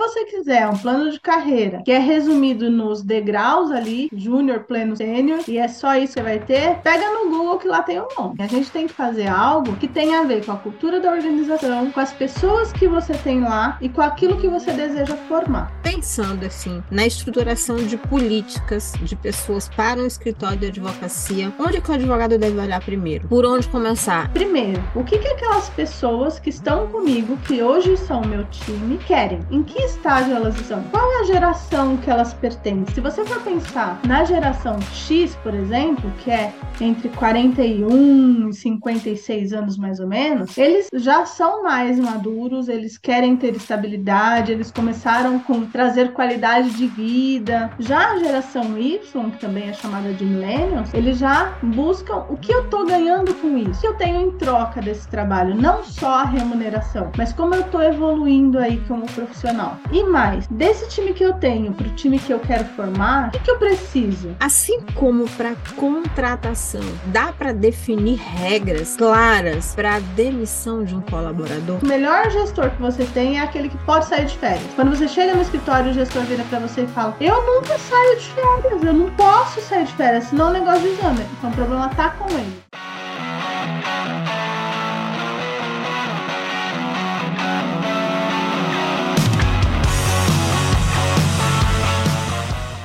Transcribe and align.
você 0.00 0.24
quiser 0.24 0.66
um 0.66 0.76
plano 0.78 1.10
de 1.10 1.20
carreira 1.20 1.82
que 1.84 1.92
é 1.92 1.98
resumido 1.98 2.70
nos 2.70 3.02
degraus 3.02 3.70
ali, 3.70 4.08
júnior, 4.14 4.60
pleno, 4.60 4.96
sênior, 4.96 5.40
e 5.46 5.58
é 5.58 5.68
só 5.68 5.94
isso 5.94 6.14
que 6.14 6.22
vai 6.22 6.38
ter, 6.38 6.78
pega 6.78 7.10
no 7.10 7.28
Google 7.28 7.58
que 7.58 7.68
lá 7.68 7.82
tem 7.82 8.00
um 8.00 8.08
nome. 8.18 8.36
A 8.38 8.46
gente 8.46 8.70
tem 8.70 8.86
que 8.86 8.94
fazer 8.94 9.26
algo 9.26 9.76
que 9.76 9.86
tenha 9.86 10.20
a 10.20 10.24
ver 10.24 10.44
com 10.44 10.52
a 10.52 10.56
cultura 10.56 11.00
da 11.00 11.12
organização, 11.12 11.90
com 11.90 12.00
as 12.00 12.14
pessoas 12.14 12.72
que 12.72 12.88
você 12.88 13.12
tem 13.12 13.40
lá 13.40 13.76
e 13.80 13.90
com 13.90 14.00
aquilo 14.00 14.38
que 14.38 14.48
você 14.48 14.72
deseja 14.72 15.16
formar. 15.28 15.70
Pensando 15.82 16.46
assim 16.46 16.82
na 16.90 17.06
estruturação 17.06 17.76
de 17.76 17.98
políticas 17.98 18.94
de 19.02 19.14
pessoas 19.14 19.68
para 19.68 20.00
um 20.00 20.06
escritório 20.06 20.58
de 20.58 20.66
advocacia, 20.66 21.52
onde 21.58 21.80
que 21.80 21.90
o 21.90 21.94
advogado 21.94 22.38
deve 22.38 22.58
olhar 22.58 22.80
primeiro? 22.80 23.28
Por 23.28 23.44
onde 23.44 23.68
começar? 23.68 24.32
Primeiro, 24.32 24.82
o 24.94 25.04
que, 25.04 25.18
que 25.18 25.28
aquelas 25.28 25.68
pessoas 25.68 26.38
que 26.38 26.48
estão 26.48 26.86
comigo, 26.88 27.36
que 27.46 27.62
hoje 27.62 27.98
são 27.98 28.22
meu 28.22 28.44
time, 28.44 28.96
querem? 28.98 29.40
Em 29.50 29.62
que 29.62 29.89
estágio 29.90 30.34
elas 30.34 30.58
estão? 30.58 30.82
Qual 30.84 31.12
é 31.12 31.20
a 31.20 31.24
geração 31.24 31.96
que 31.96 32.10
elas 32.10 32.32
pertencem? 32.34 32.94
Se 32.94 33.00
você 33.00 33.24
for 33.24 33.40
pensar 33.42 34.00
na 34.06 34.24
geração 34.24 34.80
X, 34.92 35.36
por 35.42 35.54
exemplo, 35.54 36.10
que 36.22 36.30
é 36.30 36.52
entre 36.80 37.08
41 37.10 38.48
e 38.48 38.54
56 38.54 39.52
anos 39.52 39.76
mais 39.76 40.00
ou 40.00 40.06
menos, 40.06 40.56
eles 40.56 40.88
já 40.94 41.26
são 41.26 41.62
mais 41.62 41.98
maduros, 41.98 42.68
eles 42.68 42.96
querem 42.96 43.36
ter 43.36 43.54
estabilidade, 43.54 44.52
eles 44.52 44.70
começaram 44.70 45.38
com 45.40 45.66
trazer 45.66 46.12
qualidade 46.12 46.70
de 46.70 46.86
vida. 46.86 47.70
Já 47.78 48.12
a 48.12 48.18
geração 48.18 48.78
Y, 48.78 49.30
que 49.30 49.38
também 49.38 49.68
é 49.68 49.72
chamada 49.72 50.12
de 50.12 50.24
millennials, 50.24 50.92
eles 50.94 51.18
já 51.18 51.54
buscam 51.62 52.24
o 52.28 52.36
que 52.36 52.52
eu 52.52 52.68
tô 52.68 52.86
ganhando 52.86 53.34
com 53.34 53.56
isso, 53.58 53.78
o 53.78 53.80
que 53.80 53.86
eu 53.86 53.94
tenho 53.96 54.20
em 54.20 54.30
troca 54.38 54.80
desse 54.80 55.08
trabalho, 55.08 55.54
não 55.54 55.82
só 55.82 56.20
a 56.20 56.24
remuneração, 56.24 57.10
mas 57.16 57.32
como 57.32 57.54
eu 57.54 57.64
tô 57.64 57.80
evoluindo 57.80 58.58
aí 58.58 58.78
como 58.86 59.06
profissional. 59.06 59.79
E 59.92 60.04
mais, 60.04 60.46
desse 60.46 60.88
time 60.88 61.12
que 61.12 61.24
eu 61.24 61.32
tenho 61.34 61.72
pro 61.72 61.88
time 61.90 62.18
que 62.18 62.32
eu 62.32 62.38
quero 62.38 62.64
formar, 62.76 63.28
o 63.28 63.30
que, 63.32 63.40
que 63.40 63.50
eu 63.50 63.58
preciso? 63.58 64.36
Assim 64.38 64.80
como 64.94 65.28
para 65.30 65.54
contratação, 65.76 66.80
dá 67.06 67.32
para 67.32 67.52
definir 67.52 68.16
regras 68.16 68.96
claras 68.96 69.74
para 69.74 69.98
demissão 70.14 70.84
de 70.84 70.94
um 70.94 71.00
colaborador? 71.00 71.78
O 71.82 71.86
melhor 71.86 72.30
gestor 72.30 72.70
que 72.70 72.80
você 72.80 73.04
tem 73.06 73.38
é 73.38 73.42
aquele 73.42 73.68
que 73.68 73.78
pode 73.78 74.06
sair 74.06 74.26
de 74.26 74.36
férias. 74.38 74.72
Quando 74.76 74.96
você 74.96 75.08
chega 75.08 75.34
no 75.34 75.42
escritório, 75.42 75.90
o 75.90 75.94
gestor 75.94 76.22
vira 76.22 76.44
para 76.44 76.60
você 76.60 76.82
e 76.82 76.86
fala: 76.86 77.16
Eu 77.20 77.44
nunca 77.44 77.76
saio 77.78 78.16
de 78.16 78.26
férias, 78.26 78.82
eu 78.82 78.92
não 78.92 79.10
posso 79.10 79.60
sair 79.60 79.84
de 79.84 79.92
férias, 79.94 80.24
senão 80.24 80.50
o 80.50 80.52
negócio 80.52 80.82
de 80.82 80.88
exame. 80.88 81.26
Então 81.38 81.50
o 81.50 81.54
problema 81.54 81.88
tá 81.90 82.10
com 82.10 82.28
ele. 82.30 82.60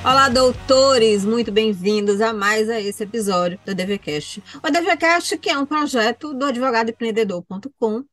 Olá, 0.08 0.30
doutores! 0.30 1.26
Muito 1.26 1.52
bem-vindos 1.52 2.22
a 2.22 2.32
mais 2.32 2.70
a 2.70 2.80
esse 2.80 3.02
episódio 3.02 3.60
do 3.66 3.74
DVCast. 3.74 4.44
O 4.64 4.70
DVCast 4.70 5.36
que 5.40 5.50
é 5.50 5.58
um 5.58 5.66
projeto 5.66 6.32
do 6.32 6.46
advogadoempreendedor.com 6.46 8.04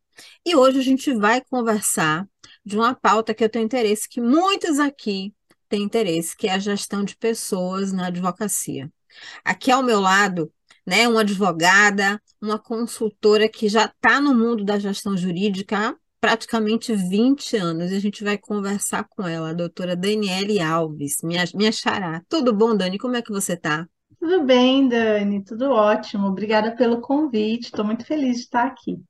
e 0.43 0.57
hoje 0.57 0.79
a 0.79 0.83
gente 0.83 1.13
vai 1.13 1.43
conversar 1.43 2.27
de 2.65 2.79
uma 2.79 2.95
pauta 2.95 3.35
que 3.35 3.45
eu 3.45 3.49
tenho 3.51 3.67
interesse, 3.67 4.09
que 4.09 4.23
muitos 4.23 4.79
aqui 4.79 5.35
têm 5.69 5.83
interesse, 5.83 6.35
que 6.35 6.49
é 6.49 6.55
a 6.55 6.59
gestão 6.59 7.05
de 7.05 7.15
pessoas 7.15 7.93
na 7.93 8.07
advocacia. 8.07 8.91
Aqui 9.45 9.71
ao 9.71 9.83
meu 9.83 10.01
lado, 10.01 10.51
né, 10.87 11.07
uma 11.07 11.21
advogada, 11.21 12.19
uma 12.41 12.59
consultora 12.59 13.51
que 13.51 13.69
já 13.69 13.85
está 13.85 14.19
no 14.19 14.35
mundo 14.35 14.65
da 14.65 14.79
gestão 14.79 15.15
jurídica 15.15 15.95
praticamente 16.23 16.95
20 16.95 17.57
anos 17.57 17.91
e 17.91 17.97
a 17.97 17.99
gente 17.99 18.23
vai 18.23 18.39
conversar 18.39 19.03
com 19.11 19.27
ela, 19.27 19.51
a 19.51 19.53
doutora 19.53 19.97
Daniele 19.97 20.61
Alves, 20.61 21.17
minha, 21.21 21.43
minha 21.53 21.73
xará. 21.73 22.23
Tudo 22.29 22.53
bom, 22.53 22.77
Dani? 22.77 22.97
Como 22.97 23.17
é 23.17 23.23
que 23.23 23.33
você 23.33 23.55
está? 23.55 23.89
Tudo 24.21 24.45
bem, 24.45 24.89
Dani, 24.89 25.43
tudo 25.43 25.73
ótimo. 25.73 26.29
Obrigada 26.29 26.77
pelo 26.77 27.01
convite, 27.01 27.65
estou 27.65 27.85
muito 27.85 28.07
feliz 28.07 28.37
de 28.37 28.43
estar 28.43 28.69
aqui. 28.69 29.01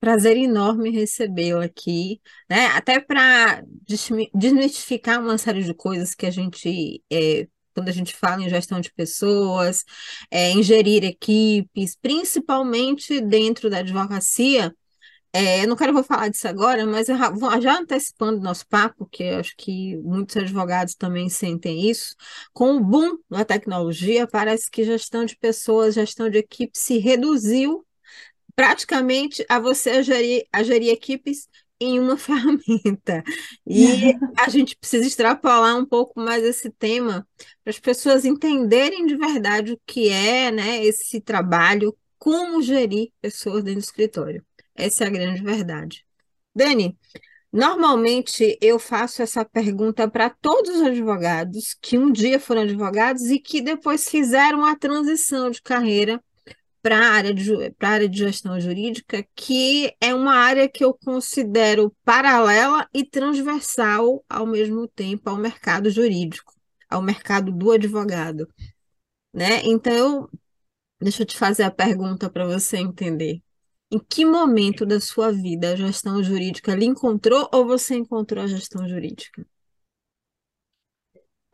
Prazer 0.00 0.34
enorme 0.34 0.88
recebê-la 0.88 1.66
aqui, 1.66 2.22
né? 2.48 2.68
Até 2.68 2.98
para 2.98 3.62
desmistificar 4.34 5.20
uma 5.20 5.36
série 5.36 5.62
de 5.62 5.74
coisas 5.74 6.14
que 6.14 6.24
a 6.24 6.30
gente 6.30 7.04
é, 7.12 7.46
quando 7.74 7.90
a 7.90 7.92
gente 7.92 8.16
fala 8.16 8.42
em 8.42 8.48
gestão 8.48 8.80
de 8.80 8.92
pessoas, 8.92 9.84
é, 10.30 10.50
em 10.50 10.62
gerir 10.62 11.04
equipes, 11.04 11.96
principalmente 12.00 13.20
dentro 13.20 13.68
da 13.68 13.78
advocacia, 13.78 14.74
é, 15.32 15.66
não 15.66 15.76
quero 15.76 15.94
vou 15.94 16.04
falar 16.04 16.28
disso 16.28 16.46
agora, 16.46 16.84
mas 16.84 17.08
eu 17.08 17.16
já, 17.60 17.78
antecipando 17.78 18.40
nosso 18.40 18.66
papo, 18.66 19.06
que 19.06 19.22
eu 19.22 19.38
acho 19.38 19.54
que 19.56 19.96
muitos 19.98 20.36
advogados 20.36 20.94
também 20.94 21.30
sentem 21.30 21.88
isso, 21.88 22.14
com 22.52 22.76
o 22.76 22.80
boom 22.80 23.16
da 23.30 23.44
tecnologia, 23.44 24.26
parece 24.26 24.70
que 24.70 24.84
gestão 24.84 25.24
de 25.24 25.36
pessoas, 25.36 25.94
gestão 25.94 26.28
de 26.28 26.38
equipe 26.38 26.78
se 26.78 26.98
reduziu 26.98 27.86
praticamente 28.54 29.44
a 29.48 29.58
você 29.58 30.02
gerir, 30.02 30.44
a 30.52 30.62
gerir 30.62 30.90
equipes 30.90 31.48
em 31.80 31.98
uma 31.98 32.16
ferramenta. 32.18 33.24
E 33.66 34.14
a 34.38 34.48
gente 34.50 34.76
precisa 34.76 35.06
extrapolar 35.06 35.76
um 35.78 35.86
pouco 35.86 36.20
mais 36.20 36.44
esse 36.44 36.70
tema 36.70 37.26
para 37.64 37.70
as 37.70 37.78
pessoas 37.78 38.26
entenderem 38.26 39.06
de 39.06 39.16
verdade 39.16 39.72
o 39.72 39.80
que 39.86 40.10
é 40.10 40.50
né, 40.50 40.84
esse 40.84 41.20
trabalho, 41.22 41.96
como 42.18 42.62
gerir 42.62 43.10
pessoas 43.20 43.64
dentro 43.64 43.80
do 43.80 43.84
escritório. 43.84 44.44
Essa 44.74 45.04
é 45.04 45.06
a 45.06 45.10
grande 45.10 45.42
verdade. 45.42 46.04
Dani, 46.54 46.98
normalmente 47.52 48.58
eu 48.60 48.78
faço 48.78 49.22
essa 49.22 49.44
pergunta 49.44 50.08
para 50.10 50.30
todos 50.30 50.76
os 50.76 50.82
advogados 50.82 51.74
que 51.80 51.98
um 51.98 52.10
dia 52.10 52.40
foram 52.40 52.62
advogados 52.62 53.24
e 53.30 53.38
que 53.38 53.60
depois 53.60 54.08
fizeram 54.08 54.64
a 54.64 54.76
transição 54.76 55.50
de 55.50 55.62
carreira 55.62 56.22
para 56.82 56.98
a 56.98 57.12
área 57.12 57.32
de, 57.32 57.74
área 57.80 58.08
de 58.08 58.18
gestão 58.18 58.60
jurídica, 58.60 59.24
que 59.36 59.94
é 60.00 60.12
uma 60.12 60.34
área 60.34 60.68
que 60.68 60.84
eu 60.84 60.92
considero 60.92 61.94
paralela 62.04 62.88
e 62.92 63.04
transversal 63.04 64.24
ao 64.28 64.46
mesmo 64.46 64.88
tempo 64.88 65.30
ao 65.30 65.36
mercado 65.36 65.88
jurídico, 65.90 66.52
ao 66.90 67.00
mercado 67.00 67.52
do 67.52 67.70
advogado. 67.70 68.48
Né? 69.32 69.62
Então, 69.64 70.28
deixa 71.00 71.22
eu 71.22 71.26
te 71.26 71.36
fazer 71.38 71.62
a 71.62 71.70
pergunta 71.70 72.28
para 72.28 72.46
você 72.46 72.78
entender. 72.78 73.40
Em 73.92 74.00
que 74.00 74.24
momento 74.24 74.84
da 74.84 75.00
sua 75.00 75.30
vida 75.30 75.70
a 75.72 75.76
gestão 75.76 76.20
jurídica 76.20 76.74
lhe 76.74 76.84
encontrou 76.84 77.48
ou 77.54 77.64
você 77.64 77.94
encontrou 77.94 78.42
a 78.42 78.48
gestão 78.48 78.88
jurídica? 78.88 79.46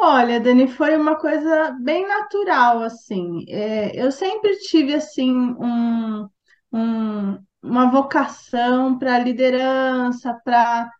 Olha, 0.00 0.40
Dani, 0.40 0.68
foi 0.68 0.96
uma 0.96 1.16
coisa 1.16 1.72
bem 1.80 2.06
natural, 2.06 2.82
assim. 2.82 3.44
É, 3.48 4.00
eu 4.00 4.12
sempre 4.12 4.56
tive, 4.58 4.94
assim, 4.94 5.32
um, 5.32 6.28
um- 6.72 7.38
uma 7.62 7.90
vocação 7.90 8.98
para 8.98 9.18
liderança, 9.18 10.34
para 10.44 10.90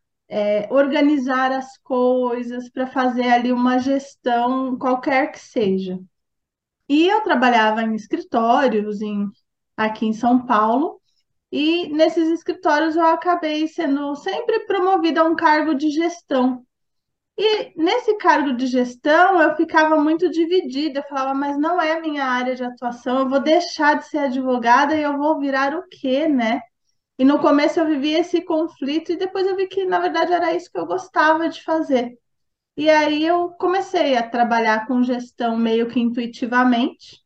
organizar 0.71 1.53
as 1.53 1.77
coisas, 1.79 2.69
para 2.71 2.87
fazer 2.87 3.29
ali 3.31 3.53
uma 3.53 3.79
gestão, 3.79 4.79
qualquer 4.79 5.33
que 5.33 5.39
seja. 5.39 5.99
E 6.89 7.07
eu 7.09 7.23
trabalhava 7.23 7.83
em 7.83 7.95
escritórios 7.95 9.01
em, 9.03 9.29
aqui 9.77 10.07
em 10.07 10.13
São 10.13 10.45
Paulo, 10.47 10.98
e 11.51 11.89
nesses 11.89 12.29
escritórios 12.31 12.97
eu 12.97 13.07
acabei 13.07 13.67
sendo 13.69 14.15
sempre 14.17 14.67
promovida 14.67 15.23
a 15.23 15.25
um 15.25 15.37
cargo 15.37 15.75
de 15.75 15.91
gestão. 15.91 16.65
E 17.39 17.73
nesse 17.81 18.17
cargo 18.19 18.53
de 18.55 18.67
gestão 18.67 19.41
eu 19.41 19.57
ficava 19.57 19.97
muito 19.97 20.29
dividida, 20.31 21.01
eu 21.01 21.05
falava, 21.05 21.35
mas 21.35 21.59
não 21.59 21.81
é 21.81 22.01
minha 22.01 22.25
área 22.25 22.55
de 22.55 22.65
atuação, 22.65 23.21
eu 23.21 23.29
vou 23.29 23.41
deixar 23.41 23.95
de 23.99 24.07
ser 24.09 24.19
advogada 24.19 24.97
e 24.97 25.03
eu 25.03 25.17
vou 25.17 25.39
virar 25.41 25.75
o 25.77 25.85
quê, 25.89 26.29
né? 26.29 26.61
E 27.19 27.25
no 27.25 27.41
começo 27.41 27.81
eu 27.81 27.87
vivia 27.87 28.21
esse 28.21 28.43
conflito 28.43 29.13
e 29.13 29.17
depois 29.17 29.47
eu 29.47 29.57
vi 29.57 29.69
que 29.69 29.85
na 29.85 29.99
verdade 30.01 30.33
era 30.33 30.55
isso 30.55 30.71
que 30.71 30.79
eu 30.79 30.87
gostava 30.87 31.49
de 31.49 31.63
fazer. 31.63 32.19
E 32.77 32.89
aí 32.91 33.25
eu 33.25 33.51
comecei 33.59 34.17
a 34.17 34.29
trabalhar 34.29 34.87
com 34.87 35.03
gestão 35.03 35.57
meio 35.57 35.89
que 35.89 36.01
intuitivamente. 36.01 37.21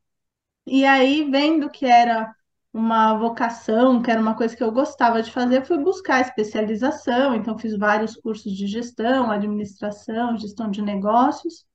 E 0.67 0.85
aí, 0.87 1.29
vendo 1.31 1.71
que 1.71 1.87
era 1.87 2.35
uma 2.73 3.15
vocação, 3.19 4.01
que 4.01 4.11
era 4.11 4.21
uma 4.21 4.35
coisa 4.35 4.57
que 4.57 4.63
eu 4.63 4.73
gostava 4.73 5.23
de 5.23 5.31
fazer, 5.31 5.65
fui 5.67 5.79
buscar 5.79 6.21
especialização, 6.23 7.35
então 7.35 7.59
fiz 7.59 7.77
vários 7.77 8.17
cursos 8.17 8.53
de 8.53 8.67
gestão, 8.67 9.31
administração, 9.31 10.39
gestão 10.39 10.71
de 10.71 10.81
negócios. 10.81 11.67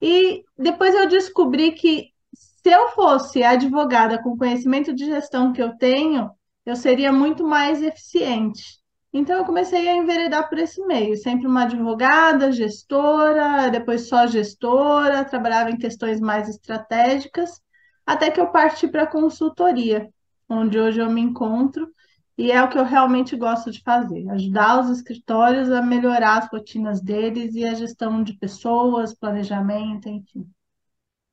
E 0.00 0.44
depois 0.56 0.94
eu 0.94 1.08
descobri 1.08 1.72
que 1.72 2.12
se 2.32 2.70
eu 2.70 2.88
fosse 2.90 3.42
advogada 3.42 4.22
com 4.22 4.36
conhecimento 4.36 4.94
de 4.94 5.06
gestão 5.06 5.52
que 5.52 5.62
eu 5.62 5.76
tenho, 5.76 6.30
eu 6.64 6.76
seria 6.76 7.12
muito 7.12 7.44
mais 7.46 7.82
eficiente. 7.82 8.78
Então 9.12 9.36
eu 9.38 9.44
comecei 9.44 9.88
a 9.88 9.96
enveredar 9.96 10.48
por 10.48 10.58
esse 10.58 10.80
meio, 10.86 11.16
sempre 11.16 11.46
uma 11.46 11.62
advogada, 11.64 12.52
gestora, 12.52 13.70
depois 13.70 14.08
só 14.08 14.26
gestora, 14.26 15.24
trabalhava 15.24 15.70
em 15.70 15.78
questões 15.78 16.20
mais 16.20 16.48
estratégicas 16.48 17.60
até 18.08 18.30
que 18.30 18.40
eu 18.40 18.50
parti 18.50 18.88
para 18.88 19.04
a 19.04 19.06
consultoria, 19.06 20.08
onde 20.48 20.78
hoje 20.80 21.00
eu 21.00 21.10
me 21.10 21.20
encontro. 21.20 21.92
e 22.38 22.52
é 22.52 22.62
o 22.62 22.68
que 22.70 22.78
eu 22.78 22.84
realmente 22.84 23.36
gosto 23.36 23.70
de 23.72 23.82
fazer, 23.82 24.28
ajudar 24.30 24.80
os 24.80 24.90
escritórios 24.90 25.70
a 25.72 25.82
melhorar 25.82 26.38
as 26.38 26.48
rotinas 26.50 27.00
deles 27.02 27.54
e 27.54 27.64
a 27.64 27.74
gestão 27.74 28.22
de 28.22 28.34
pessoas, 28.38 29.14
planejamento, 29.14 30.08
enfim. 30.08 30.48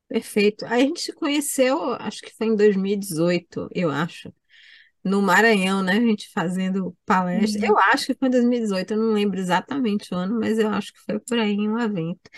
Perfeito. 0.07 0.65
A 0.65 0.77
gente 0.79 1.01
se 1.01 1.11
conheceu, 1.13 1.93
acho 1.95 2.21
que 2.21 2.33
foi 2.35 2.47
em 2.47 2.55
2018, 2.55 3.67
eu 3.73 3.89
acho, 3.91 4.31
no 5.03 5.21
Maranhão, 5.21 5.83
né? 5.83 5.93
A 5.93 6.01
gente 6.01 6.29
fazendo 6.33 6.95
palestra. 7.05 7.67
Eu 7.67 7.77
Uhum. 7.77 7.83
acho 7.93 8.07
que 8.07 8.15
foi 8.15 8.27
em 8.29 8.31
2018, 8.31 8.93
eu 8.93 8.99
não 8.99 9.13
lembro 9.13 9.39
exatamente 9.39 10.13
o 10.13 10.17
ano, 10.17 10.39
mas 10.39 10.59
eu 10.59 10.69
acho 10.69 10.93
que 10.93 11.01
foi 11.01 11.19
por 11.19 11.39
aí 11.39 11.53
em 11.53 11.69
um 11.69 11.79
evento. 11.79 12.29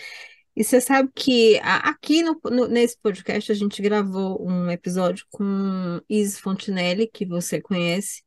E 0.58 0.64
você 0.64 0.80
sabe 0.80 1.10
que 1.14 1.58
a- 1.62 1.90
aqui 1.90 2.22
no, 2.22 2.40
no- 2.50 2.66
nesse 2.68 2.98
podcast 2.98 3.52
a 3.52 3.54
gente 3.54 3.80
gravou 3.80 4.44
um 4.44 4.68
episódio 4.70 5.24
com 5.30 6.00
Izzy 6.10 6.40
Fontinelli, 6.40 7.06
que 7.08 7.24
você 7.24 7.60
conhece, 7.60 8.24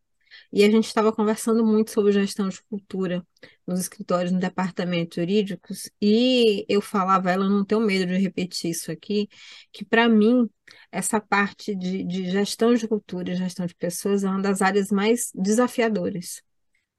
e 0.54 0.64
a 0.64 0.72
gente 0.72 0.88
estava 0.88 1.12
conversando 1.14 1.66
muito 1.66 1.92
sobre 1.92 2.12
gestão 2.14 2.50
de 2.50 2.62
cultura 2.64 3.26
nos 3.68 3.80
escritórios, 3.82 4.32
no 4.32 4.40
departamento 4.40 5.16
jurídicos, 5.22 5.90
e 6.02 6.66
eu 6.70 6.82
falava, 6.82 7.32
ela 7.32 7.50
não 7.50 7.66
tenho 7.66 7.82
medo 7.82 8.08
de 8.08 8.18
repetir 8.20 8.72
isso 8.72 8.92
aqui, 8.92 9.30
que 9.74 9.86
para 9.86 10.08
mim 10.10 10.50
essa 10.92 11.20
parte 11.22 11.76
de, 11.76 12.04
de 12.06 12.30
gestão 12.32 12.74
de 12.76 12.88
cultura 12.88 13.32
e 13.34 13.36
gestão 13.38 13.66
de 13.66 13.76
pessoas 13.76 14.24
é 14.24 14.30
uma 14.30 14.42
das 14.42 14.62
áreas 14.62 14.92
mais 14.92 15.32
desafiadoras, 15.36 16.42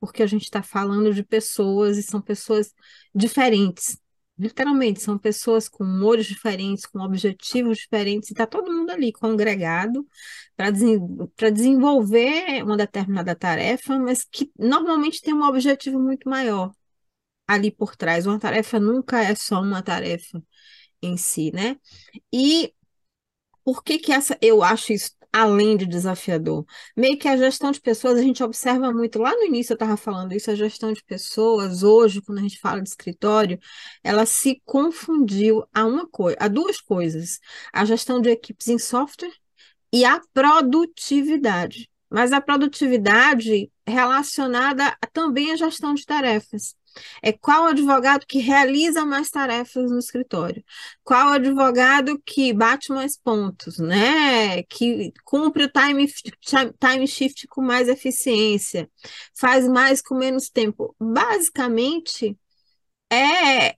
porque 0.00 0.22
a 0.22 0.26
gente 0.28 0.44
está 0.44 0.62
falando 0.62 1.14
de 1.14 1.24
pessoas 1.24 1.98
e 1.98 2.02
são 2.04 2.20
pessoas 2.22 2.74
diferentes. 3.14 4.01
Literalmente, 4.38 5.00
são 5.00 5.18
pessoas 5.18 5.68
com 5.68 5.84
humores 5.84 6.26
diferentes, 6.26 6.86
com 6.86 7.00
objetivos 7.00 7.78
diferentes, 7.78 8.30
e 8.30 8.32
está 8.32 8.46
todo 8.46 8.72
mundo 8.72 8.90
ali 8.90 9.12
congregado 9.12 10.06
para 10.56 10.70
desenvolver 11.50 12.62
uma 12.64 12.76
determinada 12.76 13.36
tarefa, 13.36 13.98
mas 13.98 14.24
que 14.24 14.50
normalmente 14.58 15.20
tem 15.20 15.34
um 15.34 15.44
objetivo 15.44 16.00
muito 16.00 16.28
maior 16.28 16.72
ali 17.46 17.70
por 17.70 17.96
trás. 17.96 18.26
Uma 18.26 18.38
tarefa 18.40 18.80
nunca 18.80 19.22
é 19.22 19.34
só 19.34 19.60
uma 19.60 19.82
tarefa 19.82 20.42
em 21.02 21.16
si, 21.16 21.52
né? 21.52 21.76
E 22.32 22.74
por 23.64 23.82
que 23.84 23.98
que 23.98 24.12
essa 24.12 24.38
eu 24.40 24.62
acho 24.62 24.92
isso 24.92 25.12
além 25.32 25.76
de 25.76 25.86
desafiador? 25.86 26.64
Meio 26.96 27.18
que 27.18 27.28
a 27.28 27.36
gestão 27.36 27.70
de 27.70 27.80
pessoas, 27.80 28.18
a 28.18 28.22
gente 28.22 28.42
observa 28.42 28.92
muito, 28.92 29.18
lá 29.18 29.32
no 29.32 29.44
início 29.44 29.72
eu 29.72 29.74
estava 29.76 29.96
falando 29.96 30.32
isso, 30.32 30.50
a 30.50 30.54
gestão 30.54 30.92
de 30.92 31.02
pessoas, 31.04 31.82
hoje, 31.82 32.20
quando 32.22 32.38
a 32.38 32.42
gente 32.42 32.58
fala 32.60 32.82
de 32.82 32.88
escritório, 32.88 33.58
ela 34.02 34.26
se 34.26 34.60
confundiu 34.64 35.64
a 35.72 35.84
uma 35.84 36.06
coisa, 36.08 36.36
a 36.40 36.48
duas 36.48 36.80
coisas: 36.80 37.38
a 37.72 37.84
gestão 37.84 38.20
de 38.20 38.30
equipes 38.30 38.68
em 38.68 38.78
software 38.78 39.32
e 39.92 40.04
a 40.04 40.20
produtividade. 40.32 41.88
Mas 42.10 42.32
a 42.32 42.40
produtividade 42.40 43.70
relacionada 43.86 44.96
também 45.12 45.50
à 45.52 45.56
gestão 45.56 45.94
de 45.94 46.04
tarefas. 46.04 46.74
É 47.22 47.32
qual 47.32 47.66
advogado 47.66 48.26
que 48.26 48.38
realiza 48.38 49.04
mais 49.04 49.30
tarefas 49.30 49.90
no 49.90 49.98
escritório? 49.98 50.64
Qual 51.04 51.28
advogado 51.28 52.20
que 52.24 52.52
bate 52.52 52.90
mais 52.92 53.16
pontos, 53.16 53.78
né? 53.78 54.62
Que 54.64 55.12
cumpre 55.24 55.64
o 55.64 55.70
time, 55.70 56.06
time 56.06 57.06
shift 57.06 57.46
com 57.48 57.62
mais 57.62 57.88
eficiência, 57.88 58.90
faz 59.34 59.66
mais 59.68 60.02
com 60.02 60.14
menos 60.16 60.48
tempo. 60.48 60.94
Basicamente, 61.00 62.38
é 63.12 63.76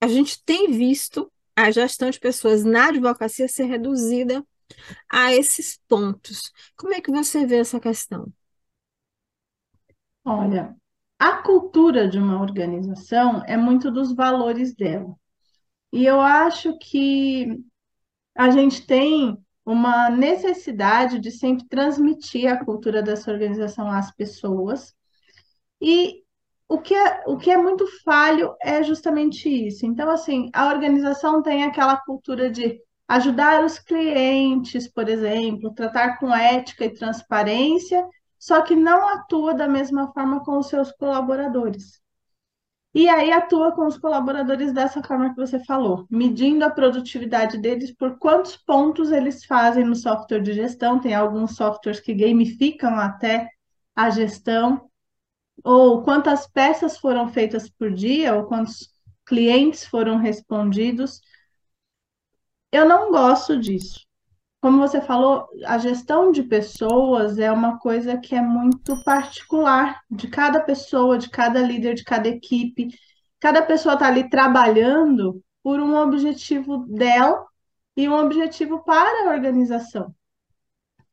a 0.00 0.08
gente 0.08 0.42
tem 0.44 0.70
visto 0.70 1.32
a 1.56 1.70
gestão 1.70 2.10
de 2.10 2.20
pessoas 2.20 2.64
na 2.64 2.88
advocacia 2.88 3.48
ser 3.48 3.64
reduzida 3.64 4.44
a 5.10 5.34
esses 5.34 5.78
pontos. 5.88 6.52
Como 6.76 6.94
é 6.94 7.00
que 7.00 7.10
você 7.10 7.46
vê 7.46 7.56
essa 7.56 7.80
questão? 7.80 8.32
Olha, 10.24 10.76
a 11.18 11.42
cultura 11.42 12.08
de 12.08 12.18
uma 12.18 12.40
organização 12.40 13.42
é 13.46 13.56
muito 13.56 13.90
dos 13.90 14.14
valores 14.14 14.74
dela. 14.74 15.14
E 15.92 16.04
eu 16.04 16.20
acho 16.20 16.76
que 16.78 17.58
a 18.34 18.50
gente 18.50 18.86
tem 18.86 19.38
uma 19.64 20.10
necessidade 20.10 21.18
de 21.18 21.30
sempre 21.30 21.66
transmitir 21.68 22.52
a 22.52 22.64
cultura 22.64 23.02
dessa 23.02 23.30
organização 23.32 23.90
às 23.90 24.14
pessoas. 24.14 24.94
E 25.80 26.22
o 26.68 26.78
que 26.78 26.94
é, 26.94 27.24
o 27.26 27.36
que 27.36 27.50
é 27.50 27.56
muito 27.56 27.86
falho 28.04 28.54
é 28.62 28.82
justamente 28.82 29.48
isso. 29.48 29.86
Então, 29.86 30.10
assim, 30.10 30.50
a 30.52 30.68
organização 30.68 31.42
tem 31.42 31.64
aquela 31.64 31.96
cultura 31.96 32.50
de 32.50 32.80
ajudar 33.08 33.64
os 33.64 33.78
clientes, 33.78 34.88
por 34.88 35.08
exemplo, 35.08 35.72
tratar 35.74 36.18
com 36.18 36.34
ética 36.34 36.84
e 36.84 36.92
transparência, 36.92 38.06
só 38.38 38.62
que 38.62 38.76
não 38.76 39.08
atua 39.08 39.54
da 39.54 39.68
mesma 39.68 40.12
forma 40.12 40.44
com 40.44 40.58
os 40.58 40.68
seus 40.68 40.92
colaboradores. 40.92 42.00
E 42.94 43.10
aí 43.10 43.30
atua 43.30 43.72
com 43.72 43.86
os 43.86 43.98
colaboradores 43.98 44.72
dessa 44.72 45.02
forma 45.02 45.28
que 45.28 45.36
você 45.36 45.62
falou, 45.62 46.06
medindo 46.10 46.64
a 46.64 46.70
produtividade 46.70 47.58
deles 47.58 47.92
por 47.94 48.18
quantos 48.18 48.56
pontos 48.56 49.12
eles 49.12 49.44
fazem 49.44 49.84
no 49.84 49.94
software 49.94 50.40
de 50.40 50.54
gestão. 50.54 50.98
Tem 50.98 51.14
alguns 51.14 51.56
softwares 51.56 52.00
que 52.00 52.14
gamificam 52.14 52.98
até 52.98 53.50
a 53.94 54.08
gestão, 54.08 54.90
ou 55.62 56.02
quantas 56.04 56.46
peças 56.46 56.96
foram 56.96 57.28
feitas 57.28 57.68
por 57.68 57.92
dia, 57.92 58.34
ou 58.34 58.44
quantos 58.46 58.88
clientes 59.26 59.84
foram 59.84 60.16
respondidos. 60.16 61.20
Eu 62.72 62.88
não 62.88 63.10
gosto 63.10 63.58
disso. 63.60 64.05
Como 64.66 64.78
você 64.80 65.00
falou, 65.00 65.46
a 65.64 65.78
gestão 65.78 66.32
de 66.32 66.42
pessoas 66.42 67.38
é 67.38 67.52
uma 67.52 67.78
coisa 67.78 68.18
que 68.18 68.34
é 68.34 68.42
muito 68.42 69.00
particular 69.04 70.00
de 70.10 70.26
cada 70.26 70.58
pessoa, 70.58 71.16
de 71.16 71.30
cada 71.30 71.62
líder, 71.62 71.94
de 71.94 72.02
cada 72.02 72.26
equipe. 72.26 72.88
Cada 73.38 73.62
pessoa 73.62 73.94
está 73.94 74.08
ali 74.08 74.28
trabalhando 74.28 75.40
por 75.62 75.78
um 75.78 75.94
objetivo 75.94 76.78
dela 76.88 77.46
e 77.96 78.08
um 78.08 78.14
objetivo 78.14 78.82
para 78.82 79.30
a 79.30 79.32
organização. 79.32 80.12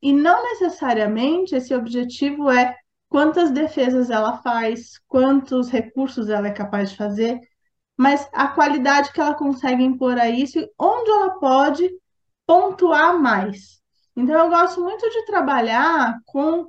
E 0.01 0.11
não 0.11 0.41
necessariamente 0.41 1.53
esse 1.53 1.75
objetivo 1.75 2.49
é 2.49 2.75
quantas 3.07 3.51
defesas 3.51 4.09
ela 4.09 4.41
faz, 4.41 4.99
quantos 5.07 5.69
recursos 5.69 6.27
ela 6.27 6.47
é 6.47 6.51
capaz 6.51 6.89
de 6.89 6.97
fazer, 6.97 7.39
mas 7.95 8.27
a 8.33 8.47
qualidade 8.47 9.13
que 9.13 9.21
ela 9.21 9.35
consegue 9.35 9.83
impor 9.83 10.17
a 10.17 10.27
isso 10.27 10.57
e 10.57 10.67
onde 10.79 11.11
ela 11.11 11.39
pode 11.39 11.87
pontuar 12.45 13.19
mais. 13.19 13.81
Então, 14.15 14.35
eu 14.35 14.49
gosto 14.49 14.81
muito 14.81 15.09
de 15.09 15.25
trabalhar 15.25 16.19
com 16.25 16.67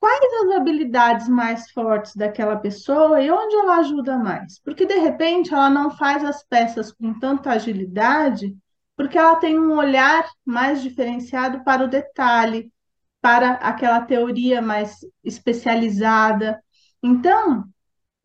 quais 0.00 0.32
as 0.42 0.56
habilidades 0.56 1.28
mais 1.28 1.70
fortes 1.70 2.14
daquela 2.16 2.56
pessoa 2.56 3.20
e 3.20 3.30
onde 3.30 3.54
ela 3.56 3.78
ajuda 3.78 4.18
mais. 4.18 4.60
Porque, 4.60 4.86
de 4.86 4.98
repente, 4.98 5.52
ela 5.52 5.70
não 5.70 5.90
faz 5.90 6.24
as 6.24 6.42
peças 6.44 6.92
com 6.92 7.18
tanta 7.18 7.50
agilidade, 7.50 8.56
porque 8.96 9.18
ela 9.18 9.36
tem 9.36 9.58
um 9.58 9.76
olhar 9.76 10.28
mais 10.44 10.82
diferenciado 10.82 11.62
para 11.64 11.84
o 11.84 11.88
detalhe, 11.88 12.72
para 13.20 13.52
aquela 13.54 14.00
teoria 14.02 14.62
mais 14.62 14.98
especializada. 15.24 16.62
Então, 17.02 17.64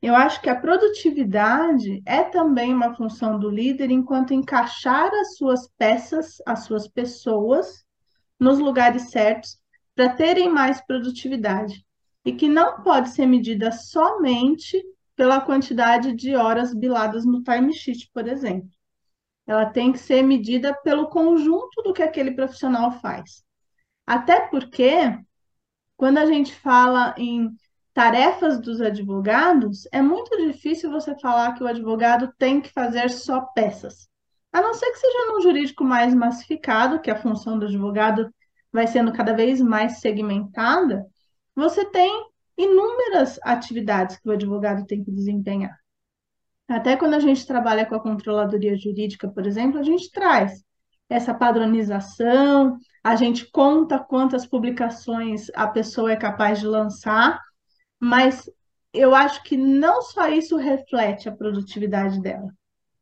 eu 0.06 0.16
acho 0.16 0.42
que 0.42 0.50
a 0.50 0.60
produtividade 0.60 2.04
é 2.06 2.24
também 2.24 2.74
uma 2.74 2.94
função 2.94 3.40
do 3.40 3.50
líder 3.50 3.90
enquanto 3.90 4.34
encaixar 4.34 5.10
as 5.14 5.38
suas 5.38 5.70
peças, 5.78 6.42
as 6.46 6.66
suas 6.66 6.90
pessoas 6.90 7.86
nos 8.38 8.60
lugares 8.60 9.12
certos 9.12 9.58
para 9.96 10.14
terem 10.14 10.50
mais 10.50 10.86
produtividade 10.86 11.86
e 12.26 12.34
que 12.34 12.50
não 12.50 12.84
pode 12.84 13.12
ser 13.12 13.26
medida 13.26 13.72
somente 13.72 14.84
pela 15.16 15.40
quantidade 15.40 16.14
de 16.14 16.36
horas 16.36 16.74
biladas 16.74 17.24
no 17.24 17.42
timesheet, 17.42 18.10
por 18.14 18.28
exemplo. 18.28 18.70
Ela 19.48 19.68
tem 19.68 19.94
que 19.94 20.00
ser 20.00 20.22
medida 20.22 20.74
pelo 20.84 21.08
conjunto 21.08 21.82
do 21.82 21.94
que 21.94 22.04
aquele 22.04 22.32
profissional 22.32 22.92
faz. 23.00 23.42
Até 24.06 24.42
porque, 24.48 25.18
quando 25.96 26.18
a 26.18 26.26
gente 26.26 26.54
fala 26.54 27.16
em 27.18 27.56
tarefas 27.94 28.60
dos 28.60 28.82
advogados, 28.82 29.88
é 29.92 30.02
muito 30.02 30.36
difícil 30.38 30.90
você 30.92 31.18
falar 31.20 31.54
que 31.54 31.64
o 31.64 31.68
advogado 31.68 32.34
tem 32.38 32.60
que 32.60 32.72
fazer 32.72 33.10
só 33.10 33.42
peças. 33.42 34.08
A 34.52 34.62
não 34.62 34.74
ser 34.74 34.92
que 34.92 35.00
seja 35.00 35.32
num 35.32 35.42
jurídico 35.42 35.84
mais 35.84 36.14
massificado, 36.14 37.00
que 37.00 37.12
a 37.12 37.16
função 37.16 37.58
do 37.58 37.66
advogado 37.66 38.34
vai 38.72 38.88
sendo 38.88 39.12
cada 39.14 39.34
vez 39.34 39.62
mais 39.62 40.00
segmentada, 40.00 41.06
você 41.56 41.86
tem 41.86 42.12
inúmeras 42.58 43.40
atividades 43.44 44.18
que 44.18 44.28
o 44.28 44.32
advogado 44.32 44.86
tem 44.86 45.04
que 45.04 45.12
desempenhar. 45.12 45.78
Até 46.68 46.96
quando 46.96 47.14
a 47.14 47.20
gente 47.20 47.46
trabalha 47.46 47.86
com 47.86 47.96
a 47.96 48.00
controladoria 48.00 48.76
jurídica, 48.76 49.28
por 49.28 49.46
exemplo, 49.46 49.80
a 49.80 49.84
gente 49.84 50.10
traz 50.12 50.64
essa 51.10 51.34
padronização, 51.34 52.78
a 53.04 53.16
gente 53.16 53.50
conta 53.52 54.00
quantas 54.00 54.46
publicações 54.46 55.48
a 55.56 55.68
pessoa 55.68 56.12
é 56.12 56.16
capaz 56.16 56.60
de 56.60 56.66
lançar, 56.66 57.40
mas 58.04 58.50
eu 58.94 59.16
acho 59.16 59.44
que 59.44 59.56
não 59.58 60.02
só 60.02 60.28
isso 60.28 60.58
reflete 60.58 61.30
a 61.30 61.32
produtividade 61.36 62.22
dela, 62.22 62.54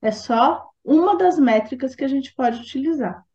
é 0.01 0.12
só 0.12 0.70
uma 0.84 1.17
das 1.17 1.39
métricas 1.39 1.96
que 1.96 2.03
a 2.03 2.08
gente 2.08 2.34
pode 2.36 2.62
utilizar. 2.62 3.25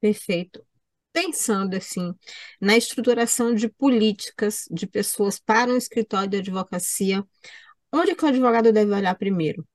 Perfeito. 0.00 0.64
pensando 1.12 1.76
assim 1.76 2.14
na 2.60 2.76
estruturação 2.76 3.54
de 3.54 3.68
políticas 3.68 4.66
de 4.70 4.86
pessoas 4.86 5.38
para 5.40 5.72
um 5.72 5.76
escritório 5.78 6.28
de 6.30 6.38
advocacia, 6.38 7.24
onde 7.92 8.14
que 8.16 8.24
o 8.24 8.28
advogado 8.28 8.72
deve 8.72 8.92
olhar 8.92 9.16
primeiro? 9.16 9.66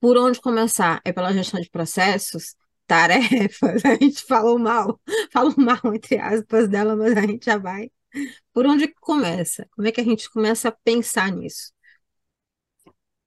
Por 0.00 0.18
onde 0.18 0.40
começar? 0.40 1.00
É 1.04 1.12
pela 1.12 1.32
gestão 1.34 1.60
de 1.60 1.70
processos? 1.70 2.56
Tarefas, 2.86 3.84
a 3.86 3.96
gente 3.96 4.22
falou 4.24 4.58
mal, 4.58 5.00
falou 5.32 5.54
mal 5.58 5.80
entre 5.94 6.18
aspas 6.18 6.68
dela, 6.68 6.96
mas 6.96 7.16
a 7.16 7.22
gente 7.22 7.46
já 7.46 7.58
vai. 7.58 7.90
Por 8.52 8.66
onde 8.66 8.88
começa? 9.00 9.66
Como 9.72 9.86
é 9.88 9.92
que 9.92 10.00
a 10.00 10.04
gente 10.04 10.30
começa 10.30 10.68
a 10.68 10.72
pensar 10.72 11.30
nisso? 11.32 11.72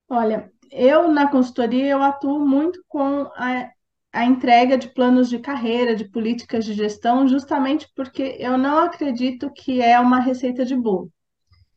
Olha, 0.09 0.51
eu 0.71 1.07
na 1.11 1.29
consultoria 1.29 1.87
eu 1.87 2.01
atuo 2.01 2.39
muito 2.39 2.83
com 2.87 3.21
a, 3.35 3.69
a 4.13 4.25
entrega 4.25 4.77
de 4.77 4.89
planos 4.89 5.29
de 5.29 5.39
carreira, 5.39 5.95
de 5.95 6.05
políticas 6.09 6.65
de 6.65 6.73
gestão, 6.73 7.27
justamente 7.27 7.87
porque 7.95 8.35
eu 8.39 8.57
não 8.57 8.77
acredito 8.79 9.51
que 9.51 9.81
é 9.81 9.99
uma 9.99 10.19
receita 10.19 10.63
de 10.65 10.75
bolo. 10.75 11.11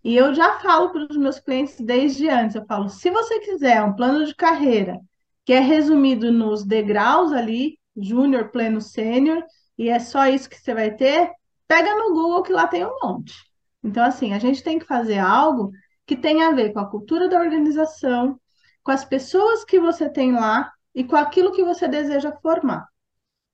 E 0.04 0.16
eu 0.16 0.34
já 0.34 0.60
falo 0.60 0.90
para 0.92 1.06
os 1.10 1.16
meus 1.16 1.40
clientes 1.40 1.76
desde 1.80 2.28
antes, 2.28 2.56
eu 2.56 2.66
falo, 2.66 2.88
se 2.88 3.10
você 3.10 3.40
quiser 3.40 3.82
um 3.84 3.94
plano 3.94 4.24
de 4.26 4.34
carreira 4.34 4.98
que 5.44 5.52
é 5.52 5.60
resumido 5.60 6.32
nos 6.32 6.64
degraus 6.64 7.32
ali, 7.32 7.78
júnior, 7.96 8.50
pleno, 8.50 8.80
sênior, 8.80 9.44
e 9.78 9.88
é 9.88 9.98
só 9.98 10.26
isso 10.28 10.48
que 10.50 10.56
você 10.58 10.74
vai 10.74 10.94
ter, 10.94 11.30
pega 11.68 11.94
no 11.94 12.14
Google 12.14 12.42
que 12.42 12.52
lá 12.52 12.66
tem 12.66 12.84
um 12.84 12.98
monte. 13.02 13.34
Então, 13.84 14.02
assim, 14.04 14.32
a 14.32 14.38
gente 14.38 14.62
tem 14.62 14.78
que 14.78 14.87
fazer 14.87 15.18
algo 15.18 15.70
que 16.06 16.16
tenha 16.16 16.48
a 16.48 16.52
ver 16.52 16.72
com 16.72 16.80
a 16.80 16.90
cultura 16.90 17.28
da 17.28 17.38
organização, 17.38 18.40
com 18.82 18.90
as 18.90 19.04
pessoas 19.04 19.64
que 19.64 19.78
você 19.78 20.10
tem 20.10 20.32
lá 20.32 20.72
e 20.94 21.04
com 21.04 21.14
aquilo 21.14 21.52
que 21.52 21.62
você 21.62 21.87
deseja 21.87 22.32
formar. 22.42 22.88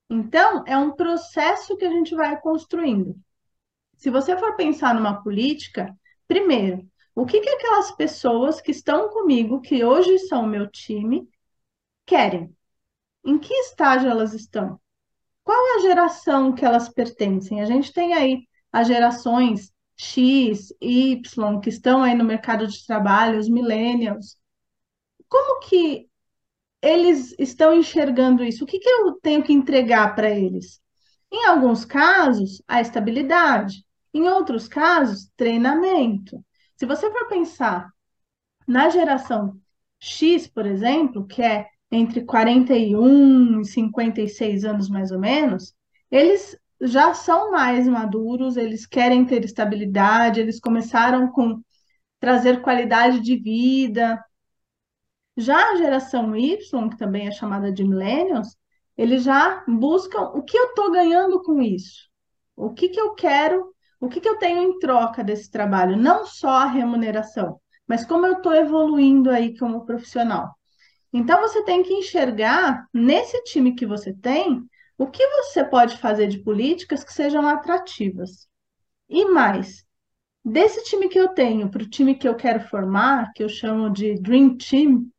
Então, 0.09 0.63
é 0.65 0.77
um 0.77 0.91
processo 0.91 1.75
que 1.77 1.85
a 1.85 1.91
gente 1.91 2.15
vai 2.15 2.39
construindo. 2.39 3.15
Se 3.97 4.09
você 4.09 4.37
for 4.37 4.55
pensar 4.55 4.95
numa 4.95 5.21
política, 5.21 5.93
primeiro, 6.27 6.87
o 7.13 7.25
que, 7.25 7.39
que 7.39 7.49
aquelas 7.49 7.91
pessoas 7.91 8.61
que 8.61 8.71
estão 8.71 9.09
comigo, 9.09 9.61
que 9.61 9.83
hoje 9.83 10.19
são 10.19 10.43
o 10.43 10.47
meu 10.47 10.69
time, 10.69 11.27
querem? 12.05 12.55
Em 13.25 13.37
que 13.37 13.53
estágio 13.53 14.09
elas 14.09 14.33
estão? 14.33 14.79
Qual 15.45 15.57
é 15.57 15.75
a 15.77 15.81
geração 15.83 16.53
que 16.53 16.65
elas 16.65 16.89
pertencem? 16.89 17.61
A 17.61 17.65
gente 17.65 17.93
tem 17.93 18.13
aí 18.13 18.47
as 18.73 18.87
gerações 18.87 19.71
X, 19.97 20.73
Y, 20.81 21.61
que 21.61 21.69
estão 21.69 22.03
aí 22.03 22.15
no 22.15 22.25
mercado 22.25 22.67
de 22.67 22.85
trabalho, 22.85 23.39
os 23.39 23.47
millennials. 23.47 24.37
Como 25.29 25.61
que 25.61 26.09
eles 26.81 27.35
estão 27.39 27.75
enxergando 27.75 28.43
isso? 28.43 28.63
O 28.63 28.67
que, 28.67 28.79
que 28.79 28.89
eu 28.89 29.13
tenho 29.21 29.43
que 29.43 29.53
entregar 29.53 30.15
para 30.15 30.29
eles? 30.29 30.81
Em 31.31 31.45
alguns 31.47 31.85
casos, 31.85 32.61
a 32.67 32.81
estabilidade. 32.81 33.85
Em 34.13 34.27
outros 34.27 34.67
casos, 34.67 35.29
treinamento. 35.37 36.43
Se 36.75 36.85
você 36.85 37.11
for 37.11 37.27
pensar 37.27 37.89
na 38.67 38.89
geração 38.89 39.59
X, 39.99 40.47
por 40.47 40.65
exemplo, 40.65 41.27
que 41.27 41.41
é 41.41 41.67
entre 41.95 42.25
41 42.25 43.61
e 43.61 43.65
56 43.65 44.65
anos 44.65 44.89
mais 44.89 45.11
ou 45.11 45.19
menos, 45.19 45.73
eles 46.11 46.57
já 46.81 47.13
são 47.13 47.51
mais 47.51 47.87
maduros, 47.87 48.57
eles 48.57 48.85
querem 48.85 49.25
ter 49.25 49.43
estabilidade, 49.45 50.39
eles 50.39 50.59
começaram 50.59 51.31
com 51.31 51.61
trazer 52.19 52.61
qualidade 52.61 53.21
de 53.21 53.37
vida, 53.37 54.23
já 55.37 55.71
a 55.71 55.75
geração 55.77 56.35
Y, 56.35 56.89
que 56.89 56.97
também 56.97 57.27
é 57.27 57.31
chamada 57.31 57.71
de 57.71 57.83
millennials, 57.83 58.57
eles 58.97 59.23
já 59.23 59.63
buscam 59.67 60.21
o 60.21 60.43
que 60.43 60.57
eu 60.57 60.67
estou 60.67 60.91
ganhando 60.91 61.41
com 61.43 61.61
isso, 61.61 62.09
o 62.55 62.73
que, 62.73 62.89
que 62.89 62.99
eu 62.99 63.13
quero, 63.13 63.73
o 63.99 64.07
que, 64.09 64.19
que 64.19 64.29
eu 64.29 64.37
tenho 64.37 64.61
em 64.61 64.79
troca 64.79 65.23
desse 65.23 65.49
trabalho, 65.51 65.97
não 65.97 66.25
só 66.25 66.49
a 66.49 66.65
remuneração, 66.65 67.59
mas 67.87 68.05
como 68.05 68.25
eu 68.25 68.33
estou 68.33 68.53
evoluindo 68.53 69.29
aí 69.29 69.57
como 69.57 69.85
profissional. 69.85 70.55
Então 71.17 71.39
você 71.39 71.63
tem 71.63 71.81
que 71.81 71.93
enxergar 71.93 72.89
nesse 72.93 73.41
time 73.43 73.73
que 73.73 73.85
você 73.85 74.13
tem 74.13 74.67
o 74.97 75.07
que 75.07 75.25
você 75.25 75.63
pode 75.63 75.97
fazer 75.97 76.27
de 76.27 76.39
políticas 76.39 77.05
que 77.05 77.13
sejam 77.13 77.47
atrativas. 77.47 78.49
E 79.07 79.23
mais, 79.23 79.85
desse 80.43 80.83
time 80.83 81.07
que 81.07 81.17
eu 81.17 81.29
tenho 81.29 81.71
para 81.71 81.83
o 81.83 81.89
time 81.89 82.15
que 82.15 82.27
eu 82.27 82.35
quero 82.35 82.59
formar, 82.67 83.31
que 83.33 83.41
eu 83.41 83.47
chamo 83.47 83.89
de 83.89 84.19
Dream 84.19 84.57
Team, 84.57 85.09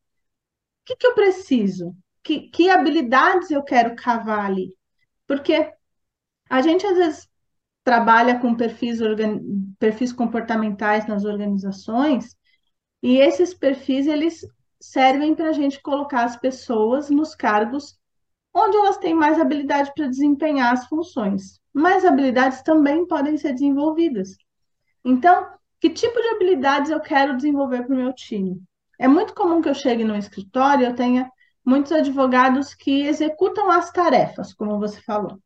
que, 0.84 0.96
que 0.96 1.06
eu 1.06 1.14
preciso? 1.14 1.96
Que, 2.22 2.50
que 2.50 2.68
habilidades 2.68 3.50
eu 3.50 3.62
quero 3.62 3.96
cavar 3.96 4.44
ali? 4.44 4.76
Porque 5.26 5.72
a 6.50 6.60
gente 6.60 6.86
às 6.86 6.98
vezes 6.98 7.28
trabalha 7.82 8.38
com 8.38 8.54
perfis, 8.54 8.98
perfis 9.78 10.12
comportamentais 10.12 11.06
nas 11.06 11.24
organizações 11.24 12.36
e 13.02 13.16
esses 13.16 13.54
perfis 13.54 14.06
eles 14.06 14.44
servem 14.80 15.34
para 15.34 15.48
a 15.48 15.52
gente 15.52 15.80
colocar 15.80 16.24
as 16.24 16.36
pessoas 16.36 17.10
nos 17.10 17.34
cargos 17.34 17.98
onde 18.54 18.76
elas 18.76 18.96
têm 18.96 19.14
mais 19.14 19.38
habilidade 19.38 19.92
para 19.94 20.06
desempenhar 20.06 20.72
as 20.72 20.86
funções. 20.86 21.60
Mas 21.72 22.04
habilidades 22.04 22.62
também 22.62 23.06
podem 23.06 23.36
ser 23.36 23.52
desenvolvidas. 23.52 24.36
Então, 25.04 25.46
que 25.78 25.90
tipo 25.90 26.20
de 26.20 26.28
habilidades 26.28 26.90
eu 26.90 27.00
quero 27.00 27.36
desenvolver 27.36 27.84
para 27.84 27.94
o 27.94 27.98
meu 27.98 28.12
time? 28.14 28.62
É 28.98 29.06
muito 29.06 29.34
comum 29.34 29.60
que 29.60 29.68
eu 29.68 29.74
chegue 29.74 30.04
no 30.04 30.16
escritório 30.16 30.84
e 30.84 30.86
eu 30.86 30.94
tenha 30.94 31.30
muitos 31.64 31.92
advogados 31.92 32.72
que 32.72 33.02
executam 33.02 33.70
as 33.70 33.92
tarefas, 33.92 34.54
como 34.54 34.78
você 34.78 35.00
falou. 35.02 35.38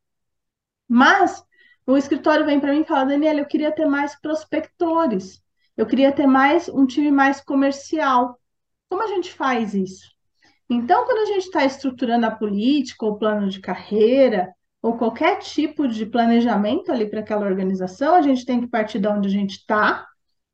Mas 0.87 1.43
o 1.85 1.97
escritório 1.97 2.45
vem 2.45 2.59
para 2.59 2.71
mim 2.71 2.81
e 2.81 2.85
fala, 2.85 3.05
Daniela, 3.05 3.39
eu 3.39 3.45
queria 3.45 3.71
ter 3.71 3.85
mais 3.85 4.19
prospectores, 4.19 5.41
eu 5.75 5.85
queria 5.85 6.11
ter 6.11 6.27
mais 6.27 6.69
um 6.69 6.85
time 6.85 7.11
mais 7.11 7.41
comercial. 7.41 8.39
Como 8.91 9.03
a 9.03 9.07
gente 9.07 9.31
faz 9.31 9.73
isso? 9.73 10.11
Então, 10.69 11.05
quando 11.05 11.19
a 11.19 11.33
gente 11.33 11.45
está 11.45 11.63
estruturando 11.63 12.25
a 12.25 12.31
política, 12.31 13.05
ou 13.05 13.17
plano 13.17 13.47
de 13.47 13.61
carreira, 13.61 14.53
ou 14.81 14.97
qualquer 14.97 15.39
tipo 15.39 15.87
de 15.87 16.05
planejamento 16.05 16.91
ali 16.91 17.09
para 17.09 17.21
aquela 17.21 17.45
organização, 17.45 18.15
a 18.15 18.21
gente 18.21 18.45
tem 18.45 18.59
que 18.59 18.67
partir 18.67 18.99
de 18.99 19.07
onde 19.07 19.29
a 19.29 19.31
gente 19.31 19.51
está, 19.51 20.05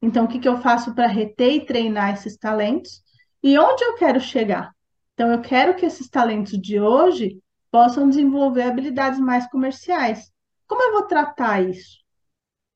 então, 0.03 0.25
o 0.25 0.27
que, 0.27 0.37
que 0.37 0.47
eu 0.47 0.61
faço 0.61 0.93
para 0.93 1.07
reter 1.07 1.51
e 1.51 1.65
treinar 1.65 2.13
esses 2.13 2.37
talentos? 2.37 3.01
E 3.41 3.57
onde 3.57 3.83
eu 3.83 3.95
quero 3.95 4.19
chegar? 4.19 4.71
Então, 5.15 5.31
eu 5.31 5.41
quero 5.41 5.75
que 5.75 5.87
esses 5.87 6.07
talentos 6.07 6.61
de 6.61 6.79
hoje 6.79 7.39
possam 7.71 8.07
desenvolver 8.07 8.61
habilidades 8.61 9.19
mais 9.19 9.49
comerciais. 9.49 10.31
Como 10.67 10.83
eu 10.83 10.91
vou 10.93 11.07
tratar 11.07 11.67
isso? 11.67 11.97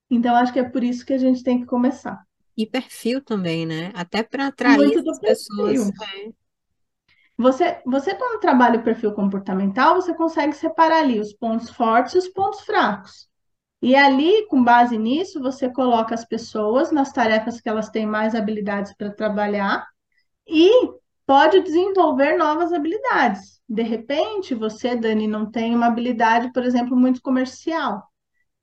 Então, 0.09 0.35
acho 0.35 0.51
que 0.51 0.59
é 0.59 0.67
por 0.67 0.83
isso 0.83 1.05
que 1.05 1.13
a 1.13 1.19
gente 1.19 1.43
tem 1.43 1.59
que 1.59 1.67
começar. 1.67 2.19
E 2.61 2.65
perfil 2.67 3.23
também, 3.23 3.65
né? 3.65 3.91
Até 3.95 4.21
para 4.21 4.47
atrair 4.47 5.03
as 5.09 5.19
pessoas. 5.19 5.89
É. 5.89 6.29
Você, 7.35 7.81
você, 7.83 8.13
quando 8.13 8.39
trabalha 8.39 8.79
o 8.79 8.83
perfil 8.83 9.13
comportamental, 9.13 9.95
você 9.95 10.13
consegue 10.13 10.53
separar 10.53 10.99
ali 10.99 11.19
os 11.19 11.33
pontos 11.33 11.71
fortes 11.71 12.13
e 12.13 12.17
os 12.19 12.27
pontos 12.27 12.61
fracos. 12.61 13.27
E 13.81 13.95
ali, 13.95 14.45
com 14.45 14.63
base 14.63 14.95
nisso, 14.95 15.41
você 15.41 15.67
coloca 15.71 16.13
as 16.13 16.23
pessoas 16.23 16.91
nas 16.91 17.11
tarefas 17.11 17.59
que 17.59 17.67
elas 17.67 17.89
têm 17.89 18.05
mais 18.05 18.35
habilidades 18.35 18.93
para 18.95 19.09
trabalhar 19.09 19.87
e 20.47 20.69
pode 21.25 21.61
desenvolver 21.61 22.37
novas 22.37 22.71
habilidades. 22.71 23.59
De 23.67 23.81
repente, 23.81 24.53
você, 24.53 24.95
Dani, 24.95 25.25
não 25.27 25.49
tem 25.49 25.73
uma 25.73 25.87
habilidade, 25.87 26.53
por 26.53 26.63
exemplo, 26.63 26.95
muito 26.95 27.23
comercial, 27.23 28.03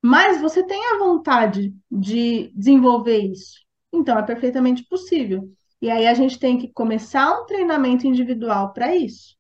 mas 0.00 0.40
você 0.40 0.62
tem 0.62 0.80
a 0.94 0.98
vontade 0.98 1.74
de 1.90 2.52
desenvolver 2.54 3.18
isso. 3.18 3.67
Então, 3.92 4.18
é 4.18 4.22
perfeitamente 4.22 4.84
possível. 4.84 5.50
E 5.80 5.90
aí 5.90 6.06
a 6.06 6.14
gente 6.14 6.38
tem 6.38 6.58
que 6.58 6.72
começar 6.72 7.40
um 7.40 7.46
treinamento 7.46 8.06
individual 8.06 8.72
para 8.72 8.94
isso. 8.94 9.36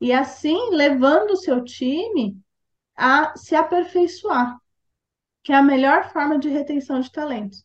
E 0.00 0.12
assim, 0.12 0.70
levando 0.70 1.32
o 1.32 1.36
seu 1.36 1.62
time 1.62 2.36
a 2.96 3.36
se 3.36 3.54
aperfeiçoar 3.54 4.58
que 5.42 5.52
é 5.52 5.56
a 5.56 5.62
melhor 5.62 6.10
forma 6.12 6.38
de 6.38 6.48
retenção 6.48 7.00
de 7.00 7.10
talentos. 7.10 7.64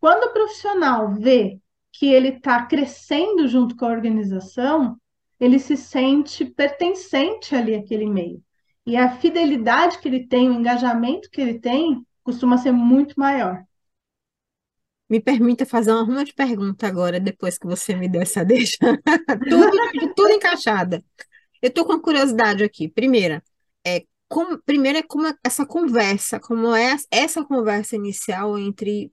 Quando 0.00 0.24
o 0.24 0.32
profissional 0.32 1.12
vê 1.12 1.58
que 1.92 2.06
ele 2.06 2.28
está 2.28 2.64
crescendo 2.66 3.48
junto 3.48 3.76
com 3.76 3.86
a 3.86 3.90
organização, 3.90 4.96
ele 5.40 5.58
se 5.58 5.76
sente 5.76 6.44
pertencente 6.44 7.54
ali 7.54 7.74
àquele 7.74 8.06
meio. 8.06 8.42
E 8.86 8.96
a 8.96 9.10
fidelidade 9.10 9.98
que 9.98 10.08
ele 10.08 10.26
tem, 10.26 10.48
o 10.48 10.52
engajamento 10.52 11.28
que 11.30 11.40
ele 11.40 11.58
tem, 11.58 12.06
costuma 12.22 12.58
ser 12.58 12.72
muito 12.72 13.18
maior. 13.18 13.64
Me 15.08 15.20
permita 15.20 15.64
fazer 15.64 15.92
uma 15.92 16.02
ruma 16.02 16.24
de 16.24 16.34
pergunta 16.34 16.86
agora, 16.86 17.20
depois 17.20 17.58
que 17.58 17.66
você 17.66 17.94
me 17.94 18.08
deu 18.08 18.22
essa 18.22 18.42
deixa. 18.44 18.78
tudo, 19.48 20.14
tudo 20.14 20.32
encaixada. 20.32 21.04
Eu 21.62 21.68
estou 21.68 21.84
com 21.84 21.92
uma 21.92 22.02
curiosidade 22.02 22.64
aqui. 22.64 22.88
Primeira, 22.88 23.42
é 23.86 24.04
como, 24.28 24.60
primeiro 24.62 24.98
é 24.98 25.02
como 25.02 25.32
essa 25.44 25.64
conversa, 25.64 26.40
como 26.40 26.74
é 26.74 26.96
essa 27.10 27.44
conversa 27.44 27.96
inicial 27.96 28.58
entre 28.58 29.12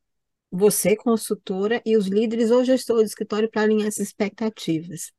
você, 0.52 0.96
consultora, 0.96 1.82
e 1.86 1.98
os 1.98 2.08
líderes 2.08 2.52
ou 2.52 2.64
gestores 2.64 3.04
do 3.04 3.08
escritório 3.08 3.50
para 3.50 3.64
alinhar 3.64 3.88
essas 3.88 4.08
expectativas. 4.08 5.12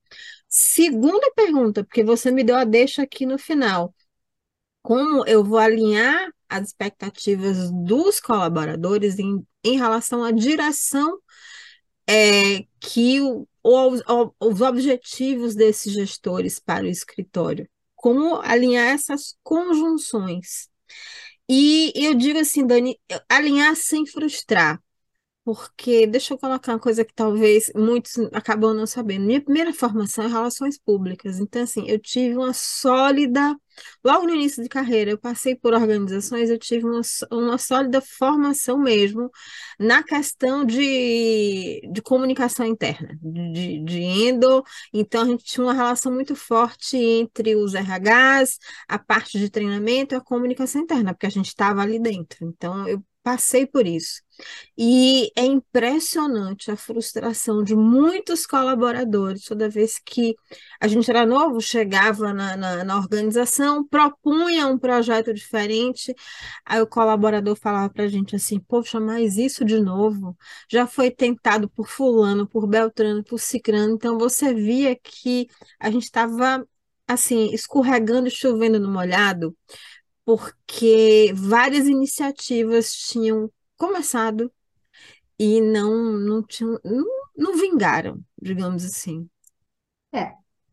Segunda 0.48 1.30
pergunta, 1.34 1.84
porque 1.84 2.04
você 2.04 2.30
me 2.30 2.44
deu 2.44 2.56
a 2.56 2.64
deixa 2.64 3.02
aqui 3.02 3.26
no 3.26 3.38
final. 3.38 3.92
Como 4.82 5.26
eu 5.26 5.42
vou 5.44 5.58
alinhar 5.58 6.30
as 6.48 6.68
expectativas 6.68 7.70
dos 7.70 8.20
colaboradores 8.20 9.18
em, 9.18 9.44
em 9.64 9.76
relação 9.76 10.24
à 10.24 10.30
direção 10.30 11.18
é, 12.08 12.64
que 12.80 13.20
o, 13.20 13.46
ou, 13.62 14.00
ou, 14.06 14.36
os 14.40 14.60
objetivos 14.60 15.54
desses 15.54 15.92
gestores 15.92 16.58
para 16.58 16.84
o 16.84 16.88
escritório. 16.88 17.68
Como 17.94 18.36
alinhar 18.42 18.88
essas 18.88 19.34
conjunções. 19.42 20.68
E 21.48 21.92
eu 21.94 22.14
digo 22.14 22.38
assim, 22.38 22.66
Dani, 22.66 22.98
alinhar 23.28 23.74
sem 23.76 24.06
frustrar. 24.06 24.80
Porque, 25.44 26.06
deixa 26.06 26.32
eu 26.32 26.38
colocar 26.38 26.72
uma 26.72 26.78
coisa 26.78 27.04
que 27.04 27.12
talvez 27.12 27.70
muitos 27.74 28.16
acabam 28.32 28.72
não 28.72 28.86
sabendo. 28.86 29.26
Minha 29.26 29.42
primeira 29.42 29.74
formação 29.74 30.24
é 30.24 30.28
relações 30.28 30.78
públicas. 30.78 31.38
Então, 31.38 31.62
assim, 31.62 31.86
eu 31.86 31.98
tive 31.98 32.34
uma 32.36 32.54
sólida. 32.54 33.54
Logo 34.02 34.24
no 34.26 34.34
início 34.34 34.62
de 34.62 34.68
carreira, 34.70 35.10
eu 35.10 35.18
passei 35.18 35.54
por 35.54 35.74
organizações, 35.74 36.48
eu 36.48 36.58
tive 36.58 36.86
uma, 36.86 37.02
uma 37.30 37.58
sólida 37.58 38.00
formação 38.00 38.78
mesmo 38.78 39.30
na 39.78 40.02
questão 40.02 40.64
de, 40.64 41.80
de 41.92 42.00
comunicação 42.00 42.64
interna, 42.64 43.18
de, 43.20 43.80
de 43.84 44.00
endo. 44.00 44.64
Então, 44.94 45.22
a 45.22 45.26
gente 45.26 45.44
tinha 45.44 45.64
uma 45.66 45.74
relação 45.74 46.10
muito 46.12 46.34
forte 46.34 46.96
entre 46.96 47.54
os 47.54 47.74
RHs, 47.74 48.58
a 48.88 48.98
parte 48.98 49.38
de 49.38 49.50
treinamento 49.50 50.14
e 50.14 50.16
a 50.16 50.20
comunicação 50.22 50.80
interna, 50.80 51.12
porque 51.12 51.26
a 51.26 51.30
gente 51.30 51.48
estava 51.48 51.82
ali 51.82 51.98
dentro. 51.98 52.46
Então, 52.46 52.88
eu 52.88 53.04
passei 53.24 53.66
por 53.66 53.86
isso. 53.86 54.22
E 54.76 55.30
é 55.36 55.44
impressionante 55.44 56.70
a 56.70 56.76
frustração 56.76 57.62
de 57.64 57.74
muitos 57.74 58.46
colaboradores 58.46 59.44
toda 59.44 59.68
vez 59.68 59.98
que 59.98 60.34
a 60.80 60.86
gente 60.88 61.08
era 61.10 61.24
novo, 61.24 61.60
chegava 61.60 62.34
na, 62.34 62.56
na, 62.56 62.84
na 62.84 62.96
organização, 62.98 63.86
propunha 63.86 64.66
um 64.66 64.78
projeto 64.78 65.32
diferente, 65.32 66.14
aí 66.64 66.80
o 66.82 66.86
colaborador 66.86 67.56
falava 67.56 67.92
para 67.92 68.04
a 68.04 68.08
gente 68.08 68.36
assim: 68.36 68.60
Poxa, 68.60 69.00
mas 69.00 69.38
isso 69.38 69.64
de 69.64 69.80
novo 69.80 70.36
já 70.70 70.86
foi 70.86 71.10
tentado 71.10 71.68
por 71.70 71.88
Fulano, 71.88 72.46
por 72.46 72.66
Beltrano, 72.66 73.24
por 73.24 73.38
Cicrano, 73.40 73.94
então 73.94 74.18
você 74.18 74.52
via 74.52 74.96
que 74.96 75.48
a 75.80 75.90
gente 75.90 76.04
estava 76.04 76.66
assim, 77.06 77.52
escorregando 77.52 78.30
chovendo 78.30 78.80
no 78.80 78.90
molhado 78.90 79.54
porque 80.24 81.32
várias 81.34 81.86
iniciativas 81.86 82.92
tinham 82.92 83.50
começado 83.76 84.50
e 85.38 85.60
não 85.60 85.94
não 86.18 86.42
tinham, 86.42 86.78
não, 86.84 87.04
não 87.36 87.56
vingaram, 87.56 88.20
digamos 88.40 88.84
assim. 88.84 89.28
É, 90.12 90.32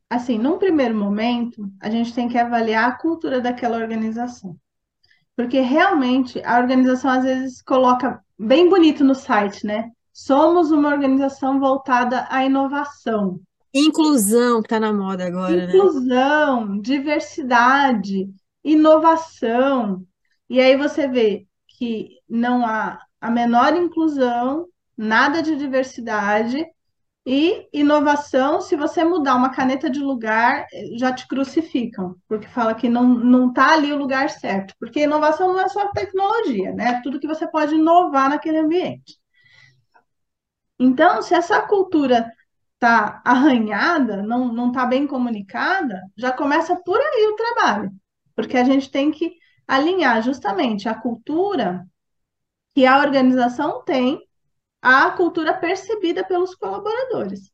assim, 0.09 0.37
num 0.37 0.57
primeiro 0.57 0.95
momento, 0.95 1.69
a 1.81 1.89
gente 1.89 2.13
tem 2.13 2.29
que 2.29 2.37
avaliar 2.37 2.89
a 2.89 2.97
cultura 2.97 3.41
daquela 3.41 3.77
organização. 3.77 4.55
Porque 5.35 5.59
realmente 5.59 6.41
a 6.43 6.59
organização 6.59 7.09
às 7.09 7.23
vezes 7.23 7.61
coloca 7.61 8.23
bem 8.37 8.69
bonito 8.69 9.03
no 9.03 9.15
site, 9.15 9.65
né? 9.65 9.89
Somos 10.13 10.71
uma 10.71 10.89
organização 10.89 11.59
voltada 11.59 12.27
à 12.29 12.45
inovação. 12.45 13.39
Inclusão, 13.73 14.61
que 14.61 14.67
está 14.67 14.79
na 14.79 14.93
moda 14.93 15.25
agora, 15.25 15.55
né? 15.55 15.75
Inclusão, 15.75 16.79
diversidade 16.79 18.29
inovação. 18.63 20.05
E 20.49 20.59
aí 20.59 20.75
você 20.77 21.07
vê 21.07 21.47
que 21.67 22.19
não 22.29 22.65
há 22.65 22.99
a 23.19 23.29
menor 23.31 23.75
inclusão, 23.75 24.67
nada 24.97 25.41
de 25.41 25.55
diversidade 25.55 26.65
e 27.25 27.67
inovação. 27.73 28.61
Se 28.61 28.75
você 28.75 29.03
mudar 29.03 29.35
uma 29.35 29.51
caneta 29.51 29.89
de 29.89 29.99
lugar, 29.99 30.65
já 30.97 31.13
te 31.13 31.27
crucificam, 31.27 32.15
porque 32.27 32.47
fala 32.47 32.75
que 32.75 32.89
não 32.89 33.07
não 33.07 33.49
está 33.49 33.73
ali 33.73 33.91
o 33.93 33.97
lugar 33.97 34.29
certo. 34.29 34.73
Porque 34.79 35.01
inovação 35.01 35.53
não 35.53 35.61
é 35.61 35.69
só 35.69 35.91
tecnologia, 35.91 36.73
né? 36.73 36.89
É 36.89 37.01
tudo 37.01 37.19
que 37.19 37.27
você 37.27 37.47
pode 37.49 37.75
inovar 37.75 38.29
naquele 38.29 38.57
ambiente. 38.59 39.19
Então, 40.79 41.21
se 41.21 41.33
essa 41.35 41.61
cultura 41.61 42.31
está 42.75 43.21
arranhada, 43.25 44.23
não 44.23 44.51
não 44.53 44.69
está 44.69 44.85
bem 44.85 45.07
comunicada, 45.07 46.01
já 46.17 46.31
começa 46.31 46.75
por 46.83 46.99
aí 46.99 47.27
o 47.27 47.35
trabalho 47.35 47.91
porque 48.41 48.57
a 48.57 48.63
gente 48.63 48.89
tem 48.89 49.11
que 49.11 49.37
alinhar 49.67 50.19
justamente 50.23 50.89
a 50.89 50.95
cultura 50.95 51.87
que 52.73 52.87
a 52.87 52.97
organização 52.97 53.83
tem 53.83 54.19
à 54.81 55.11
cultura 55.11 55.53
percebida 55.53 56.23
pelos 56.23 56.55
colaboradores. 56.55 57.51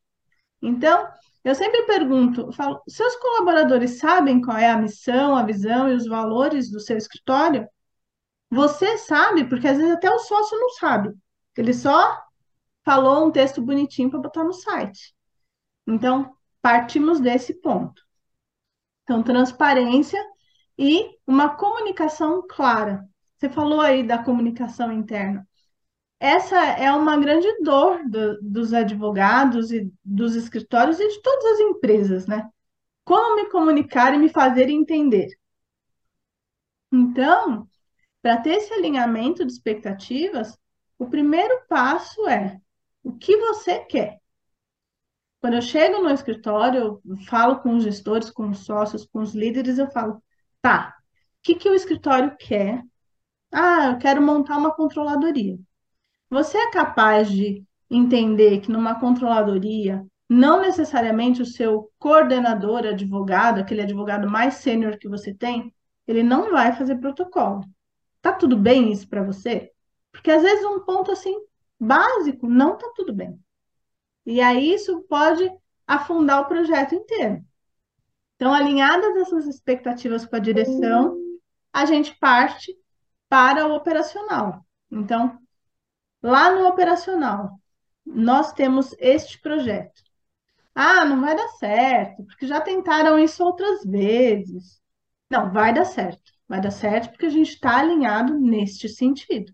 Então, 0.62 1.06
eu 1.44 1.54
sempre 1.54 1.84
pergunto, 1.84 2.54
falo, 2.54 2.82
seus 2.88 3.18
colaboradores 3.18 4.00
sabem 4.00 4.42
qual 4.42 4.56
é 4.56 4.70
a 4.70 4.78
missão, 4.78 5.36
a 5.36 5.44
visão 5.44 5.92
e 5.92 5.96
os 5.96 6.08
valores 6.08 6.72
do 6.72 6.80
seu 6.80 6.98
escritório? 6.98 7.68
Você 8.50 8.98
sabe, 8.98 9.44
porque 9.44 9.68
às 9.68 9.78
vezes 9.78 9.92
até 9.92 10.10
o 10.10 10.20
sócio 10.20 10.58
não 10.58 10.70
sabe. 10.70 11.14
Ele 11.58 11.74
só 11.74 12.18
falou 12.86 13.28
um 13.28 13.32
texto 13.32 13.62
bonitinho 13.62 14.10
para 14.10 14.20
botar 14.22 14.46
no 14.46 14.54
site. 14.54 15.14
Então, 15.86 16.34
partimos 16.62 17.20
desse 17.20 17.56
ponto. 17.56 18.02
Então, 19.04 19.22
transparência 19.22 20.24
e 20.78 21.18
uma 21.26 21.56
comunicação 21.56 22.46
clara. 22.48 23.08
Você 23.38 23.50
falou 23.50 23.82
aí 23.82 24.06
da 24.06 24.24
comunicação 24.24 24.92
interna. 24.92 25.48
Essa 26.20 26.58
é 26.58 26.92
uma 26.92 27.18
grande 27.18 27.48
dor 27.62 28.04
do, 28.10 28.42
dos 28.42 28.74
advogados 28.74 29.72
e 29.72 29.92
dos 30.04 30.36
escritórios 30.36 31.00
e 31.00 31.08
de 31.08 31.22
todas 31.22 31.46
as 31.46 31.60
empresas, 31.60 32.28
né? 32.28 32.50
Como 33.04 33.36
me 33.36 33.50
comunicar 33.50 34.14
e 34.14 34.18
me 34.18 34.30
fazer 34.30 34.70
entender. 34.70 35.30
Então, 36.92 37.68
para 38.22 38.38
ter 38.38 38.56
esse 38.56 38.74
alinhamento 38.74 39.46
de 39.46 39.52
expectativas, 39.52 40.58
o 40.98 41.08
primeiro 41.08 41.62
passo 41.70 42.28
é 42.28 42.60
o 43.04 43.14
que 43.14 43.38
você 43.38 43.80
quer. 43.80 44.20
Quando 45.40 45.54
eu 45.54 45.62
chego 45.62 46.02
no 46.02 46.10
escritório, 46.10 47.00
eu 47.06 47.18
falo 47.28 47.60
com 47.60 47.76
os 47.76 47.84
gestores, 47.84 48.32
com 48.32 48.50
os 48.50 48.66
sócios, 48.66 49.06
com 49.06 49.20
os 49.20 49.36
líderes, 49.36 49.78
eu 49.78 49.90
falo: 49.92 50.22
Tá. 50.68 50.98
O 50.98 51.44
que 51.44 51.56
que 51.56 51.70
o 51.70 51.74
escritório 51.74 52.36
quer? 52.38 52.84
Ah, 53.54 53.92
eu 53.92 53.98
quero 54.00 54.22
montar 54.22 54.58
uma 54.58 54.76
controladoria. 54.76 55.58
Você 56.30 56.58
é 56.58 56.72
capaz 56.72 57.32
de 57.32 57.64
entender 57.90 58.60
que 58.60 58.70
numa 58.70 59.00
controladoria, 59.00 60.06
não 60.28 60.60
necessariamente 60.60 61.42
o 61.42 61.46
seu 61.46 61.90
coordenador, 61.98 62.86
advogado, 62.86 63.62
aquele 63.62 63.82
advogado 63.82 64.30
mais 64.30 64.56
sênior 64.56 64.98
que 64.98 65.08
você 65.08 65.34
tem, 65.34 65.74
ele 66.06 66.22
não 66.22 66.52
vai 66.52 66.76
fazer 66.76 66.98
protocolo. 66.98 67.64
Tá 68.22 68.34
tudo 68.34 68.58
bem 68.58 68.92
isso 68.92 69.08
para 69.08 69.24
você? 69.24 69.72
Porque 70.12 70.30
às 70.30 70.44
vezes 70.44 70.66
um 70.66 70.82
ponto 70.82 71.14
assim 71.14 71.34
básico 71.80 72.46
não 72.46 72.78
tá 72.78 72.92
tudo 72.94 73.14
bem. 73.14 73.40
E 74.26 74.42
aí 74.42 74.74
isso 74.74 75.00
pode 75.04 75.50
afundar 75.88 76.42
o 76.42 76.46
projeto 76.50 76.94
inteiro. 76.94 77.42
Então, 78.38 78.54
alinhadas 78.54 79.18
essas 79.18 79.48
expectativas 79.48 80.26
com 80.26 80.36
a 80.36 80.40
direção, 80.40 81.18
a 81.74 81.86
gente 81.86 82.16
parte 82.18 82.74
para 83.28 83.68
o 83.68 83.76
operacional. 83.76 84.66
Então, 84.92 85.38
lá 86.22 86.52
no 86.52 86.68
operacional, 86.68 87.60
nós 88.06 88.54
temos 88.54 88.96
este 89.00 89.42
projeto. 89.42 90.02
Ah, 90.74 91.04
não 91.04 91.20
vai 91.20 91.36
dar 91.36 91.48
certo, 91.50 92.24
porque 92.26 92.46
já 92.46 92.62
tentaram 92.62 93.18
isso 93.18 93.44
outras 93.44 93.84
vezes. 93.84 94.80
Não, 95.30 95.52
vai 95.52 95.74
dar 95.74 95.86
certo. 95.86 96.32
Vai 96.48 96.62
dar 96.62 96.72
certo 96.72 97.10
porque 97.10 97.26
a 97.26 97.30
gente 97.30 97.50
está 97.50 97.80
alinhado 97.80 98.40
neste 98.40 98.88
sentido. 98.88 99.52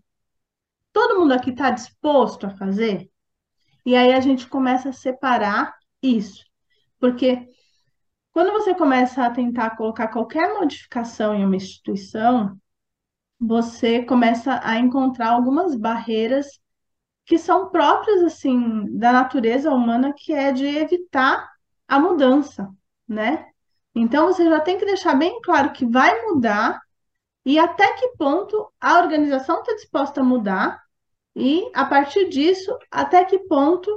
Todo 0.92 1.18
mundo 1.18 1.32
aqui 1.32 1.50
está 1.50 1.70
disposto 1.70 2.46
a 2.46 2.50
fazer? 2.50 3.10
E 3.84 3.96
aí 3.96 4.12
a 4.12 4.20
gente 4.20 4.46
começa 4.46 4.90
a 4.90 4.92
separar 4.92 5.74
isso. 6.02 6.44
Porque 7.00 7.48
quando 8.34 8.52
você 8.52 8.74
começa 8.74 9.24
a 9.24 9.30
tentar 9.30 9.76
colocar 9.76 10.08
qualquer 10.08 10.52
modificação 10.54 11.36
em 11.36 11.44
uma 11.46 11.54
instituição, 11.54 12.60
você 13.38 14.02
começa 14.04 14.60
a 14.64 14.76
encontrar 14.76 15.30
algumas 15.30 15.76
barreiras 15.76 16.48
que 17.24 17.38
são 17.38 17.70
próprias 17.70 18.24
assim 18.24 18.98
da 18.98 19.12
natureza 19.12 19.70
humana, 19.70 20.12
que 20.12 20.32
é 20.32 20.50
de 20.50 20.66
evitar 20.66 21.48
a 21.86 22.00
mudança, 22.00 22.68
né? 23.06 23.46
Então 23.94 24.26
você 24.26 24.44
já 24.50 24.58
tem 24.58 24.78
que 24.78 24.84
deixar 24.84 25.14
bem 25.14 25.40
claro 25.40 25.72
que 25.72 25.86
vai 25.86 26.22
mudar 26.22 26.80
e 27.46 27.56
até 27.56 27.92
que 27.92 28.16
ponto 28.16 28.68
a 28.80 28.98
organização 28.98 29.60
está 29.60 29.74
disposta 29.74 30.22
a 30.22 30.24
mudar 30.24 30.82
e 31.36 31.70
a 31.72 31.84
partir 31.84 32.28
disso 32.30 32.76
até 32.90 33.24
que 33.24 33.38
ponto 33.38 33.88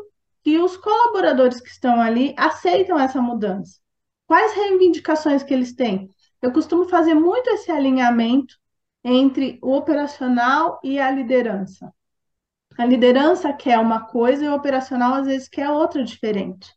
que 0.43 0.59
os 0.59 0.77
colaboradores 0.77 1.59
que 1.59 1.69
estão 1.69 1.99
ali 1.99 2.35
aceitam 2.37 2.99
essa 2.99 3.19
mudança. 3.19 3.79
Quais 4.27 4.53
reivindicações 4.53 5.41
que 5.41 5.53
eles 5.53 5.73
têm? 5.73 6.09
Eu 6.41 6.51
costumo 6.51 6.87
fazer 6.89 7.13
muito 7.13 7.49
esse 7.49 7.71
alinhamento 7.71 8.55
entre 9.03 9.57
o 9.61 9.73
operacional 9.73 10.79
e 10.83 10.99
a 10.99 11.09
liderança. 11.09 11.93
A 12.77 12.85
liderança 12.85 13.53
quer 13.53 13.79
uma 13.79 14.05
coisa 14.05 14.43
e 14.43 14.49
o 14.49 14.53
operacional 14.53 15.15
às 15.15 15.25
vezes 15.25 15.47
quer 15.47 15.69
outra 15.69 16.03
diferente. 16.03 16.71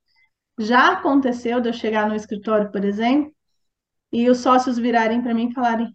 Já 0.59 0.93
aconteceu 0.93 1.61
de 1.61 1.69
eu 1.69 1.73
chegar 1.73 2.09
no 2.09 2.15
escritório, 2.15 2.71
por 2.71 2.85
exemplo, 2.85 3.35
e 4.13 4.31
os 4.31 4.39
sócios 4.39 4.79
virarem 4.79 5.21
para 5.21 5.35
mim 5.35 5.49
e 5.49 5.55
falarem: 5.55 5.95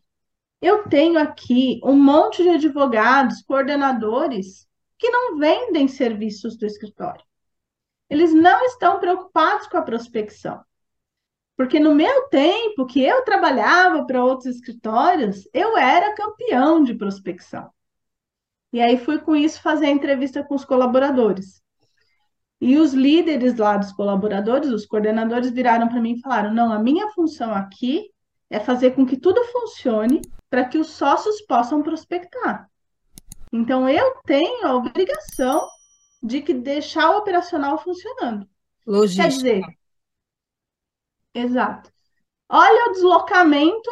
Eu 0.62 0.90
tenho 0.90 1.18
aqui 1.18 1.80
um 1.84 1.96
monte 1.96 2.44
de 2.44 2.50
advogados, 2.50 3.42
coordenadores, 3.44 4.68
que 5.00 5.10
não 5.10 5.38
vendem 5.38 5.88
serviços 5.88 6.58
do 6.58 6.66
escritório. 6.66 7.24
Eles 8.10 8.34
não 8.34 8.64
estão 8.66 9.00
preocupados 9.00 9.68
com 9.68 9.78
a 9.78 9.82
prospecção. 9.82 10.62
Porque 11.58 11.80
no 11.80 11.96
meu 11.96 12.28
tempo 12.30 12.86
que 12.86 13.02
eu 13.02 13.24
trabalhava 13.24 14.06
para 14.06 14.24
outros 14.24 14.56
escritórios, 14.56 15.48
eu 15.54 15.78
era 15.78 16.14
campeão 16.14 16.84
de 16.84 16.94
prospecção. 16.94 17.70
E 18.74 18.82
aí 18.82 18.98
fui 18.98 19.20
com 19.20 19.36
isso 19.36 19.62
fazer 19.62 19.86
a 19.86 19.92
entrevista 19.92 20.44
com 20.44 20.56
os 20.56 20.66
colaboradores. 20.66 21.64
E 22.60 22.78
os 22.78 22.94
líderes 22.94 23.56
lá 23.56 23.78
dos 23.78 23.92
colaboradores, 23.94 24.70
os 24.70 24.86
coordenadores, 24.86 25.52
viraram 25.52 25.88
para 25.88 26.02
mim 26.02 26.14
e 26.14 26.22
falaram: 26.22 26.54
não, 26.54 26.72
a 26.74 26.80
minha 26.80 27.10
função 27.10 27.54
aqui 27.54 28.10
é 28.50 28.60
fazer 28.60 28.92
com 28.92 29.06
que 29.06 29.18
tudo 29.18 29.44
funcione 29.46 30.22
para 30.50 30.66
que 30.66 30.78
os 30.78 30.90
sócios 30.90 31.42
possam 31.42 31.82
prospectar. 31.82 32.70
Então 33.52 33.88
eu 33.88 34.16
tenho 34.26 34.66
a 34.68 34.76
obrigação 34.76 35.68
de 36.22 36.42
que 36.42 36.54
deixar 36.54 37.12
o 37.12 37.18
operacional 37.20 37.78
funcionando. 37.78 38.48
Logística. 38.86 39.24
Quer 39.24 39.30
dizer, 39.30 39.62
exato. 41.36 41.92
Olha 42.50 42.90
o 42.90 42.94
deslocamento 42.94 43.90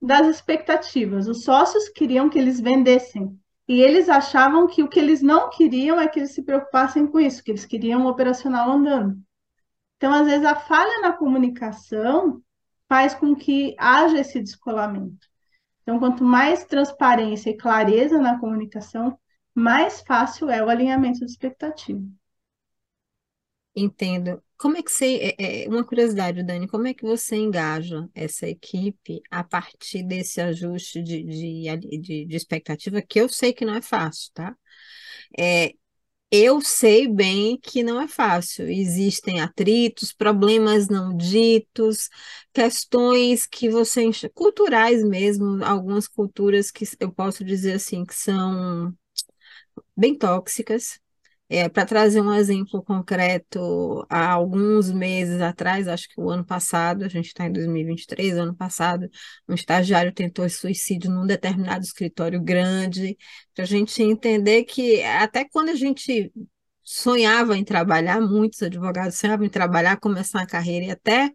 das 0.00 0.26
expectativas. 0.26 1.26
Os 1.26 1.42
sócios 1.42 1.88
queriam 1.88 2.30
que 2.30 2.38
eles 2.38 2.60
vendessem. 2.60 3.38
E 3.66 3.82
eles 3.82 4.08
achavam 4.08 4.66
que 4.66 4.82
o 4.82 4.88
que 4.88 4.98
eles 4.98 5.20
não 5.20 5.50
queriam 5.50 6.00
é 6.00 6.08
que 6.08 6.18
eles 6.18 6.32
se 6.32 6.42
preocupassem 6.42 7.06
com 7.06 7.20
isso, 7.20 7.42
que 7.44 7.50
eles 7.50 7.66
queriam 7.66 8.06
o 8.06 8.08
operacional 8.08 8.70
andando. 8.70 9.20
Então, 9.96 10.12
às 10.12 10.26
vezes, 10.26 10.46
a 10.46 10.54
falha 10.54 11.00
na 11.00 11.12
comunicação 11.12 12.42
faz 12.88 13.14
com 13.14 13.34
que 13.34 13.74
haja 13.78 14.20
esse 14.20 14.40
descolamento. 14.40 15.26
Então, 15.82 15.98
quanto 15.98 16.24
mais 16.24 16.64
transparência 16.64 17.50
e 17.50 17.56
clareza 17.56 18.18
na 18.18 18.38
comunicação, 18.38 19.18
mais 19.54 20.00
fácil 20.00 20.48
é 20.48 20.64
o 20.64 20.70
alinhamento 20.70 21.18
de 21.18 21.26
expectativa. 21.26 22.02
Entendo. 23.74 24.42
Como 24.58 24.76
é 24.76 24.82
que 24.82 24.90
você, 24.90 25.34
é, 25.38 25.64
é, 25.66 25.68
uma 25.68 25.84
curiosidade, 25.84 26.42
Dani, 26.42 26.66
como 26.68 26.86
é 26.88 26.94
que 26.94 27.04
você 27.04 27.36
engaja 27.36 28.08
essa 28.14 28.48
equipe 28.48 29.22
a 29.30 29.44
partir 29.44 30.02
desse 30.02 30.40
ajuste 30.40 31.00
de, 31.02 31.22
de, 31.24 31.76
de, 32.00 32.26
de 32.26 32.36
expectativa, 32.36 33.00
que 33.00 33.20
eu 33.20 33.28
sei 33.28 33.52
que 33.52 33.64
não 33.64 33.74
é 33.76 33.82
fácil, 33.82 34.30
tá? 34.34 34.56
É, 35.38 35.74
eu 36.30 36.60
sei 36.60 37.08
bem 37.08 37.58
que 37.58 37.82
não 37.82 38.00
é 38.00 38.08
fácil. 38.08 38.68
Existem 38.68 39.40
atritos, 39.40 40.12
problemas 40.12 40.88
não 40.88 41.16
ditos, 41.16 42.10
questões 42.52 43.46
que 43.46 43.68
você 43.70 44.02
enche, 44.04 44.28
culturais 44.30 45.04
mesmo, 45.04 45.64
algumas 45.64 46.08
culturas 46.08 46.70
que 46.70 46.84
eu 47.00 47.12
posso 47.12 47.44
dizer 47.44 47.74
assim 47.74 48.04
que 48.04 48.14
são 48.14 48.94
bem 49.96 50.16
tóxicas, 50.16 51.00
é, 51.48 51.68
para 51.68 51.86
trazer 51.86 52.20
um 52.20 52.32
exemplo 52.34 52.82
concreto, 52.82 54.06
há 54.08 54.30
alguns 54.32 54.90
meses 54.92 55.40
atrás, 55.40 55.88
acho 55.88 56.08
que 56.08 56.20
o 56.20 56.28
ano 56.28 56.44
passado, 56.44 57.04
a 57.04 57.08
gente 57.08 57.28
está 57.28 57.46
em 57.46 57.52
2023, 57.52 58.36
ano 58.36 58.54
passado, 58.54 59.08
um 59.48 59.54
estagiário 59.54 60.12
tentou 60.12 60.48
suicídio 60.50 61.10
num 61.10 61.26
determinado 61.26 61.84
escritório 61.84 62.40
grande, 62.42 63.16
para 63.54 63.64
a 63.64 63.66
gente 63.66 64.02
entender 64.02 64.64
que 64.64 65.02
até 65.02 65.44
quando 65.48 65.70
a 65.70 65.74
gente 65.74 66.30
sonhava 66.84 67.56
em 67.56 67.64
trabalhar, 67.64 68.20
muitos 68.20 68.62
advogados 68.62 69.16
sonhavam 69.16 69.46
em 69.46 69.50
trabalhar, 69.50 69.98
começar 69.98 70.42
a 70.42 70.46
carreira 70.46 70.86
e 70.86 70.90
até 70.90 71.30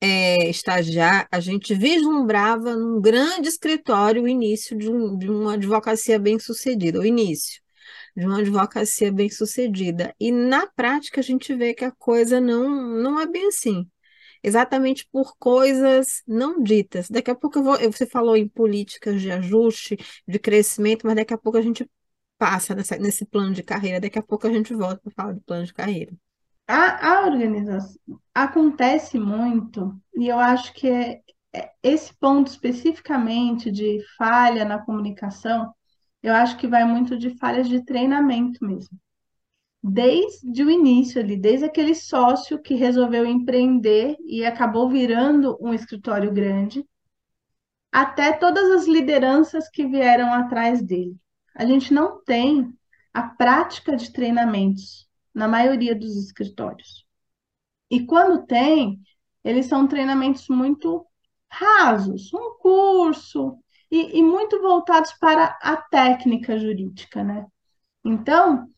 é, 0.00 0.48
estagiar, 0.50 1.28
a 1.30 1.40
gente 1.40 1.74
vislumbrava 1.74 2.76
num 2.76 3.00
grande 3.00 3.48
escritório 3.48 4.24
o 4.24 4.28
início 4.28 4.76
de, 4.76 4.90
um, 4.90 5.16
de 5.16 5.30
uma 5.30 5.54
advocacia 5.54 6.18
bem-sucedida, 6.18 7.00
o 7.00 7.06
início 7.06 7.65
de 8.16 8.26
uma 8.26 8.38
advocacia 8.40 9.12
bem-sucedida. 9.12 10.14
E 10.18 10.32
na 10.32 10.66
prática 10.66 11.20
a 11.20 11.24
gente 11.24 11.54
vê 11.54 11.74
que 11.74 11.84
a 11.84 11.92
coisa 11.92 12.40
não, 12.40 12.68
não 12.96 13.20
é 13.20 13.26
bem 13.26 13.48
assim. 13.48 13.86
Exatamente 14.42 15.06
por 15.10 15.36
coisas 15.38 16.22
não 16.26 16.62
ditas. 16.62 17.10
Daqui 17.10 17.30
a 17.30 17.34
pouco 17.34 17.58
eu 17.58 17.64
vou, 17.64 17.78
você 17.78 18.06
falou 18.06 18.36
em 18.36 18.48
políticas 18.48 19.20
de 19.20 19.30
ajuste, 19.30 19.98
de 20.26 20.38
crescimento, 20.38 21.06
mas 21.06 21.16
daqui 21.16 21.34
a 21.34 21.38
pouco 21.38 21.58
a 21.58 21.62
gente 21.62 21.88
passa 22.38 22.74
nessa, 22.74 22.96
nesse 22.96 23.26
plano 23.26 23.52
de 23.52 23.62
carreira, 23.62 24.00
daqui 24.00 24.18
a 24.18 24.22
pouco 24.22 24.46
a 24.46 24.52
gente 24.52 24.74
volta 24.74 25.00
para 25.02 25.12
falar 25.12 25.32
de 25.32 25.40
plano 25.40 25.66
de 25.66 25.74
carreira. 25.74 26.12
A, 26.68 27.14
a 27.14 27.26
organização 27.26 27.96
acontece 28.34 29.18
muito, 29.18 29.94
e 30.14 30.28
eu 30.28 30.38
acho 30.38 30.72
que 30.74 30.88
é, 30.88 31.20
é 31.54 31.70
esse 31.82 32.14
ponto 32.14 32.48
especificamente 32.48 33.70
de 33.70 34.00
falha 34.18 34.64
na 34.64 34.78
comunicação 34.78 35.72
eu 36.26 36.34
acho 36.34 36.56
que 36.56 36.66
vai 36.66 36.84
muito 36.84 37.16
de 37.16 37.30
falhas 37.38 37.68
de 37.68 37.84
treinamento 37.84 38.64
mesmo. 38.64 38.98
Desde 39.80 40.64
o 40.64 40.68
início 40.68 41.20
ali, 41.20 41.36
desde 41.36 41.64
aquele 41.64 41.94
sócio 41.94 42.60
que 42.60 42.74
resolveu 42.74 43.24
empreender 43.24 44.16
e 44.26 44.44
acabou 44.44 44.90
virando 44.90 45.56
um 45.60 45.72
escritório 45.72 46.32
grande, 46.32 46.84
até 47.92 48.32
todas 48.32 48.68
as 48.72 48.88
lideranças 48.88 49.68
que 49.68 49.86
vieram 49.86 50.34
atrás 50.34 50.82
dele. 50.82 51.16
A 51.54 51.64
gente 51.64 51.94
não 51.94 52.20
tem 52.24 52.76
a 53.14 53.22
prática 53.22 53.94
de 53.94 54.12
treinamentos 54.12 55.08
na 55.32 55.46
maioria 55.46 55.94
dos 55.94 56.16
escritórios. 56.16 57.06
E 57.88 58.04
quando 58.04 58.44
tem, 58.46 59.00
eles 59.44 59.66
são 59.66 59.86
treinamentos 59.86 60.48
muito 60.48 61.06
rasos, 61.48 62.34
um 62.34 62.58
curso, 62.58 63.56
e, 63.90 64.18
e 64.18 64.22
muito 64.22 64.60
voltados 64.60 65.12
para 65.14 65.58
a 65.62 65.76
técnica 65.76 66.58
jurídica, 66.58 67.22
né? 67.22 67.46
Então, 68.04 68.68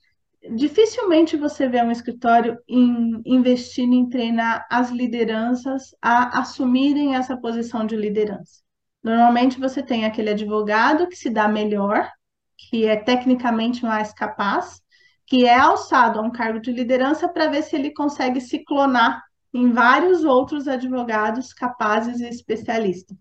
dificilmente 0.55 1.37
você 1.37 1.69
vê 1.69 1.83
um 1.83 1.91
escritório 1.91 2.59
em, 2.69 3.21
investindo 3.25 3.95
em 3.95 4.09
treinar 4.09 4.67
as 4.71 4.91
lideranças 4.91 5.95
a 6.01 6.41
assumirem 6.41 7.15
essa 7.15 7.37
posição 7.37 7.87
de 7.87 7.97
liderança. 7.97 8.63
Normalmente 9.03 9.61
você 9.61 9.83
tem 9.83 10.05
aquele 10.05 10.31
advogado 10.31 11.09
que 11.09 11.17
se 11.17 11.31
dá 11.31 11.49
melhor, 11.49 12.11
que 12.57 12.87
é 12.87 12.97
tecnicamente 12.97 13.85
mais 13.85 14.13
capaz, 14.13 14.81
que 15.27 15.45
é 15.45 15.59
alçado 15.59 16.19
a 16.19 16.23
um 16.23 16.31
cargo 16.31 16.59
de 16.61 16.73
liderança 16.73 17.29
para 17.29 17.49
ver 17.49 17.63
se 17.63 17.77
ele 17.77 17.93
consegue 17.93 18.41
se 18.41 18.65
clonar 18.65 19.23
em 19.53 19.71
vários 19.73 20.25
outros 20.25 20.67
advogados 20.67 21.53
capazes 21.53 22.21
e 22.21 22.29
especialistas. 22.29 23.17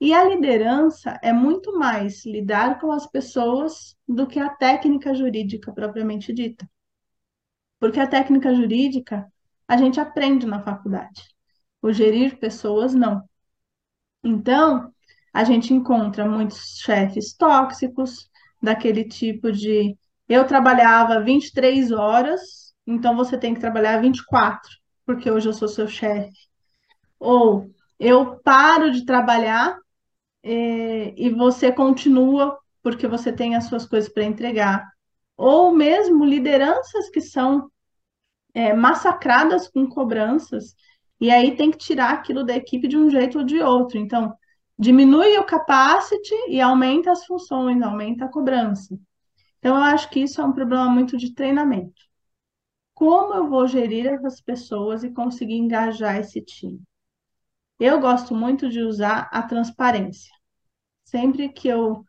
E 0.00 0.12
a 0.12 0.24
liderança 0.24 1.18
é 1.22 1.32
muito 1.32 1.78
mais 1.78 2.24
lidar 2.26 2.78
com 2.80 2.92
as 2.92 3.06
pessoas 3.06 3.96
do 4.06 4.26
que 4.26 4.38
a 4.38 4.50
técnica 4.50 5.14
jurídica 5.14 5.72
propriamente 5.72 6.32
dita. 6.32 6.68
Porque 7.80 7.98
a 7.98 8.06
técnica 8.06 8.54
jurídica 8.54 9.26
a 9.66 9.76
gente 9.76 9.98
aprende 9.98 10.46
na 10.46 10.62
faculdade. 10.62 11.22
O 11.80 11.92
gerir 11.92 12.38
pessoas, 12.38 12.94
não. 12.94 13.22
Então, 14.22 14.92
a 15.32 15.44
gente 15.44 15.72
encontra 15.72 16.28
muitos 16.28 16.78
chefes 16.78 17.34
tóxicos, 17.34 18.30
daquele 18.62 19.04
tipo 19.04 19.52
de 19.52 19.96
eu 20.28 20.46
trabalhava 20.46 21.20
23 21.20 21.92
horas, 21.92 22.74
então 22.86 23.14
você 23.16 23.38
tem 23.38 23.54
que 23.54 23.60
trabalhar 23.60 24.00
24, 24.00 24.68
porque 25.04 25.30
hoje 25.30 25.48
eu 25.48 25.52
sou 25.52 25.68
seu 25.68 25.86
chefe. 25.86 26.32
Ou 27.18 27.70
eu 27.98 28.38
paro 28.40 28.90
de 28.90 29.04
trabalhar 29.04 29.78
é, 30.46 31.14
e 31.16 31.30
você 31.30 31.72
continua 31.72 32.56
porque 32.82 33.08
você 33.08 33.32
tem 33.32 33.56
as 33.56 33.64
suas 33.64 33.84
coisas 33.84 34.08
para 34.08 34.24
entregar. 34.24 34.88
Ou 35.36 35.72
mesmo 35.74 36.24
lideranças 36.24 37.10
que 37.10 37.20
são 37.20 37.68
é, 38.54 38.72
massacradas 38.72 39.68
com 39.68 39.88
cobranças, 39.88 40.74
e 41.20 41.30
aí 41.30 41.56
tem 41.56 41.70
que 41.70 41.78
tirar 41.78 42.12
aquilo 42.12 42.44
da 42.44 42.56
equipe 42.56 42.86
de 42.86 42.96
um 42.96 43.10
jeito 43.10 43.38
ou 43.38 43.44
de 43.44 43.60
outro. 43.60 43.98
Então, 43.98 44.32
diminui 44.78 45.36
o 45.36 45.44
capacity 45.44 46.34
e 46.48 46.60
aumenta 46.60 47.10
as 47.10 47.24
funções, 47.26 47.82
aumenta 47.82 48.26
a 48.26 48.28
cobrança. 48.28 48.96
Então, 49.58 49.74
eu 49.76 49.82
acho 49.82 50.08
que 50.10 50.20
isso 50.20 50.40
é 50.40 50.44
um 50.44 50.52
problema 50.52 50.88
muito 50.88 51.16
de 51.16 51.34
treinamento. 51.34 52.00
Como 52.94 53.34
eu 53.34 53.48
vou 53.48 53.66
gerir 53.66 54.06
essas 54.06 54.40
pessoas 54.40 55.02
e 55.02 55.10
conseguir 55.10 55.56
engajar 55.56 56.18
esse 56.18 56.40
time? 56.40 56.80
Eu 57.80 58.00
gosto 58.00 58.34
muito 58.34 58.68
de 58.68 58.80
usar 58.80 59.28
a 59.32 59.42
transparência. 59.42 60.35
Sempre 61.06 61.48
que 61.48 61.68
eu 61.68 62.04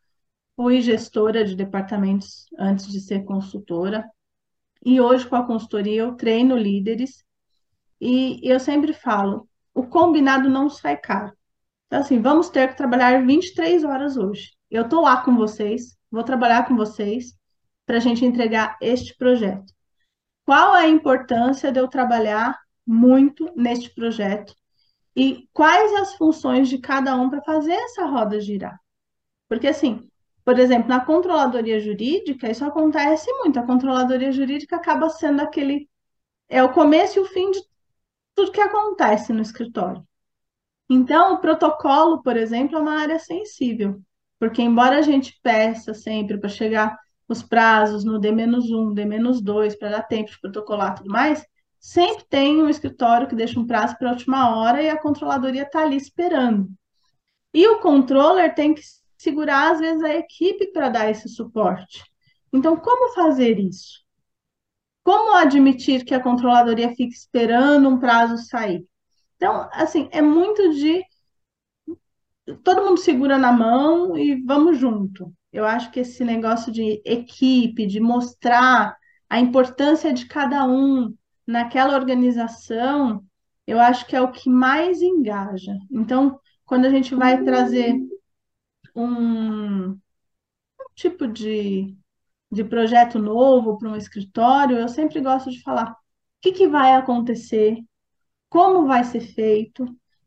fui 0.55 0.81
gestora 0.81 1.45
de 1.45 1.55
departamentos 1.55 2.45
antes 2.60 2.88
de 2.88 2.99
ser 2.99 3.23
consultora, 3.23 4.10
e 4.86 4.99
hoje 4.99 5.25
com 5.27 5.36
a 5.36 5.45
consultoria 5.45 6.01
eu 6.01 6.15
treino 6.15 6.57
líderes, 6.57 7.23
e 8.01 8.39
eu 8.43 8.60
sempre 8.60 8.91
falo: 8.93 9.47
o 9.73 9.88
combinado 9.88 10.49
não 10.49 10.69
sai 10.69 10.97
caro. 10.97 11.31
Então, 11.86 11.99
assim, 11.99 12.21
vamos 12.21 12.49
ter 12.49 12.69
que 12.69 12.77
trabalhar 12.77 13.25
23 13.25 13.83
horas 13.86 14.17
hoje. 14.17 14.51
Eu 14.69 14.83
estou 14.83 15.03
lá 15.03 15.23
com 15.23 15.36
vocês, 15.38 15.97
vou 16.12 16.23
trabalhar 16.23 16.67
com 16.67 16.75
vocês 16.75 17.38
para 17.86 17.97
a 17.97 18.01
gente 18.01 18.25
entregar 18.25 18.77
este 18.81 19.15
projeto. 19.15 19.73
Qual 20.43 20.75
é 20.75 20.86
a 20.86 20.89
importância 20.89 21.71
de 21.71 21.79
eu 21.79 21.88
trabalhar 21.88 22.60
muito 22.88 23.51
neste 23.55 23.93
projeto 23.93 24.55
e 25.13 25.49
quais 25.51 25.93
as 25.95 26.15
funções 26.15 26.69
de 26.69 26.77
cada 26.77 27.15
um 27.15 27.29
para 27.29 27.41
fazer 27.41 27.73
essa 27.73 28.05
roda 28.05 28.39
girar. 28.39 28.79
Porque, 29.47 29.67
assim, 29.67 30.07
por 30.43 30.60
exemplo, 30.60 30.88
na 30.88 31.03
controladoria 31.03 31.79
jurídica, 31.79 32.49
isso 32.49 32.63
acontece 32.63 33.31
muito. 33.33 33.60
A 33.60 33.65
controladoria 33.65 34.31
jurídica 34.31 34.77
acaba 34.77 35.10
sendo 35.10 35.41
aquele. 35.41 35.89
É 36.49 36.63
o 36.63 36.71
começo 36.71 37.19
e 37.19 37.21
o 37.21 37.25
fim 37.25 37.51
de 37.51 37.60
tudo 38.33 38.51
que 38.51 38.62
acontece 38.62 39.33
no 39.33 39.41
escritório. 39.41 40.07
Então, 40.89 41.33
o 41.33 41.39
protocolo, 41.39 42.21
por 42.21 42.38
exemplo, 42.38 42.77
é 42.77 42.81
uma 42.81 42.99
área 42.99 43.19
sensível, 43.19 44.01
porque 44.39 44.62
embora 44.62 44.99
a 44.99 45.01
gente 45.01 45.38
peça 45.43 45.93
sempre 45.93 46.38
para 46.38 46.47
chegar 46.47 46.97
os 47.27 47.43
prazos 47.43 48.05
no 48.05 48.17
D-1, 48.17 48.93
D-2, 48.93 49.77
para 49.77 49.89
dar 49.89 50.03
tempo 50.03 50.31
de 50.31 50.39
protocolar 50.39 50.93
e 50.93 50.95
tudo 50.99 51.10
mais, 51.10 51.45
sempre 51.77 52.23
tem 52.29 52.63
um 52.63 52.69
escritório 52.69 53.27
que 53.27 53.36
deixa 53.36 53.60
um 53.60 53.67
prazo 53.67 53.97
para 53.97 54.10
a 54.10 54.13
última 54.13 54.57
hora 54.57 54.81
e 54.81 54.89
a 54.89 54.97
controladoria 54.97 55.63
está 55.63 55.81
ali 55.81 55.97
esperando. 55.97 56.69
E 57.53 57.67
o 57.67 57.79
controller 57.79 58.55
tem 58.55 58.73
que 58.73 58.81
segurar, 59.17 59.71
às 59.71 59.80
vezes, 59.80 60.03
a 60.03 60.15
equipe 60.15 60.71
para 60.71 60.89
dar 60.89 61.10
esse 61.10 61.27
suporte. 61.30 62.03
Então, 62.53 62.77
como 62.77 63.13
fazer 63.13 63.60
isso? 63.60 64.06
Como 65.03 65.36
admitir 65.36 66.03
que 66.03 66.13
a 66.13 66.21
controladoria 66.21 66.89
fique 66.89 67.13
esperando 67.13 67.88
um 67.88 67.99
prazo 67.99 68.38
sair? 68.38 68.86
Então, 69.36 69.69
assim, 69.71 70.10
é 70.12 70.21
muito 70.21 70.73
de 70.73 71.03
todo 72.63 72.86
mundo 72.86 72.99
segura 72.99 73.38
na 73.38 73.51
mão 73.51 74.17
e 74.17 74.43
vamos 74.43 74.77
junto. 74.77 75.34
Eu 75.51 75.65
acho 75.65 75.91
que 75.91 76.01
esse 76.01 76.23
negócio 76.23 76.71
de 76.71 77.01
equipe, 77.06 77.86
de 77.86 77.99
mostrar 77.99 78.95
a 79.30 79.39
importância 79.39 80.13
de 80.13 80.25
cada 80.25 80.65
um 80.65 81.13
naquela 81.45 81.95
organização, 81.95 83.23
eu 83.65 83.80
acho 83.80 84.06
que 84.06 84.15
é 84.15 84.21
o 84.21 84.32
que 84.32 84.49
mais 84.49 85.01
engaja. 85.01 85.73
Então, 85.91 86.39
quando 86.65 86.86
a 86.86 86.89
gente 86.89 87.15
vai 87.15 87.43
trazer 87.43 87.95
um, 88.97 89.91
um 89.91 89.99
tipo 90.95 91.27
de, 91.27 91.95
de 92.51 92.63
projeto 92.63 93.19
novo 93.19 93.77
para 93.77 93.89
um 93.89 93.95
escritório, 93.95 94.77
eu 94.77 94.89
sempre 94.89 95.21
gosto 95.21 95.51
de 95.51 95.62
falar 95.62 95.91
o 95.91 95.95
que, 96.41 96.51
que 96.51 96.67
vai 96.67 96.93
acontecer, 96.93 97.77
como 98.49 98.88
vai 98.88 99.03
ser 99.03 99.21
feito, 99.21 99.86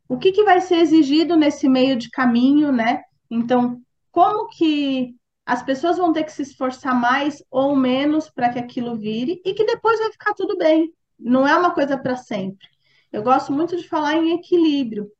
o 0.09 0.19
que, 0.19 0.33
que 0.33 0.45
vai 0.45 0.61
ser 0.61 0.77
exigido 0.77 1.37
nesse 1.37 1.69
meio 1.69 1.97
de 1.97 2.11
caminho, 2.11 2.73
né? 2.73 3.03
Então, 3.31 3.81
como 4.11 4.49
que 4.49 5.17
as 5.47 5.63
pessoas 5.63 5.97
vão 5.97 6.13
ter 6.13 6.25
que 6.25 6.33
se 6.33 6.43
esforçar 6.43 6.95
mais 6.95 7.43
ou 7.51 7.75
menos 7.75 8.31
para 8.31 8.51
que 8.53 8.59
aquilo 8.59 8.97
vire 8.97 9.41
e 9.45 9.55
que 9.55 9.65
depois 9.65 9.99
vai 9.99 10.13
ficar 10.13 10.35
tudo 10.35 10.57
bem. 10.57 10.93
Não 11.19 11.47
é 11.47 11.57
uma 11.57 11.75
coisa 11.75 11.99
para 11.99 12.17
sempre. 12.17 12.69
Eu 13.13 13.23
gosto 13.23 13.53
muito 13.53 13.77
de 13.77 13.89
falar 13.89 14.15
em 14.15 14.35
equilíbrio. 14.35 15.11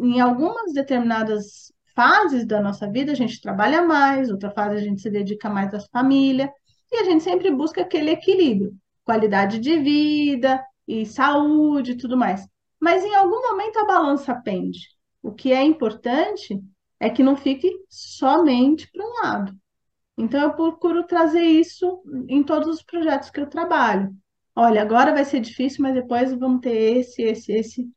Em 0.00 0.20
algumas 0.20 0.72
determinadas 0.72 1.72
fases 1.98 2.46
da 2.46 2.60
nossa 2.60 2.88
vida, 2.88 3.10
a 3.10 3.14
gente 3.16 3.40
trabalha 3.40 3.82
mais, 3.82 4.30
outra 4.30 4.52
fase 4.52 4.76
a 4.76 4.80
gente 4.80 5.02
se 5.02 5.10
dedica 5.10 5.50
mais 5.50 5.74
à 5.74 5.80
família, 5.90 6.48
e 6.92 6.96
a 7.00 7.02
gente 7.02 7.24
sempre 7.24 7.50
busca 7.50 7.80
aquele 7.80 8.12
equilíbrio, 8.12 8.72
qualidade 9.04 9.58
de 9.58 9.76
vida 9.78 10.64
e 10.86 11.04
saúde 11.04 11.92
e 11.92 11.96
tudo 11.96 12.16
mais. 12.16 12.46
Mas 12.80 13.04
em 13.04 13.16
algum 13.16 13.42
momento 13.50 13.80
a 13.80 13.84
balança 13.84 14.32
pende. 14.32 14.78
O 15.20 15.32
que 15.32 15.52
é 15.52 15.60
importante 15.64 16.62
é 17.00 17.10
que 17.10 17.24
não 17.24 17.36
fique 17.36 17.68
somente 17.90 18.88
para 18.92 19.04
um 19.04 19.12
lado. 19.24 19.52
Então 20.16 20.40
eu 20.40 20.52
procuro 20.52 21.04
trazer 21.04 21.42
isso 21.42 22.00
em 22.28 22.44
todos 22.44 22.68
os 22.68 22.80
projetos 22.80 23.28
que 23.28 23.40
eu 23.40 23.48
trabalho. 23.48 24.14
Olha, 24.54 24.82
agora 24.82 25.12
vai 25.12 25.24
ser 25.24 25.40
difícil, 25.40 25.82
mas 25.82 25.94
depois 25.94 26.32
vamos 26.32 26.60
ter 26.60 26.98
esse, 26.98 27.22
esse, 27.22 27.52
esse 27.52 27.90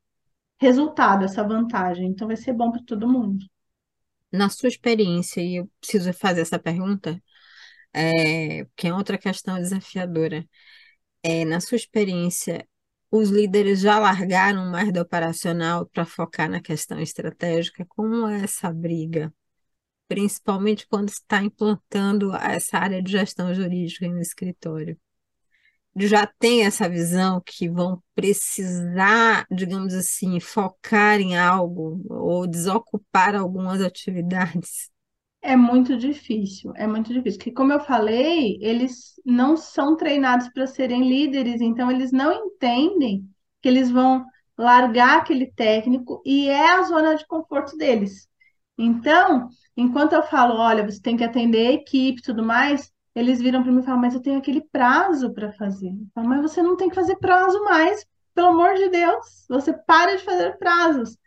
resultado, 0.59 1.23
essa 1.23 1.43
vantagem. 1.43 2.07
Então 2.07 2.27
vai 2.27 2.35
ser 2.35 2.53
bom 2.53 2.71
para 2.71 2.81
todo 2.83 3.07
mundo 3.07 3.50
na 4.31 4.49
sua 4.49 4.69
experiência, 4.69 5.41
e 5.41 5.57
eu 5.57 5.69
preciso 5.79 6.13
fazer 6.13 6.41
essa 6.41 6.59
pergunta, 6.59 7.21
é, 7.93 8.65
que 8.75 8.87
é 8.87 8.93
outra 8.93 9.17
questão 9.17 9.57
desafiadora, 9.57 10.47
é, 11.23 11.45
na 11.45 11.59
sua 11.61 11.77
experiência, 11.77 12.67
os 13.11 13.29
líderes 13.29 13.81
já 13.81 13.99
largaram 13.99 14.71
mais 14.71 14.91
do 14.93 15.01
operacional 15.01 15.85
para 15.87 16.05
focar 16.05 16.49
na 16.49 16.61
questão 16.61 16.99
estratégica? 16.99 17.85
Como 17.87 18.27
é 18.27 18.43
essa 18.43 18.71
briga? 18.73 19.33
Principalmente 20.07 20.87
quando 20.87 21.09
está 21.09 21.43
implantando 21.43 22.35
essa 22.35 22.77
área 22.79 23.01
de 23.03 23.11
gestão 23.11 23.53
jurídica 23.53 24.07
no 24.07 24.19
escritório 24.21 24.99
já 25.95 26.25
tem 26.25 26.65
essa 26.65 26.87
visão 26.89 27.41
que 27.45 27.69
vão 27.69 28.01
precisar, 28.15 29.45
digamos 29.51 29.93
assim, 29.93 30.39
focar 30.39 31.19
em 31.19 31.37
algo 31.37 32.01
ou 32.09 32.47
desocupar 32.47 33.35
algumas 33.35 33.81
atividades? 33.81 34.89
É 35.41 35.55
muito 35.55 35.97
difícil, 35.97 36.71
é 36.75 36.85
muito 36.85 37.11
difícil. 37.11 37.39
Porque, 37.39 37.51
como 37.51 37.73
eu 37.73 37.79
falei, 37.79 38.57
eles 38.61 39.19
não 39.25 39.57
são 39.57 39.97
treinados 39.97 40.47
para 40.49 40.67
serem 40.67 41.07
líderes, 41.09 41.61
então 41.61 41.89
eles 41.91 42.11
não 42.11 42.31
entendem 42.31 43.27
que 43.61 43.67
eles 43.67 43.89
vão 43.89 44.23
largar 44.57 45.17
aquele 45.19 45.47
técnico 45.51 46.21
e 46.25 46.47
é 46.47 46.71
a 46.73 46.83
zona 46.83 47.15
de 47.15 47.25
conforto 47.25 47.75
deles. 47.75 48.27
Então, 48.77 49.49
enquanto 49.75 50.13
eu 50.13 50.23
falo, 50.23 50.55
olha, 50.59 50.83
você 50.85 51.01
tem 51.01 51.17
que 51.17 51.23
atender 51.23 51.67
a 51.67 51.71
equipe 51.73 52.19
e 52.19 52.23
tudo 52.23 52.43
mais, 52.43 52.91
eles 53.13 53.41
viram 53.41 53.61
para 53.61 53.71
mim 53.71 53.79
e 53.79 53.83
falaram, 53.83 54.01
mas 54.01 54.13
eu 54.13 54.21
tenho 54.21 54.37
aquele 54.37 54.61
prazo 54.61 55.33
para 55.33 55.51
fazer. 55.53 55.93
Falo, 56.15 56.29
mas 56.29 56.41
você 56.41 56.61
não 56.61 56.77
tem 56.77 56.89
que 56.89 56.95
fazer 56.95 57.17
prazo 57.17 57.63
mais, 57.63 58.05
pelo 58.33 58.49
amor 58.49 58.75
de 58.75 58.89
Deus, 58.89 59.45
você 59.49 59.73
para 59.73 60.15
de 60.15 60.23
fazer 60.23 60.57
prazos. 60.57 61.17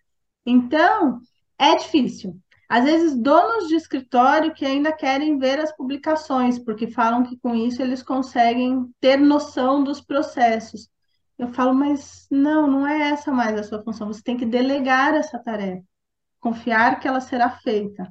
Então, 0.47 1.20
é 1.59 1.77
difícil. 1.77 2.38
Às 2.68 2.85
vezes, 2.85 3.14
donos 3.14 3.68
de 3.68 3.77
escritório 3.77 4.55
que 4.55 4.64
ainda 4.64 4.92
querem 4.92 5.38
ver 5.38 5.61
as 5.61 5.75
publicações, 5.77 6.59
porque 6.59 6.90
falam 6.90 7.23
que 7.23 7.38
com 7.38 7.55
isso 7.55 7.83
eles 7.83 8.03
conseguem 8.03 8.90
ter 9.01 9.18
noção 9.18 9.85
dos 9.85 10.01
processos. 10.01 10.88
Eu 11.38 11.49
falo, 11.49 11.75
mas 11.75 12.27
não, 12.31 12.66
não 12.66 12.87
é 12.87 13.11
essa 13.11 13.31
mais 13.31 13.59
a 13.59 13.62
sua 13.62 13.83
função. 13.83 14.07
Você 14.07 14.23
tem 14.23 14.37
que 14.37 14.47
delegar 14.47 15.14
essa 15.14 15.38
tarefa, 15.38 15.85
confiar 16.40 16.99
que 16.99 17.07
ela 17.07 17.20
será 17.20 17.51
feita. 17.51 18.11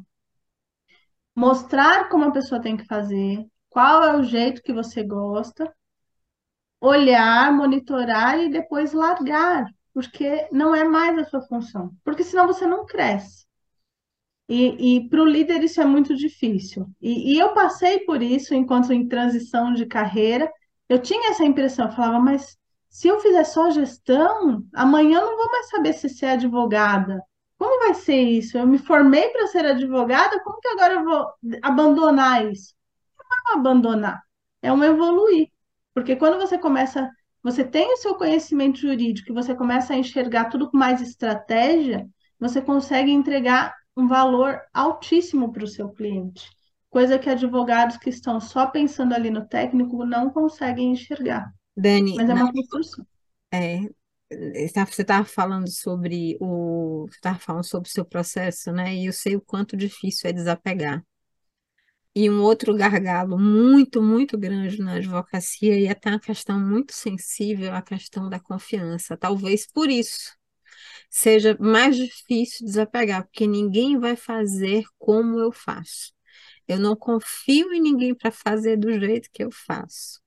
Mostrar 1.35 2.09
como 2.09 2.25
a 2.25 2.31
pessoa 2.31 2.61
tem 2.61 2.77
que 2.77 2.85
fazer, 2.85 3.43
qual 3.73 4.03
é 4.03 4.15
o 4.15 4.23
jeito 4.23 4.61
que 4.61 4.71
você 4.71 5.03
gosta, 5.03 5.73
olhar, 6.79 7.51
monitorar 7.51 8.39
e 8.39 8.49
depois 8.49 8.93
largar, 8.93 9.65
porque 9.93 10.47
não 10.51 10.75
é 10.75 10.83
mais 10.83 11.17
a 11.17 11.25
sua 11.25 11.41
função, 11.41 11.91
porque 12.03 12.23
senão 12.23 12.45
você 12.45 12.67
não 12.67 12.85
cresce. 12.85 13.47
E, 14.47 14.97
e 14.97 15.09
para 15.09 15.21
o 15.21 15.25
líder 15.25 15.63
isso 15.63 15.81
é 15.81 15.85
muito 15.85 16.15
difícil. 16.15 16.87
E, 17.01 17.33
e, 17.33 17.39
eu 17.39 17.53
passei 17.53 17.99
por 18.01 18.21
isso 18.21 18.53
enquanto 18.53 18.91
em 18.93 19.07
transição 19.07 19.73
de 19.73 19.85
carreira. 19.85 20.51
Eu 20.87 21.01
tinha 21.01 21.31
essa 21.31 21.43
impressão, 21.45 21.85
eu 21.87 21.91
falava, 21.93 22.19
mas 22.19 22.57
se 22.89 23.07
eu 23.07 23.19
fizer 23.19 23.43
só 23.45 23.71
gestão, 23.71 24.63
amanhã 24.73 25.19
eu 25.19 25.25
não 25.25 25.37
vou 25.37 25.49
mais 25.49 25.69
saber 25.69 25.93
se 25.93 26.09
ser 26.09 26.27
advogada. 26.27 27.23
Como 27.57 27.79
vai 27.79 27.93
ser 27.95 28.21
isso? 28.21 28.57
Eu 28.57 28.67
me 28.67 28.77
formei 28.77 29.29
para 29.29 29.47
ser 29.47 29.65
advogada, 29.65 30.39
como 30.43 30.59
que 30.59 30.67
agora 30.67 30.93
eu 30.95 31.03
vou 31.05 31.27
abandonar 31.63 32.45
isso? 32.51 32.75
Abandonar, 33.47 34.21
é 34.61 34.71
um 34.71 34.83
evoluir. 34.83 35.49
Porque 35.93 36.15
quando 36.15 36.39
você 36.39 36.57
começa, 36.57 37.09
você 37.41 37.63
tem 37.63 37.93
o 37.93 37.97
seu 37.97 38.15
conhecimento 38.15 38.79
jurídico 38.79 39.31
e 39.31 39.35
você 39.35 39.53
começa 39.53 39.93
a 39.93 39.97
enxergar 39.97 40.45
tudo 40.45 40.69
com 40.69 40.77
mais 40.77 41.01
estratégia, 41.01 42.07
você 42.39 42.61
consegue 42.61 43.11
entregar 43.11 43.75
um 43.95 44.07
valor 44.07 44.59
altíssimo 44.73 45.51
para 45.51 45.63
o 45.63 45.67
seu 45.67 45.89
cliente. 45.89 46.49
Coisa 46.89 47.17
que 47.17 47.29
advogados 47.29 47.97
que 47.97 48.09
estão 48.09 48.39
só 48.39 48.67
pensando 48.67 49.13
ali 49.13 49.29
no 49.29 49.45
técnico 49.47 50.05
não 50.05 50.29
conseguem 50.29 50.91
enxergar. 50.91 51.51
Dani, 51.75 52.15
mas 52.15 52.29
é 52.29 52.33
uma 52.33 52.51
construção. 52.51 53.05
É, 53.51 53.79
você 54.31 55.01
estava 55.01 55.25
falando 55.25 55.69
sobre 55.69 56.37
o, 56.39 57.05
você 57.07 57.17
estava 57.17 57.39
falando 57.39 57.65
sobre 57.65 57.89
o 57.89 57.91
seu 57.91 58.05
processo, 58.05 58.71
né? 58.71 58.95
E 58.95 59.05
eu 59.05 59.13
sei 59.13 59.35
o 59.35 59.41
quanto 59.41 59.77
difícil 59.77 60.29
é 60.29 60.33
desapegar. 60.33 61.03
E 62.15 62.29
um 62.29 62.41
outro 62.41 62.75
gargalo 62.75 63.39
muito, 63.39 64.01
muito 64.01 64.37
grande 64.37 64.79
na 64.79 64.95
advocacia, 64.95 65.79
e 65.79 65.87
até 65.87 66.09
uma 66.11 66.19
questão 66.19 66.59
muito 66.59 66.93
sensível, 66.93 67.73
a 67.73 67.81
questão 67.81 68.29
da 68.29 68.39
confiança. 68.39 69.17
Talvez 69.17 69.65
por 69.67 69.89
isso 69.89 70.35
seja 71.09 71.57
mais 71.59 71.95
difícil 71.97 72.65
desapegar, 72.65 73.25
porque 73.25 73.47
ninguém 73.47 73.99
vai 73.99 74.15
fazer 74.15 74.85
como 74.99 75.39
eu 75.39 75.51
faço. 75.51 76.13
Eu 76.67 76.79
não 76.79 76.95
confio 76.95 77.73
em 77.73 77.81
ninguém 77.81 78.15
para 78.15 78.31
fazer 78.31 78.77
do 78.77 78.91
jeito 78.99 79.29
que 79.33 79.43
eu 79.43 79.51
faço 79.51 80.22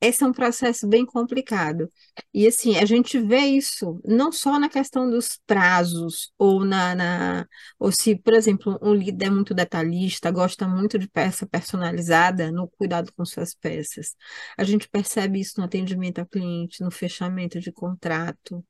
esse 0.00 0.22
é 0.24 0.26
um 0.26 0.32
processo 0.32 0.88
bem 0.88 1.04
complicado. 1.06 1.88
E 2.32 2.46
assim, 2.46 2.76
a 2.78 2.84
gente 2.86 3.18
vê 3.20 3.38
isso 3.40 4.00
não 4.04 4.32
só 4.32 4.58
na 4.58 4.68
questão 4.68 5.08
dos 5.10 5.38
prazos, 5.46 6.32
ou 6.38 6.64
na, 6.64 6.94
na 6.94 7.46
ou 7.78 7.92
se, 7.92 8.16
por 8.16 8.34
exemplo, 8.34 8.78
um 8.82 8.94
líder 8.94 9.26
é 9.26 9.30
muito 9.30 9.54
detalhista, 9.54 10.30
gosta 10.30 10.66
muito 10.66 10.98
de 10.98 11.08
peça 11.08 11.46
personalizada 11.46 12.50
no 12.50 12.68
cuidado 12.68 13.12
com 13.14 13.24
suas 13.24 13.54
peças. 13.54 14.14
A 14.56 14.64
gente 14.64 14.88
percebe 14.88 15.40
isso 15.40 15.54
no 15.58 15.64
atendimento 15.64 16.18
ao 16.20 16.26
cliente, 16.26 16.82
no 16.82 16.90
fechamento 16.90 17.60
de 17.60 17.72
contrato. 17.72 18.64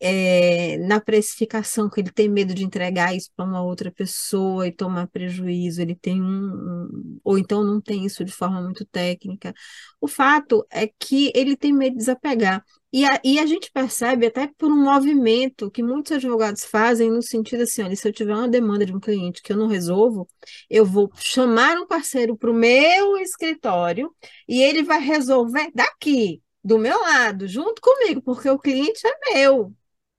É, 0.00 0.76
na 0.78 1.00
precificação, 1.00 1.90
que 1.90 2.00
ele 2.00 2.10
tem 2.12 2.28
medo 2.28 2.54
de 2.54 2.64
entregar 2.64 3.14
isso 3.14 3.30
para 3.34 3.44
uma 3.44 3.62
outra 3.62 3.90
pessoa 3.90 4.66
e 4.66 4.72
tomar 4.72 5.08
prejuízo, 5.08 5.82
ele 5.82 5.94
tem 5.94 6.22
um, 6.22 6.26
um, 6.26 7.20
ou 7.24 7.38
então 7.38 7.64
não 7.64 7.80
tem 7.80 8.04
isso 8.04 8.24
de 8.24 8.32
forma 8.32 8.62
muito 8.62 8.84
técnica. 8.86 9.52
O 10.00 10.06
fato 10.06 10.66
é 10.70 10.86
que 10.98 11.32
ele 11.34 11.56
tem 11.56 11.72
medo 11.72 11.92
de 11.94 11.98
desapegar. 11.98 12.64
E 12.92 13.04
a, 13.04 13.20
e 13.22 13.38
a 13.38 13.44
gente 13.46 13.70
percebe 13.70 14.26
até 14.26 14.46
por 14.46 14.70
um 14.70 14.82
movimento 14.82 15.70
que 15.70 15.82
muitos 15.82 16.12
advogados 16.12 16.64
fazem 16.64 17.10
no 17.10 17.22
sentido 17.22 17.64
assim, 17.64 17.82
olha, 17.82 17.94
se 17.94 18.08
eu 18.08 18.12
tiver 18.12 18.34
uma 18.34 18.48
demanda 18.48 18.86
de 18.86 18.94
um 18.94 19.00
cliente 19.00 19.42
que 19.42 19.52
eu 19.52 19.56
não 19.58 19.66
resolvo, 19.66 20.26
eu 20.70 20.86
vou 20.86 21.10
chamar 21.16 21.76
um 21.76 21.86
parceiro 21.86 22.36
para 22.36 22.50
o 22.50 22.54
meu 22.54 23.16
escritório 23.18 24.14
e 24.48 24.62
ele 24.62 24.82
vai 24.82 25.00
resolver 25.00 25.70
daqui, 25.74 26.42
do 26.64 26.78
meu 26.78 26.98
lado, 27.00 27.46
junto 27.46 27.80
comigo, 27.82 28.22
porque 28.22 28.48
o 28.48 28.58
cliente 28.58 29.00
é 29.06 29.34
meu. 29.34 29.74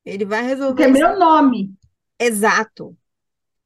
Ele 0.06 0.26
vai 0.26 0.44
resolver. 0.44 0.84
Porque 0.84 0.84
é 0.84 1.08
meu 1.08 1.20
nome. 1.20 1.74
Exato. 2.20 2.98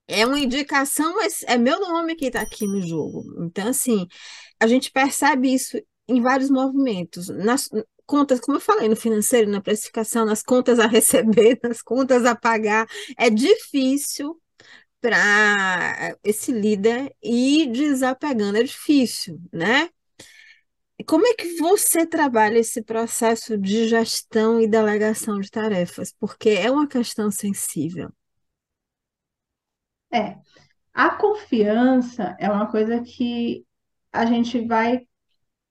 É 0.08 0.26
uma 0.26 0.39
indicação, 0.39 1.15
mas 1.15 1.43
é 1.48 1.58
meu 1.58 1.80
nome 1.80 2.15
que 2.15 2.26
está 2.26 2.41
aqui 2.41 2.67
no 2.67 2.82
jogo. 2.82 3.24
Então, 3.46 3.69
assim, 3.69 4.08
a 4.60 4.67
gente 4.67 4.91
percebe 4.91 5.54
isso 5.54 5.82
em 6.08 6.22
vários 6.22 6.50
movimentos. 6.50 7.30
Nas 7.30 7.69
contas, 8.06 8.39
como 8.39 8.58
eu 8.58 8.62
falei, 8.62 8.89
no 8.89 8.96
financeiro, 8.96 9.50
na 9.50 9.62
precificação, 9.62 10.26
nas 10.26 10.43
contas 10.43 10.80
a 10.80 10.88
receber, 10.88 11.60
nas 11.63 11.82
contas 11.82 12.26
a 12.26 12.36
pagar. 12.36 12.88
É 13.17 13.30
difícil 13.30 14.39
para 15.00 16.15
esse 16.24 16.52
líder 16.52 17.13
ir 17.22 17.67
desapegando, 17.72 18.58
é 18.58 18.63
difícil, 18.63 19.39
né? 19.52 19.89
Como 21.06 21.26
é 21.26 21.34
que 21.34 21.58
você 21.58 22.06
trabalha 22.06 22.60
esse 22.60 22.82
processo 22.84 23.58
de 23.58 23.88
gestão 23.88 24.60
e 24.60 24.68
delegação 24.68 25.39
de 25.39 25.50
tarefas? 25.50 26.13
Porque 26.20 26.50
é 26.50 26.70
uma 26.70 26.88
questão 26.88 27.32
sensível. 27.32 28.10
É, 30.12 30.38
a 30.94 31.10
confiança 31.10 32.36
é 32.39 32.50
uma 32.50 32.70
coisa 32.70 33.02
que 33.02 33.66
a 34.12 34.26
gente 34.26 34.66
vai, 34.66 35.08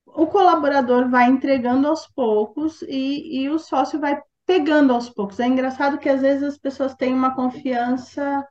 o 0.05 0.27
colaborador 0.27 1.09
vai 1.09 1.31
entregando 1.31 1.87
aos 1.87 2.09
poucos 2.09 2.83
e, 2.83 3.43
e 3.43 3.49
o 3.49 3.59
sócio 3.59 4.01
vai 4.01 4.21
pegando 4.45 4.93
aos 4.93 5.09
poucos. 5.09 5.39
É 5.39 5.47
engraçado 5.47 5.99
que 5.99 6.09
às 6.09 6.21
vezes 6.21 6.43
as 6.43 6.59
pessoas 6.59 6.95
têm 6.95 7.15
uma 7.15 7.35
confiança 7.35 8.47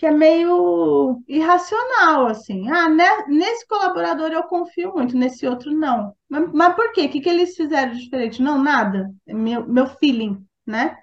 que 0.00 0.06
é 0.06 0.10
meio 0.10 1.22
irracional, 1.28 2.26
assim. 2.26 2.70
Ah, 2.70 2.88
né, 2.88 3.04
nesse 3.28 3.66
colaborador 3.68 4.30
eu 4.32 4.44
confio 4.44 4.94
muito, 4.94 5.14
nesse 5.14 5.46
outro 5.46 5.70
não. 5.70 6.14
Mas, 6.26 6.50
mas 6.54 6.74
por 6.74 6.90
quê? 6.94 7.02
O 7.02 7.10
que, 7.10 7.20
que 7.20 7.28
eles 7.28 7.54
fizeram 7.54 7.92
de 7.92 8.00
diferente? 8.04 8.40
Não, 8.40 8.56
nada. 8.56 9.10
É 9.26 9.34
meu, 9.34 9.68
meu 9.68 9.86
feeling, 9.86 10.42
né? 10.66 10.96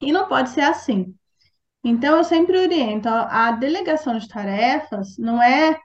E 0.00 0.12
não 0.12 0.28
pode 0.28 0.50
ser 0.50 0.60
assim. 0.60 1.12
Então, 1.82 2.18
eu 2.18 2.22
sempre 2.22 2.56
oriento, 2.56 3.08
a, 3.08 3.50
delegação 3.50 4.16
de 4.16 4.28
tarefas 4.28 5.18
não 5.18 5.42
é 5.42 5.76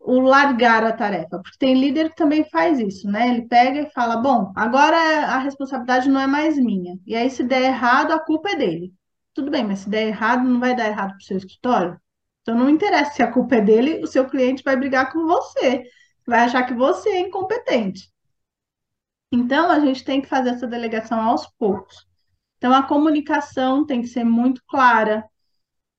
o 0.00 0.18
largar 0.20 0.82
a 0.82 0.92
tarefa, 0.92 1.40
porque 1.40 1.58
tem 1.60 1.74
líder 1.78 2.10
que 2.10 2.16
também 2.16 2.42
faz 2.50 2.80
isso, 2.80 3.08
né? 3.08 3.28
Ele 3.28 3.42
pega 3.46 3.82
e 3.82 3.90
fala: 3.92 4.16
bom, 4.16 4.52
agora 4.56 4.96
a 4.96 5.38
responsabilidade 5.38 6.08
não 6.08 6.20
é 6.20 6.26
mais 6.26 6.58
minha. 6.58 6.98
E 7.06 7.14
aí, 7.14 7.30
se 7.30 7.44
der 7.44 7.62
errado, 7.62 8.12
a 8.12 8.18
culpa 8.18 8.50
é 8.50 8.56
dele. 8.56 8.92
Tudo 9.34 9.50
bem, 9.50 9.64
mas 9.64 9.80
se 9.80 9.90
der 9.90 10.08
errado, 10.08 10.42
não 10.42 10.60
vai 10.60 10.74
dar 10.74 10.88
errado 10.88 11.10
para 11.10 11.18
o 11.18 11.22
seu 11.22 11.36
escritório? 11.36 12.00
Então 12.42 12.56
não 12.56 12.68
interessa 12.68 13.12
se 13.12 13.22
a 13.22 13.32
culpa 13.32 13.56
é 13.56 13.60
dele, 13.60 14.02
o 14.02 14.06
seu 14.06 14.28
cliente 14.28 14.62
vai 14.62 14.76
brigar 14.76 15.12
com 15.12 15.26
você, 15.26 15.84
vai 16.26 16.40
achar 16.40 16.64
que 16.64 16.74
você 16.74 17.10
é 17.10 17.20
incompetente. 17.20 18.10
Então 19.32 19.70
a 19.70 19.78
gente 19.78 20.04
tem 20.04 20.20
que 20.20 20.28
fazer 20.28 20.50
essa 20.50 20.66
delegação 20.66 21.20
aos 21.20 21.46
poucos. 21.58 22.06
Então 22.58 22.74
a 22.74 22.82
comunicação 22.82 23.86
tem 23.86 24.00
que 24.02 24.08
ser 24.08 24.24
muito 24.24 24.62
clara. 24.66 25.24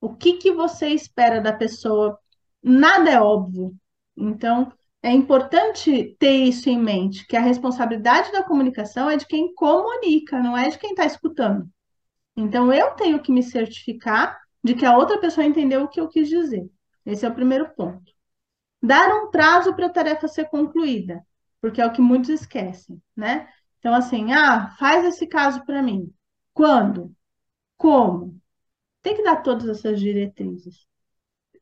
O 0.01 0.15
que 0.15 0.33
que 0.33 0.51
você 0.51 0.89
espera 0.89 1.39
da 1.39 1.53
pessoa? 1.53 2.19
Nada 2.61 3.09
é 3.09 3.21
óbvio. 3.21 3.73
Então 4.17 4.71
é 5.01 5.11
importante 5.11 6.15
ter 6.19 6.43
isso 6.43 6.69
em 6.69 6.77
mente, 6.77 7.25
que 7.25 7.35
a 7.35 7.41
responsabilidade 7.41 8.31
da 8.31 8.43
comunicação 8.43 9.09
é 9.09 9.17
de 9.17 9.25
quem 9.25 9.53
comunica, 9.55 10.39
não 10.39 10.55
é 10.57 10.69
de 10.69 10.77
quem 10.77 10.91
está 10.91 11.05
escutando. 11.05 11.67
Então, 12.41 12.73
eu 12.73 12.91
tenho 12.91 13.21
que 13.21 13.31
me 13.31 13.43
certificar 13.43 14.39
de 14.63 14.75
que 14.75 14.85
a 14.85 14.97
outra 14.97 15.19
pessoa 15.19 15.45
entendeu 15.45 15.83
o 15.83 15.87
que 15.87 15.99
eu 15.99 16.07
quis 16.07 16.27
dizer. 16.27 16.69
Esse 17.05 17.25
é 17.25 17.29
o 17.29 17.33
primeiro 17.33 17.69
ponto. 17.75 18.11
Dar 18.81 19.09
um 19.15 19.29
prazo 19.29 19.75
para 19.75 19.87
a 19.87 19.91
tarefa 19.91 20.27
ser 20.27 20.45
concluída, 20.49 21.25
porque 21.59 21.81
é 21.81 21.85
o 21.85 21.91
que 21.91 22.01
muitos 22.01 22.29
esquecem, 22.29 23.01
né? 23.15 23.47
Então, 23.79 23.93
assim, 23.93 24.31
ah, 24.33 24.75
faz 24.79 25.05
esse 25.05 25.27
caso 25.27 25.63
para 25.65 25.81
mim. 25.81 26.11
Quando? 26.53 27.13
Como? 27.77 28.39
Tem 29.01 29.15
que 29.15 29.23
dar 29.23 29.37
todas 29.37 29.67
essas 29.67 29.99
diretrizes. 29.99 30.85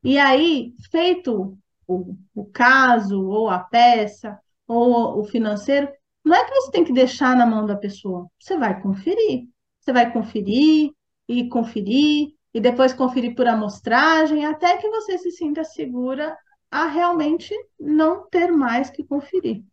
E 0.02 0.18
aí, 0.18 0.74
feito 0.90 1.58
o, 1.86 2.16
o 2.34 2.44
caso, 2.46 3.22
ou 3.22 3.48
a 3.48 3.58
peça, 3.58 4.38
ou 4.66 5.18
o 5.20 5.24
financeiro, 5.24 5.90
não 6.24 6.34
é 6.34 6.44
que 6.44 6.54
você 6.54 6.70
tem 6.70 6.84
que 6.84 6.92
deixar 6.92 7.36
na 7.36 7.46
mão 7.46 7.66
da 7.66 7.76
pessoa, 7.76 8.28
você 8.38 8.56
vai 8.56 8.80
conferir. 8.80 9.48
Você 9.80 9.92
vai 9.92 10.12
conferir 10.12 10.92
e 11.26 11.48
conferir 11.48 12.34
e 12.52 12.60
depois 12.60 12.92
conferir 12.92 13.34
por 13.34 13.46
amostragem 13.46 14.44
até 14.44 14.76
que 14.76 14.88
você 14.88 15.16
se 15.18 15.30
sinta 15.30 15.64
segura 15.64 16.36
a 16.70 16.86
realmente 16.86 17.54
não 17.78 18.28
ter 18.28 18.52
mais 18.52 18.90
que 18.90 19.04
conferir. 19.04 19.64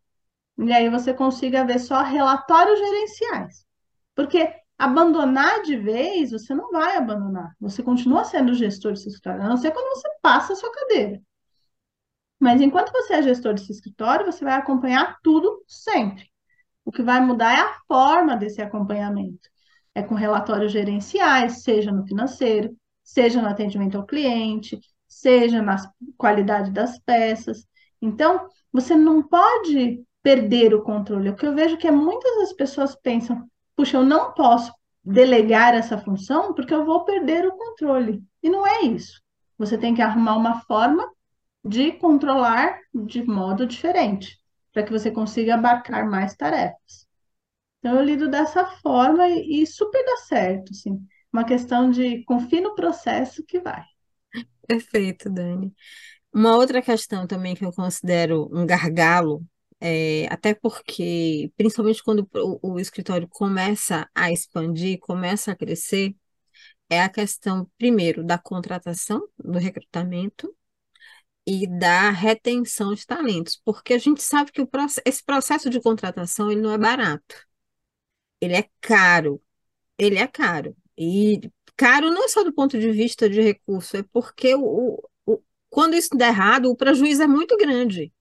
E 0.58 0.72
aí 0.72 0.90
você 0.90 1.14
consiga 1.14 1.66
ver 1.66 1.80
só 1.80 2.02
relatórios 2.02 2.80
gerenciais. 2.80 3.66
Porque 4.16 4.52
abandonar 4.78 5.62
de 5.64 5.76
vez, 5.76 6.32
você 6.32 6.56
não 6.56 6.72
vai 6.72 6.96
abandonar. 6.96 7.56
Você 7.60 7.84
continua 7.84 8.24
sendo 8.24 8.54
gestor 8.54 8.94
desse 8.94 9.10
escritório, 9.10 9.44
a 9.44 9.50
não 9.50 9.58
ser 9.58 9.72
quando 9.72 9.96
você 9.96 10.08
passa 10.22 10.54
a 10.54 10.56
sua 10.56 10.72
cadeira. 10.72 11.22
Mas 12.40 12.62
enquanto 12.62 12.92
você 12.92 13.16
é 13.16 13.24
gestor 13.24 13.54
desse 13.54 13.72
escritório, 13.72 14.26
você 14.26 14.44
vai 14.44 14.54
acompanhar 14.54 15.18
tudo 15.24 15.64
sempre. 15.68 16.32
O 16.86 16.92
que 16.92 17.04
vai 17.04 17.20
mudar 17.20 17.54
é 17.54 17.62
a 17.62 17.80
forma 17.88 18.36
desse 18.38 18.62
acompanhamento 18.62 19.50
é 19.98 20.04
com 20.04 20.14
relatórios 20.14 20.72
gerenciais, 20.72 21.64
seja 21.64 21.92
no 21.92 22.06
financeiro, 22.06 22.78
seja 23.04 23.42
no 23.42 23.48
atendimento 23.48 23.98
ao 23.98 24.06
cliente, 24.06 24.80
seja 25.08 25.60
na 25.60 25.76
qualidade 26.16 26.70
das 26.70 27.00
peças. 27.00 27.66
Então, 28.00 28.48
você 28.72 28.94
não 28.96 29.24
pode 29.24 30.04
perder 30.22 30.76
o 30.76 30.84
controle. 30.84 31.30
O 31.30 31.36
que 31.36 31.48
eu 31.48 31.56
vejo 31.56 31.78
que 31.78 31.88
é 31.88 31.92
muitas 31.92 32.38
das 32.38 32.54
pessoas 32.54 32.96
pensam, 32.96 33.50
puxa, 33.76 33.98
eu 33.98 34.06
não 34.06 34.34
posso 34.36 34.72
delegar 35.04 35.74
essa 35.74 35.98
função 35.98 36.54
porque 36.54 36.76
eu 36.76 36.86
vou 36.86 37.04
perder 37.04 37.48
o 37.48 37.58
controle. 37.58 38.22
E 38.44 38.52
não 38.52 38.68
é 38.68 38.84
isso. 38.84 39.20
Você 39.58 39.80
tem 39.80 39.96
que 39.96 40.02
arrumar 40.04 40.38
uma 40.38 40.62
forma 40.62 41.10
de 41.66 41.94
controlar 41.94 42.78
de 42.94 43.24
modo 43.24 43.66
diferente, 43.66 44.38
para 44.72 44.84
que 44.84 44.92
você 44.92 45.10
consiga 45.10 45.56
abarcar 45.56 46.08
mais 46.08 46.36
tarefas. 46.36 47.07
Então, 47.80 47.96
eu 47.96 48.04
lido 48.04 48.30
dessa 48.30 48.66
forma 48.66 49.28
e, 49.28 49.62
e 49.62 49.68
super 49.68 50.04
dá 50.04 50.18
certo, 50.18 50.72
assim. 50.72 51.00
Uma 51.32 51.46
questão 51.46 51.90
de 51.90 52.24
confie 52.24 52.62
no 52.62 52.76
processo 52.76 53.44
que 53.44 53.60
vai. 53.60 53.84
Perfeito, 54.68 55.30
Dani. 55.30 55.74
Uma 56.34 56.56
outra 56.56 56.82
questão 56.82 57.26
também 57.26 57.56
que 57.56 57.66
eu 57.66 57.72
considero 57.72 58.50
um 58.52 58.66
gargalo, 58.66 59.46
é, 59.80 60.28
até 60.30 60.54
porque, 60.54 61.52
principalmente 61.56 62.04
quando 62.04 62.28
o, 62.36 62.74
o 62.74 62.80
escritório 62.80 63.28
começa 63.30 64.10
a 64.14 64.32
expandir, 64.32 65.00
começa 65.00 65.52
a 65.52 65.56
crescer, 65.56 66.16
é 66.90 67.02
a 67.02 67.10
questão, 67.10 67.70
primeiro, 67.78 68.24
da 68.24 68.38
contratação, 68.38 69.28
do 69.38 69.60
recrutamento 69.60 70.54
e 71.46 71.68
da 71.68 72.10
retenção 72.10 72.94
de 72.94 73.06
talentos, 73.06 73.62
porque 73.64 73.94
a 73.94 73.98
gente 73.98 74.22
sabe 74.22 74.52
que 74.52 74.62
o, 74.62 74.70
esse 75.06 75.24
processo 75.24 75.70
de 75.70 75.82
contratação 75.82 76.52
ele 76.52 76.62
não 76.62 76.72
é 76.72 76.78
barato 76.78 77.48
ele 78.42 78.56
é 78.56 78.70
caro. 78.82 79.42
Ele 79.98 80.18
é 80.18 80.28
caro. 80.28 80.76
E 80.98 81.42
caro 81.76 82.12
não 82.12 82.26
é 82.26 82.28
só 82.28 82.44
do 82.44 82.54
ponto 82.54 82.80
de 82.80 82.92
vista 82.92 83.30
de 83.30 83.42
recurso, 83.42 83.98
é 83.98 84.04
porque 84.04 84.56
o, 84.56 85.02
o, 85.26 85.42
quando 85.70 85.96
isso 85.96 86.10
der 86.18 86.30
errado, 86.30 86.70
o 86.72 86.76
prejuízo 86.76 87.24
é 87.24 87.28
muito 87.28 87.56
grande. 87.58 88.12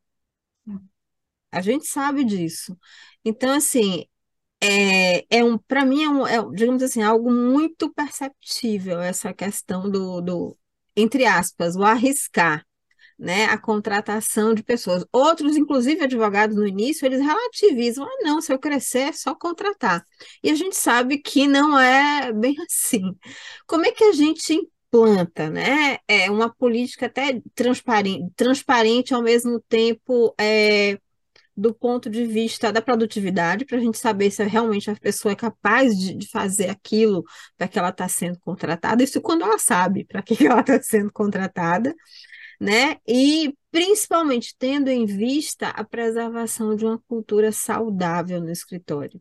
A 1.51 1.61
gente 1.62 1.87
sabe 1.87 2.25
disso. 2.25 2.77
Então, 3.25 3.55
assim, 3.55 4.07
é, 4.61 5.39
é 5.39 5.45
um, 5.45 5.59
para 5.59 5.85
mim, 5.85 6.03
é, 6.05 6.09
um, 6.09 6.27
é, 6.27 6.55
digamos 6.55 6.83
assim, 6.83 7.03
algo 7.03 7.33
muito 7.33 7.93
perceptível 7.93 9.01
essa 9.01 9.33
questão 9.35 9.91
do, 9.91 10.21
do, 10.21 10.59
entre 10.97 11.25
aspas, 11.27 11.77
o 11.77 11.85
arriscar 11.85 12.67
né, 13.19 13.47
a 13.47 13.59
contratação 13.59 14.55
de 14.55 14.62
pessoas. 14.62 15.05
Outros, 15.12 15.57
inclusive 15.57 16.05
advogados 16.05 16.57
no 16.57 16.67
início, 16.67 17.07
eles 17.07 17.21
relativizam, 17.21 18.05
ah, 18.05 18.19
não, 18.23 18.41
se 18.41 18.53
eu 18.53 18.59
crescer 18.59 19.09
é 19.09 19.12
só 19.12 19.35
contratar. 19.35 20.05
E 20.43 20.51
a 20.51 20.55
gente 20.55 20.77
sabe 20.77 21.19
que 21.19 21.47
não 21.47 21.79
é 21.79 22.33
bem 22.33 22.55
assim. 22.69 23.03
Como 23.67 23.87
é 23.87 23.93
que 23.93 24.05
a 24.05 24.12
gente 24.12 24.55
implanta, 24.55 25.51
né, 25.51 25.99
é 26.07 26.31
uma 26.31 26.53
política 26.53 27.07
até 27.07 27.41
transparente, 27.55 28.31
transparente 28.37 29.14
ao 29.14 29.23
mesmo 29.23 29.61
tempo 29.69 30.35
é, 30.39 30.99
do 31.57 31.73
ponto 31.75 32.11
de 32.11 32.27
vista 32.27 32.71
da 32.71 32.83
produtividade, 32.83 33.64
para 33.64 33.79
a 33.79 33.81
gente 33.81 33.99
saber 33.99 34.31
se 34.31 34.45
realmente 34.45 34.91
a 34.91 34.97
pessoa 34.97 35.33
é 35.33 35.37
capaz 35.37 35.99
de, 35.99 36.14
de 36.14 36.29
fazer 36.29 36.69
aquilo 36.69 37.25
para 37.57 37.67
que 37.67 37.79
ela 37.79 37.89
está 37.89 38.07
sendo 38.09 38.39
contratada, 38.41 39.03
isso 39.03 39.21
quando 39.23 39.43
ela 39.43 39.59
sabe 39.59 40.05
para 40.05 40.23
que 40.23 40.37
ela 40.47 40.61
está 40.61 40.81
sendo 40.83 41.11
contratada, 41.11 41.95
né? 42.61 42.97
E 43.07 43.55
principalmente 43.71 44.57
tendo 44.59 44.89
em 44.89 45.05
vista 45.05 45.69
a 45.69 45.85
preservação 45.85 46.75
de 46.75 46.85
uma 46.85 46.99
cultura 47.09 47.53
saudável 47.53 48.41
no 48.41 48.51
escritório. 48.51 49.21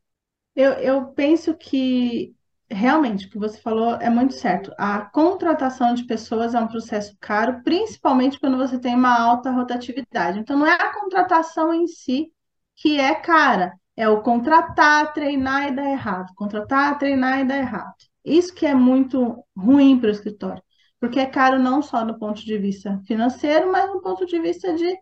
Eu, 0.55 0.71
eu 0.73 1.07
penso 1.07 1.53
que 1.53 2.33
realmente 2.69 3.27
o 3.27 3.29
que 3.29 3.37
você 3.37 3.57
falou 3.59 3.95
é 3.95 4.09
muito 4.09 4.33
certo. 4.33 4.73
A 4.77 5.01
contratação 5.01 5.93
de 5.93 6.05
pessoas 6.05 6.55
é 6.55 6.59
um 6.59 6.67
processo 6.67 7.15
caro, 7.19 7.61
principalmente 7.63 8.39
quando 8.39 8.57
você 8.57 8.79
tem 8.79 8.95
uma 8.95 9.19
alta 9.19 9.51
rotatividade. 9.51 10.39
Então, 10.39 10.57
não 10.57 10.65
é 10.65 10.73
a 10.73 10.93
contratação 10.93 11.73
em 11.73 11.87
si 11.87 12.31
que 12.75 12.99
é 12.99 13.15
cara, 13.15 13.73
é 13.95 14.07
o 14.09 14.21
contratar, 14.21 15.13
treinar 15.13 15.67
e 15.67 15.75
dar 15.75 15.89
errado. 15.89 16.33
Contratar, 16.35 16.97
treinar 16.97 17.39
e 17.39 17.45
dar 17.45 17.57
errado. 17.57 17.95
Isso 18.23 18.53
que 18.53 18.65
é 18.65 18.73
muito 18.73 19.43
ruim 19.55 19.99
para 19.99 20.07
o 20.07 20.11
escritório, 20.11 20.61
porque 21.05 21.19
é 21.19 21.27
caro 21.27 21.59
não 21.59 21.83
só 21.83 22.03
do 22.03 22.17
ponto 22.17 22.43
de 22.43 22.57
vista 22.57 22.99
financeiro, 23.05 23.71
mas 23.71 23.91
do 23.91 24.01
ponto 24.01 24.25
de 24.25 24.39
vista 24.39 24.73
de, 24.73 24.97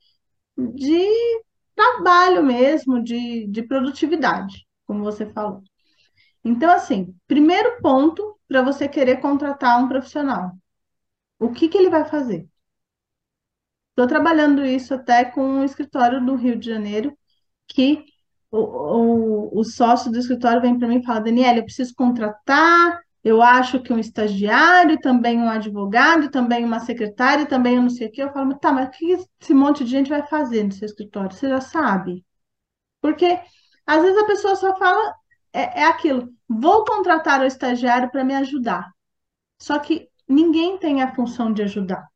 de 0.57 1.07
trabalho 1.73 2.43
mesmo, 2.43 3.01
de, 3.01 3.47
de 3.47 3.63
produtividade, 3.63 4.67
como 4.85 5.01
você 5.01 5.25
falou. 5.31 5.63
Então, 6.43 6.69
assim, 6.69 7.15
primeiro 7.25 7.81
ponto 7.81 8.37
para 8.49 8.61
você 8.61 8.85
querer 8.89 9.21
contratar 9.21 9.81
um 9.81 9.87
profissional. 9.87 10.51
O 11.39 11.51
que 11.53 11.69
que 11.69 11.77
ele 11.77 11.89
vai 11.89 12.03
fazer? 12.03 12.45
Estou 13.91 14.05
trabalhando 14.05 14.65
isso 14.65 14.93
até 14.93 15.23
com 15.23 15.41
um 15.41 15.63
escritório 15.63 16.23
do 16.25 16.35
Rio 16.35 16.59
de 16.59 16.65
Janeiro, 16.65 17.17
que 17.65 18.03
o, 18.51 18.57
o, 18.59 19.59
o 19.61 19.63
sócio 19.63 20.11
do 20.11 20.19
escritório 20.19 20.61
vem 20.61 20.77
para 20.77 20.87
mim 20.89 20.97
e 20.99 21.05
fala, 21.05 21.21
Daniela, 21.21 21.59
eu 21.59 21.63
preciso 21.63 21.95
contratar, 21.95 22.99
eu 23.23 23.41
acho 23.41 23.81
que 23.81 23.93
um 23.93 23.99
estagiário, 23.99 24.99
também 24.99 25.39
um 25.39 25.49
advogado, 25.49 26.29
também 26.29 26.65
uma 26.65 26.79
secretária, 26.81 27.45
também 27.45 27.75
eu 27.75 27.81
não 27.81 27.89
sei 27.89 28.07
o 28.07 28.11
quê. 28.11 28.23
Eu 28.23 28.33
falo, 28.33 28.57
tá, 28.59 28.71
mas 28.71 28.87
o 28.87 28.91
que 28.91 29.17
esse 29.41 29.53
monte 29.53 29.83
de 29.85 29.91
gente 29.91 30.09
vai 30.09 30.25
fazer 30.27 30.63
no 30.63 30.73
seu 30.73 30.85
escritório? 30.85 31.31
Você 31.31 31.47
já 31.47 31.61
sabe. 31.61 32.25
Porque 33.01 33.39
às 33.85 34.01
vezes 34.01 34.17
a 34.17 34.25
pessoa 34.25 34.55
só 34.55 34.75
fala, 34.77 35.15
é, 35.53 35.81
é 35.81 35.85
aquilo, 35.85 36.29
vou 36.47 36.83
contratar 36.85 37.41
o 37.41 37.45
estagiário 37.45 38.11
para 38.11 38.23
me 38.23 38.35
ajudar. 38.35 38.91
Só 39.59 39.79
que 39.79 40.09
ninguém 40.27 40.77
tem 40.77 41.01
a 41.01 41.13
função 41.15 41.53
de 41.53 41.63
ajudar. 41.63 42.07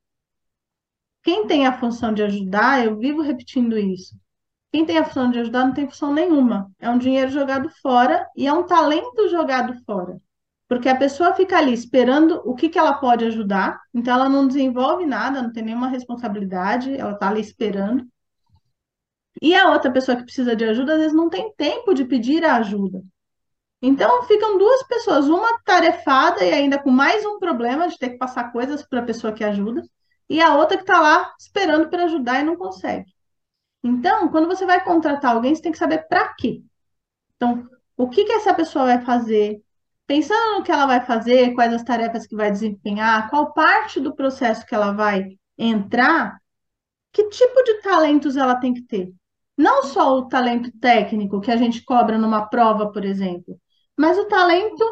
Quem 1.24 1.47
tem 1.47 1.68
a 1.68 1.78
função 1.78 2.14
de 2.14 2.24
ajudar, 2.24 2.86
eu 2.86 2.97
vivo 2.97 3.22
repetindo 3.22 3.78
isso. 3.78 4.16
Quem 4.72 4.86
tem 4.86 4.97
a 4.97 5.05
função 5.05 5.32
de 5.32 5.39
ajudar 5.39 5.66
não 5.66 5.74
tem 5.74 5.88
função 5.89 6.14
nenhuma. 6.14 6.72
É 6.80 6.89
um 6.89 6.97
dinheiro 6.97 7.32
jogado 7.32 7.70
fora 7.82 8.28
e 8.36 8.47
é 8.47 8.53
um 8.53 8.66
talento 8.66 9.30
jogado 9.30 9.74
fora. 9.86 10.20
Porque 10.68 10.89
a 10.89 10.95
pessoa 10.95 11.34
fica 11.34 11.57
ali 11.57 11.74
esperando 11.74 12.41
o 12.45 12.53
que, 12.53 12.70
que 12.70 12.78
ela 12.78 12.93
pode 12.93 13.24
ajudar, 13.26 13.80
então 13.93 14.13
ela 14.13 14.28
não 14.28 14.47
desenvolve 14.47 15.05
nada, 15.05 15.41
não 15.41 15.51
tem 15.51 15.63
nenhuma 15.63 15.88
responsabilidade, 15.88 16.95
ela 16.95 17.13
está 17.13 17.30
ali 17.30 17.39
esperando. 17.39 18.05
E 19.41 19.55
a 19.55 19.72
outra 19.72 19.91
pessoa 19.91 20.18
que 20.18 20.24
precisa 20.24 20.55
de 20.55 20.65
ajuda, 20.65 20.93
às 20.93 20.99
vezes 20.99 21.13
não 21.15 21.30
tem 21.30 21.53
tempo 21.55 21.93
de 21.93 22.03
pedir 22.03 22.43
a 22.43 22.57
ajuda. 22.57 23.01
Então 23.82 24.24
ficam 24.24 24.57
duas 24.57 24.84
pessoas, 24.84 25.28
uma 25.28 25.59
tarefada 25.63 26.43
e 26.43 26.51
ainda 26.51 26.80
com 26.80 26.89
mais 26.89 27.26
um 27.26 27.39
problema 27.39 27.88
de 27.88 27.97
ter 27.97 28.09
que 28.11 28.18
passar 28.18 28.51
coisas 28.51 28.84
para 28.84 28.99
a 29.01 29.05
pessoa 29.05 29.34
que 29.34 29.43
ajuda, 29.43 29.84
e 30.30 30.41
a 30.41 30.55
outra 30.55 30.78
que 30.78 30.84
está 30.84 30.99
lá 30.99 31.34
esperando 31.39 31.89
para 31.89 32.05
ajudar 32.05 32.41
e 32.41 32.43
não 32.43 32.57
consegue. 32.57 33.05
Então, 33.84 34.30
quando 34.30 34.47
você 34.47 34.65
vai 34.65 34.84
contratar 34.84 35.36
alguém, 35.36 35.55
você 35.55 35.61
tem 35.61 35.72
que 35.72 35.78
saber 35.78 36.07
para 36.07 36.34
quê. 36.34 36.61
Então, 37.36 37.68
o 37.95 38.09
que 38.09 38.26
que 38.26 38.34
essa 38.34 38.53
pessoa 38.53 38.86
vai 38.86 39.01
fazer? 39.05 39.61
Pensando 40.08 40.58
no 40.58 40.64
que 40.64 40.72
ela 40.72 40.86
vai 40.86 41.05
fazer, 41.05 41.53
quais 41.53 41.74
as 41.74 41.84
tarefas 41.84 42.26
que 42.26 42.36
vai 42.36 42.49
desempenhar, 42.51 43.30
qual 43.30 43.53
parte 43.53 43.99
do 43.99 44.16
processo 44.16 44.66
que 44.66 44.74
ela 44.74 44.93
vai 44.93 45.38
entrar, 45.58 46.39
que 47.12 47.30
tipo 47.30 47.64
de 47.64 47.82
talentos 47.82 48.38
ela 48.38 48.55
tem 48.55 48.74
que 48.74 48.82
ter? 48.84 49.14
Não 49.58 49.84
só 49.84 50.18
o 50.18 50.28
talento 50.28 50.72
técnico 50.80 51.41
que 51.41 51.51
a 51.51 51.58
gente 51.58 51.84
cobra 51.84 52.18
numa 52.18 52.47
prova, 52.47 52.91
por 52.91 53.03
exemplo, 53.03 53.60
mas 53.97 54.18
o 54.18 54.26
talento 54.26 54.86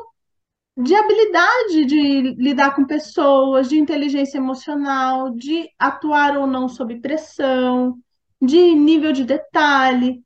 de 0.78 0.94
habilidade 0.94 1.86
de 1.86 2.22
lidar 2.38 2.76
com 2.76 2.86
pessoas, 2.86 3.70
de 3.70 3.78
inteligência 3.80 4.38
emocional, 4.38 5.30
de 5.32 5.70
atuar 5.80 6.38
ou 6.38 6.46
não 6.46 6.68
sob 6.68 7.00
pressão, 7.00 7.98
de 8.42 8.76
nível 8.76 9.14
de 9.14 9.24
detalhe. 9.24 10.24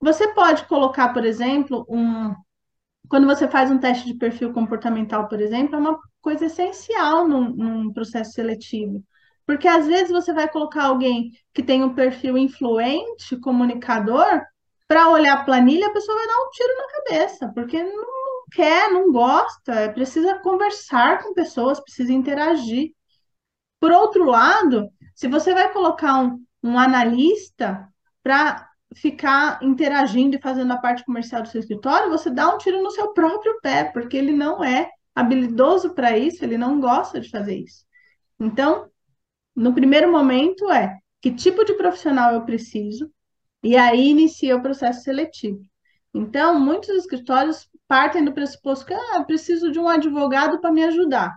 Você 0.00 0.28
pode 0.32 0.66
colocar, 0.66 1.12
por 1.12 1.24
exemplo, 1.24 1.86
um. 1.88 2.34
Quando 3.08 3.26
você 3.26 3.46
faz 3.48 3.70
um 3.70 3.78
teste 3.78 4.06
de 4.06 4.14
perfil 4.14 4.52
comportamental, 4.52 5.28
por 5.28 5.40
exemplo, 5.40 5.76
é 5.76 5.78
uma 5.78 5.98
coisa 6.20 6.46
essencial 6.46 7.28
num, 7.28 7.50
num 7.50 7.92
processo 7.92 8.32
seletivo. 8.32 9.02
Porque 9.46 9.68
às 9.68 9.86
vezes 9.86 10.10
você 10.10 10.32
vai 10.32 10.48
colocar 10.48 10.84
alguém 10.84 11.32
que 11.52 11.62
tem 11.62 11.82
um 11.82 11.94
perfil 11.94 12.38
influente, 12.38 13.36
comunicador, 13.40 14.42
para 14.88 15.08
olhar 15.10 15.34
a 15.34 15.44
planilha, 15.44 15.86
a 15.86 15.92
pessoa 15.92 16.16
vai 16.16 16.26
dar 16.26 16.42
um 16.42 16.50
tiro 16.50 16.76
na 16.76 16.92
cabeça, 16.92 17.52
porque 17.54 17.82
não 17.82 18.44
quer, 18.52 18.90
não 18.90 19.12
gosta, 19.12 19.90
precisa 19.92 20.38
conversar 20.38 21.22
com 21.22 21.34
pessoas, 21.34 21.80
precisa 21.80 22.12
interagir. 22.12 22.92
Por 23.80 23.92
outro 23.92 24.24
lado, 24.24 24.88
se 25.14 25.28
você 25.28 25.52
vai 25.52 25.72
colocar 25.72 26.20
um, 26.20 26.44
um 26.62 26.78
analista 26.78 27.88
para 28.22 28.68
ficar 28.94 29.58
interagindo 29.62 30.36
e 30.36 30.40
fazendo 30.40 30.72
a 30.72 30.78
parte 30.78 31.04
comercial 31.04 31.42
do 31.42 31.48
seu 31.48 31.60
escritório, 31.60 32.10
você 32.10 32.30
dá 32.30 32.54
um 32.54 32.58
tiro 32.58 32.82
no 32.82 32.90
seu 32.90 33.12
próprio 33.12 33.58
pé, 33.60 33.84
porque 33.84 34.16
ele 34.16 34.32
não 34.32 34.62
é 34.62 34.88
habilidoso 35.14 35.94
para 35.94 36.16
isso, 36.16 36.44
ele 36.44 36.58
não 36.58 36.80
gosta 36.80 37.20
de 37.20 37.30
fazer 37.30 37.56
isso. 37.58 37.84
Então, 38.38 38.88
no 39.54 39.72
primeiro 39.72 40.10
momento 40.10 40.70
é 40.70 40.96
que 41.20 41.32
tipo 41.32 41.64
de 41.64 41.74
profissional 41.74 42.34
eu 42.34 42.44
preciso, 42.44 43.10
e 43.62 43.76
aí 43.76 44.08
inicia 44.08 44.56
o 44.56 44.62
processo 44.62 45.02
seletivo. 45.02 45.60
Então, 46.12 46.60
muitos 46.60 46.90
escritórios 46.90 47.68
partem 47.88 48.24
do 48.24 48.32
pressuposto 48.32 48.86
que 48.86 48.94
ah, 48.94 49.24
preciso 49.24 49.72
de 49.72 49.78
um 49.78 49.88
advogado 49.88 50.60
para 50.60 50.72
me 50.72 50.84
ajudar. 50.84 51.34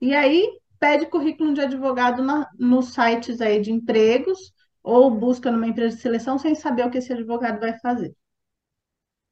E 0.00 0.14
aí 0.14 0.48
pede 0.78 1.06
currículo 1.06 1.54
de 1.54 1.60
advogado 1.60 2.22
na, 2.22 2.48
nos 2.58 2.92
sites 2.92 3.40
aí 3.40 3.60
de 3.60 3.72
empregos 3.72 4.52
ou 4.82 5.10
busca 5.10 5.50
numa 5.50 5.66
empresa 5.66 5.96
de 5.96 6.02
seleção 6.02 6.38
sem 6.38 6.54
saber 6.54 6.86
o 6.86 6.90
que 6.90 6.98
esse 6.98 7.12
advogado 7.12 7.60
vai 7.60 7.78
fazer. 7.78 8.14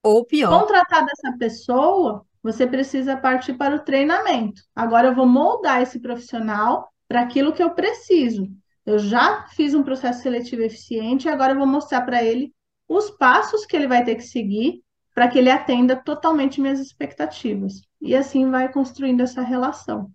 Ou 0.03 0.25
pior. 0.25 0.61
Contratar 0.61 1.07
essa 1.11 1.37
pessoa, 1.37 2.25
você 2.43 2.67
precisa 2.67 3.17
partir 3.17 3.55
para 3.55 3.77
o 3.77 3.81
treinamento. 3.81 4.63
Agora 4.75 5.09
eu 5.09 5.15
vou 5.15 5.27
moldar 5.27 5.83
esse 5.83 6.01
profissional 6.01 6.89
para 7.07 7.21
aquilo 7.21 7.53
que 7.53 7.63
eu 7.63 7.71
preciso. 7.71 8.49
Eu 8.87 8.99
já 8.99 9.47
fiz 9.49 9.75
um 9.75 9.83
processo 9.83 10.23
seletivo 10.23 10.63
eficiente 10.63 11.29
agora 11.29 11.53
eu 11.53 11.59
vou 11.59 11.67
mostrar 11.67 12.01
para 12.03 12.25
ele 12.25 12.53
os 12.89 13.11
passos 13.11 13.67
que 13.67 13.77
ele 13.77 13.87
vai 13.87 14.05
ter 14.05 14.17
que 14.17 14.23
seguir 14.23 14.83
para 15.15 15.29
que 15.29 15.39
ele 15.39 15.51
atenda 15.51 15.97
totalmente 15.97 16.61
minhas 16.61 16.81
expectativas. 16.81 17.83
E 18.01 18.17
assim 18.17 18.51
vai 18.51 18.73
construindo 18.73 19.21
essa 19.21 19.43
relação. 19.43 20.11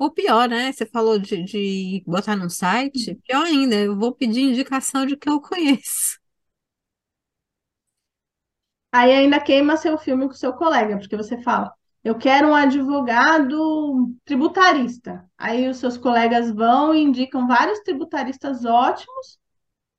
Ou 0.00 0.10
pior, 0.10 0.48
né? 0.48 0.72
Você 0.72 0.86
falou 0.86 1.18
de, 1.18 1.44
de 1.44 2.02
botar 2.06 2.34
num 2.36 2.48
site. 2.48 3.16
Pior 3.26 3.44
ainda, 3.44 3.76
eu 3.76 3.96
vou 3.98 4.14
pedir 4.14 4.40
indicação 4.40 5.04
de 5.06 5.16
que 5.16 5.28
eu 5.28 5.40
conheço. 5.42 6.18
Aí 8.92 9.12
ainda 9.12 9.40
queima 9.40 9.76
seu 9.76 9.98
filme 9.98 10.26
com 10.26 10.32
seu 10.34 10.52
colega, 10.54 10.98
porque 10.98 11.16
você 11.16 11.40
fala, 11.42 11.72
eu 12.02 12.16
quero 12.18 12.48
um 12.48 12.54
advogado 12.54 14.12
tributarista. 14.24 15.28
Aí 15.38 15.68
os 15.68 15.76
seus 15.78 15.96
colegas 15.98 16.50
vão 16.50 16.94
e 16.94 17.00
indicam 17.02 17.46
vários 17.46 17.80
tributaristas 17.80 18.64
ótimos 18.64 19.38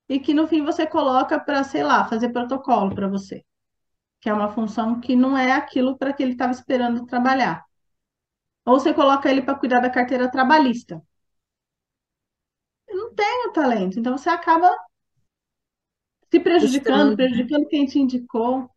e 0.09 0.19
que 0.19 0.33
no 0.33 0.47
fim 0.47 0.63
você 0.65 0.87
coloca 0.87 1.39
para, 1.39 1.63
sei 1.63 1.83
lá, 1.83 2.05
fazer 2.07 2.29
protocolo 2.31 2.95
para 2.95 3.07
você, 3.07 3.43
que 4.21 4.29
é 4.29 4.33
uma 4.33 4.49
função 4.53 4.99
que 5.01 5.15
não 5.15 5.37
é 5.37 5.53
aquilo 5.53 5.97
para 5.97 6.13
que 6.13 6.23
ele 6.23 6.33
estava 6.33 6.51
esperando 6.53 7.05
trabalhar. 7.07 7.65
Ou 8.65 8.79
você 8.79 8.93
coloca 8.93 9.29
ele 9.29 9.41
para 9.41 9.57
cuidar 9.57 9.79
da 9.79 9.89
carteira 9.89 10.29
trabalhista. 10.29 11.01
Eu 12.87 12.95
não 12.97 13.13
tenho 13.13 13.51
talento, 13.51 13.99
então 13.99 14.17
você 14.17 14.29
acaba 14.29 14.69
se 16.29 16.39
prejudicando, 16.39 17.15
prejudicando 17.15 17.67
quem 17.67 17.85
te 17.85 17.99
indicou 17.99 18.69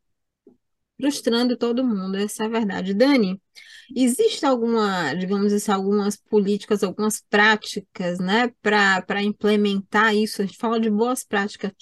frustrando 0.96 1.56
todo 1.56 1.84
mundo, 1.84 2.16
essa 2.16 2.44
é 2.44 2.46
a 2.46 2.48
verdade. 2.48 2.94
Dani, 2.94 3.40
existe 3.94 4.46
alguma, 4.46 5.12
digamos 5.14 5.52
assim, 5.52 5.70
algumas 5.72 6.16
políticas, 6.16 6.82
algumas 6.82 7.20
práticas, 7.28 8.18
né, 8.18 8.52
para 8.62 9.22
implementar 9.22 10.14
isso? 10.14 10.40
A 10.40 10.46
gente 10.46 10.56
fala 10.56 10.80
de 10.80 10.90
boas 10.90 11.24
práticas 11.24 11.72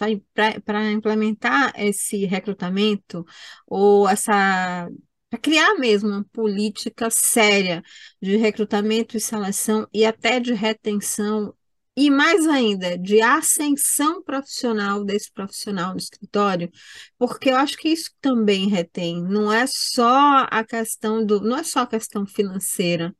para 0.65 0.91
implementar 0.91 1.73
esse 1.77 2.25
recrutamento 2.25 3.25
ou 3.67 4.09
essa 4.09 4.89
para 5.33 5.39
criar 5.39 5.77
mesmo 5.77 6.11
uma 6.11 6.25
política 6.25 7.09
séria 7.11 7.83
de 8.21 8.37
recrutamento 8.37 9.17
e 9.17 9.21
seleção 9.21 9.89
e 9.91 10.05
até 10.05 10.39
de 10.39 10.53
retenção 10.53 11.55
e 11.97 12.11
mais 12.11 12.47
ainda, 12.47 12.99
de 12.99 13.23
ascensão 13.23 14.23
profissional 14.23 15.03
desse 15.03 15.33
profissional 15.33 15.93
no 15.93 15.99
escritório, 15.99 16.71
porque 17.19 17.49
eu 17.51 17.57
acho 17.57 17.79
que 17.79 17.89
isso 17.89 18.11
também 18.21 18.69
retém, 18.69 19.23
não 19.23 19.51
é 19.51 19.67
só 19.67 20.47
a 20.51 20.65
questão 20.65 21.25
do, 21.25 21.41
não 21.41 21.57
é 21.57 21.63
só 21.63 21.81
a 21.81 21.87
questão 21.87 22.27
financeira, 22.27 23.15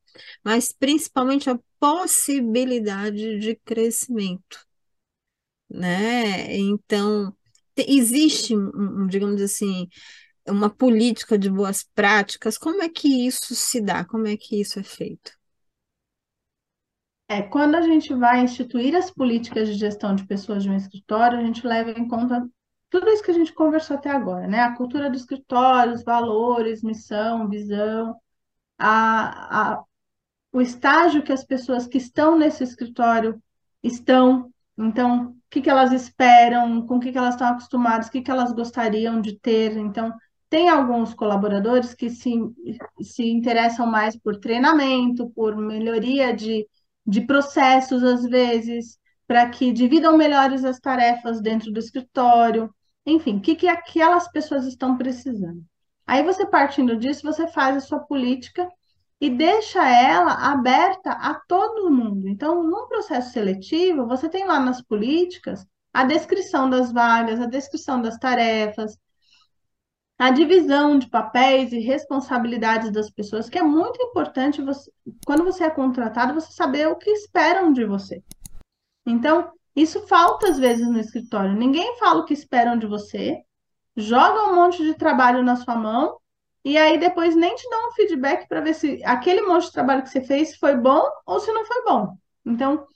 mas 0.45 0.71
principalmente 0.71 1.49
a 1.49 1.59
possibilidade 1.81 3.39
de 3.39 3.55
crescimento, 3.57 4.67
né? 5.69 6.55
Então, 6.57 7.35
existe, 7.77 8.55
um, 8.55 9.07
digamos 9.07 9.41
assim, 9.41 9.89
uma 10.49 10.69
política 10.71 11.39
de 11.39 11.51
boas 11.51 11.83
práticas, 11.83 12.59
como 12.59 12.83
é 12.83 12.89
que 12.89 13.27
isso 13.27 13.55
se 13.55 13.81
dá? 13.81 14.05
Como 14.05 14.27
é 14.27 14.37
que 14.37 14.61
isso 14.61 14.79
é 14.79 14.83
feito? 14.83 15.33
É, 17.29 17.43
quando 17.43 17.77
a 17.77 17.83
gente 17.83 18.13
vai 18.15 18.43
instituir 18.43 18.95
as 18.95 19.11
políticas 19.11 19.69
de 19.69 19.75
gestão 19.75 20.15
de 20.15 20.27
pessoas 20.27 20.63
de 20.63 20.71
um 20.71 20.77
escritório, 20.77 21.39
a 21.39 21.43
gente 21.43 21.67
leva 21.67 21.91
em 21.91 22.07
conta 22.07 22.47
tudo 22.91 23.09
isso 23.09 23.23
que 23.23 23.31
a 23.31 23.35
gente 23.35 23.55
conversou 23.55 23.97
até 23.97 24.11
agora, 24.11 24.47
né? 24.47 24.61
A 24.61 24.77
cultura 24.77 25.09
do 25.09 25.17
escritório, 25.17 25.95
os 25.95 26.05
valores, 26.05 26.83
missão, 26.83 27.49
visão, 27.49 28.15
a, 28.79 29.73
a, 29.73 29.85
o 30.53 30.61
estágio 30.61 31.23
que 31.23 31.33
as 31.33 31.43
pessoas 31.43 31.87
que 31.87 31.97
estão 31.97 32.37
nesse 32.39 32.63
escritório 32.63 33.43
estão. 33.83 34.53
Então, 34.77 35.31
o 35.31 35.37
que, 35.49 35.63
que 35.63 35.71
elas 35.71 35.93
esperam, 35.93 36.87
com 36.87 36.97
o 36.97 37.01
que, 37.01 37.13
que 37.13 37.19
elas 37.19 37.35
estão 37.35 37.49
acostumadas, 37.49 38.09
o 38.09 38.11
que, 38.11 38.21
que 38.21 38.31
elas 38.31 38.53
gostariam 38.53 39.23
de 39.23 39.39
ter. 39.39 39.77
Então, 39.77 40.13
tem 40.53 40.69
alguns 40.69 41.15
colaboradores 41.15 41.95
que 41.95 42.11
se, 42.11 42.39
se 43.01 43.25
interessam 43.25 43.87
mais 43.87 44.15
por 44.15 44.37
treinamento, 44.37 45.31
por 45.31 45.57
melhoria 45.57 46.35
de 46.37 46.67
de 47.07 47.21
processos, 47.23 48.03
às 48.03 48.23
vezes, 48.23 48.99
para 49.27 49.49
que 49.49 49.73
dividam 49.73 50.17
melhores 50.17 50.65
as 50.65 50.79
tarefas 50.79 51.41
dentro 51.41 51.73
do 51.73 51.79
escritório, 51.79 52.73
enfim, 53.05 53.39
o 53.39 53.41
que, 53.41 53.57
que 53.57 53.67
aquelas 53.67 54.31
pessoas 54.31 54.67
estão 54.67 54.97
precisando. 54.97 55.65
Aí 56.07 56.23
você, 56.23 56.47
partindo 56.47 56.97
disso, 56.97 57.23
você 57.23 57.49
faz 57.49 57.77
a 57.77 57.81
sua 57.81 58.01
política 58.01 58.69
e 59.21 59.31
deixa 59.31 59.89
ela 59.89 60.53
aberta 60.53 61.13
a 61.13 61.35
todo 61.49 61.91
mundo. 61.91 62.29
Então, 62.29 62.63
num 62.63 62.87
processo 62.87 63.33
seletivo, 63.33 64.07
você 64.07 64.29
tem 64.29 64.47
lá 64.47 64.61
nas 64.61 64.83
políticas 64.83 65.67
a 65.93 66.05
descrição 66.05 66.69
das 66.69 66.93
vagas, 66.93 67.41
a 67.41 67.47
descrição 67.47 68.01
das 68.01 68.19
tarefas, 68.19 68.97
a 70.23 70.31
divisão 70.31 70.97
de 70.97 71.09
papéis 71.09 71.73
e 71.73 71.81
responsabilidades 71.81 72.93
das 72.93 73.11
pessoas, 73.11 73.51
que 73.51 73.59
é 73.59 73.63
muito 73.63 74.01
importante 74.01 74.63
você, 74.63 74.89
quando 75.27 75.43
você 75.43 75.65
é 75.65 75.71
contratado, 75.71 76.33
você 76.33 76.53
saber 76.53 76.87
o 76.87 76.95
que 76.95 77.11
esperam 77.11 77.73
de 77.73 77.85
você. 77.85 78.23
Então, 79.05 79.51
isso 79.75 80.07
falta 80.07 80.49
às 80.49 80.61
vezes 80.61 80.87
no 80.87 81.01
escritório. 81.01 81.57
Ninguém 81.57 81.99
fala 81.99 82.21
o 82.21 82.25
que 82.25 82.35
esperam 82.35 82.79
de 82.79 82.87
você, 82.87 83.43
joga 83.97 84.49
um 84.49 84.55
monte 84.55 84.85
de 84.85 84.95
trabalho 84.95 85.43
na 85.43 85.57
sua 85.57 85.75
mão 85.75 86.17
e 86.65 86.79
aí 86.79 86.99
depois 86.99 87.35
nem 87.35 87.57
te 87.57 87.69
dá 87.69 87.89
um 87.89 87.91
feedback 87.91 88.47
para 88.47 88.61
ver 88.61 88.75
se 88.75 89.03
aquele 89.05 89.43
monte 89.43 89.65
de 89.65 89.73
trabalho 89.73 90.05
que 90.05 90.11
você 90.11 90.21
fez 90.21 90.55
foi 90.55 90.77
bom 90.77 91.03
ou 91.27 91.41
se 91.41 91.53
não 91.53 91.67
foi 91.67 91.83
bom. 91.83 92.17
Então, 92.47 92.87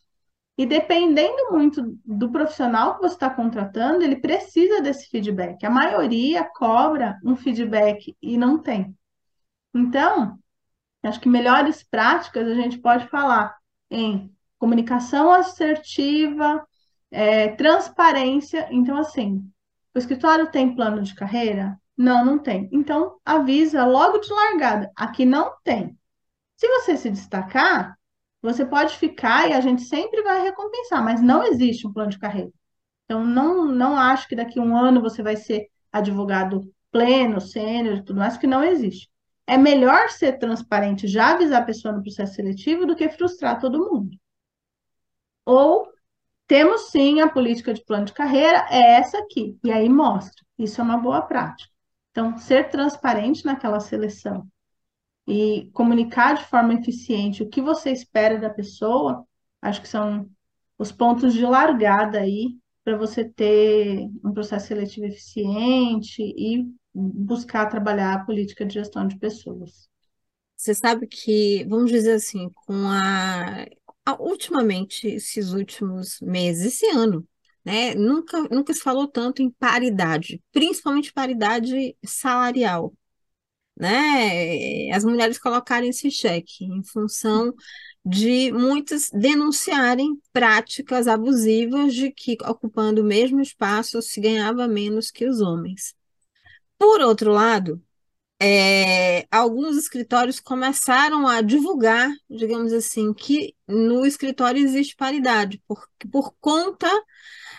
e 0.58 0.64
dependendo 0.64 1.52
muito 1.52 1.98
do 2.04 2.30
profissional 2.30 2.94
que 2.94 3.02
você 3.02 3.14
está 3.14 3.28
contratando, 3.28 4.02
ele 4.02 4.16
precisa 4.16 4.80
desse 4.80 5.08
feedback. 5.08 5.64
A 5.66 5.70
maioria 5.70 6.44
cobra 6.44 7.18
um 7.22 7.36
feedback 7.36 8.16
e 8.22 8.38
não 8.38 8.58
tem. 8.58 8.96
Então, 9.74 10.38
acho 11.02 11.20
que 11.20 11.28
melhores 11.28 11.82
práticas 11.82 12.48
a 12.48 12.54
gente 12.54 12.78
pode 12.78 13.06
falar 13.08 13.54
em 13.90 14.34
comunicação 14.58 15.30
assertiva, 15.30 16.66
é, 17.10 17.48
transparência. 17.48 18.66
Então, 18.70 18.96
assim, 18.96 19.46
o 19.94 19.98
escritório 19.98 20.50
tem 20.50 20.74
plano 20.74 21.02
de 21.02 21.14
carreira? 21.14 21.78
Não, 21.96 22.24
não 22.24 22.38
tem. 22.38 22.68
Então, 22.72 23.18
avisa 23.24 23.84
logo 23.84 24.18
de 24.18 24.32
largada. 24.32 24.90
Aqui 24.96 25.26
não 25.26 25.54
tem. 25.62 25.98
Se 26.56 26.66
você 26.66 26.96
se 26.96 27.10
destacar, 27.10 27.95
você 28.46 28.64
pode 28.64 28.96
ficar 28.96 29.48
e 29.48 29.52
a 29.52 29.60
gente 29.60 29.82
sempre 29.82 30.22
vai 30.22 30.40
recompensar, 30.40 31.02
mas 31.02 31.20
não 31.20 31.42
existe 31.42 31.84
um 31.84 31.92
plano 31.92 32.10
de 32.10 32.18
carreira. 32.18 32.52
Então, 33.04 33.24
não, 33.24 33.64
não 33.66 33.96
acho 33.98 34.28
que 34.28 34.36
daqui 34.36 34.60
a 34.60 34.62
um 34.62 34.76
ano 34.76 35.00
você 35.00 35.20
vai 35.20 35.36
ser 35.36 35.66
advogado 35.90 36.72
pleno, 36.92 37.40
sênior 37.40 38.04
tudo 38.04 38.20
mais, 38.20 38.36
que 38.36 38.46
não 38.46 38.62
existe. 38.62 39.10
É 39.48 39.58
melhor 39.58 40.10
ser 40.10 40.38
transparente, 40.38 41.08
já 41.08 41.32
avisar 41.32 41.62
a 41.62 41.64
pessoa 41.64 41.92
no 41.92 42.02
processo 42.02 42.34
seletivo, 42.34 42.86
do 42.86 42.94
que 42.94 43.08
frustrar 43.08 43.60
todo 43.60 43.90
mundo. 43.90 44.16
Ou 45.44 45.88
temos 46.46 46.90
sim 46.90 47.20
a 47.20 47.28
política 47.28 47.74
de 47.74 47.84
plano 47.84 48.04
de 48.04 48.12
carreira, 48.12 48.64
é 48.70 48.94
essa 48.94 49.18
aqui, 49.18 49.58
e 49.64 49.72
aí 49.72 49.88
mostra. 49.88 50.44
Isso 50.56 50.80
é 50.80 50.84
uma 50.84 50.98
boa 50.98 51.22
prática. 51.22 51.68
Então, 52.12 52.38
ser 52.38 52.70
transparente 52.70 53.44
naquela 53.44 53.80
seleção 53.80 54.46
e 55.26 55.68
comunicar 55.72 56.34
de 56.34 56.44
forma 56.44 56.74
eficiente 56.74 57.42
o 57.42 57.48
que 57.48 57.60
você 57.60 57.90
espera 57.90 58.38
da 58.38 58.48
pessoa, 58.48 59.26
acho 59.60 59.82
que 59.82 59.88
são 59.88 60.30
os 60.78 60.92
pontos 60.92 61.34
de 61.34 61.44
largada 61.44 62.20
aí 62.20 62.56
para 62.84 62.96
você 62.96 63.24
ter 63.24 64.08
um 64.24 64.32
processo 64.32 64.68
seletivo 64.68 65.06
eficiente 65.06 66.22
e 66.22 66.64
buscar 66.94 67.66
trabalhar 67.66 68.14
a 68.14 68.24
política 68.24 68.64
de 68.64 68.74
gestão 68.74 69.06
de 69.06 69.18
pessoas. 69.18 69.88
Você 70.56 70.74
sabe 70.74 71.06
que, 71.06 71.66
vamos 71.68 71.90
dizer 71.90 72.12
assim, 72.12 72.48
com 72.54 72.88
a, 72.88 73.66
a 74.04 74.22
ultimamente, 74.22 75.08
esses 75.08 75.52
últimos 75.52 76.20
meses, 76.20 76.74
esse 76.74 76.86
ano, 76.86 77.26
né, 77.64 77.94
nunca, 77.94 78.40
nunca 78.42 78.72
se 78.72 78.80
falou 78.80 79.08
tanto 79.08 79.42
em 79.42 79.50
paridade, 79.50 80.40
principalmente 80.52 81.12
paridade 81.12 81.96
salarial 82.04 82.94
né, 83.76 84.90
as 84.92 85.04
mulheres 85.04 85.38
colocarem 85.38 85.90
esse 85.90 86.10
cheque 86.10 86.64
em 86.64 86.82
função 86.82 87.54
de 88.04 88.52
muitas 88.52 89.10
denunciarem 89.10 90.20
práticas 90.32 91.08
abusivas 91.08 91.92
de 91.92 92.12
que 92.12 92.36
ocupando 92.44 93.02
o 93.02 93.04
mesmo 93.04 93.40
espaço 93.40 94.00
se 94.00 94.20
ganhava 94.20 94.68
menos 94.68 95.10
que 95.10 95.26
os 95.26 95.40
homens. 95.40 95.94
Por 96.78 97.00
outro 97.00 97.32
lado, 97.32 97.82
é, 98.40 99.26
alguns 99.30 99.76
escritórios 99.76 100.38
começaram 100.40 101.26
a 101.26 101.40
divulgar, 101.40 102.10
digamos 102.28 102.72
assim, 102.72 103.12
que 103.14 103.54
no 103.66 104.04
escritório 104.06 104.62
existe 104.62 104.94
paridade, 104.94 105.62
por, 105.66 105.88
por 106.12 106.34
conta 106.40 106.88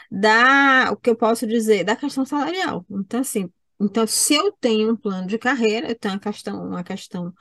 da, 0.10 0.92
o 0.92 0.98
que 0.98 1.10
eu 1.10 1.16
posso 1.16 1.48
dizer, 1.48 1.84
da 1.84 1.96
questão 1.96 2.26
salarial. 2.26 2.86
Então, 2.90 3.22
assim, 3.22 3.52
então, 3.80 4.08
se 4.08 4.34
eu 4.34 4.52
tenho 4.52 4.92
um 4.92 4.96
plano 4.96 5.28
de 5.28 5.38
carreira, 5.38 5.90
eu 5.90 5.96
tenho 5.96 6.16
uma 6.16 6.20
questão, 6.20 6.68
uma 6.68 6.84
questão 6.84 7.34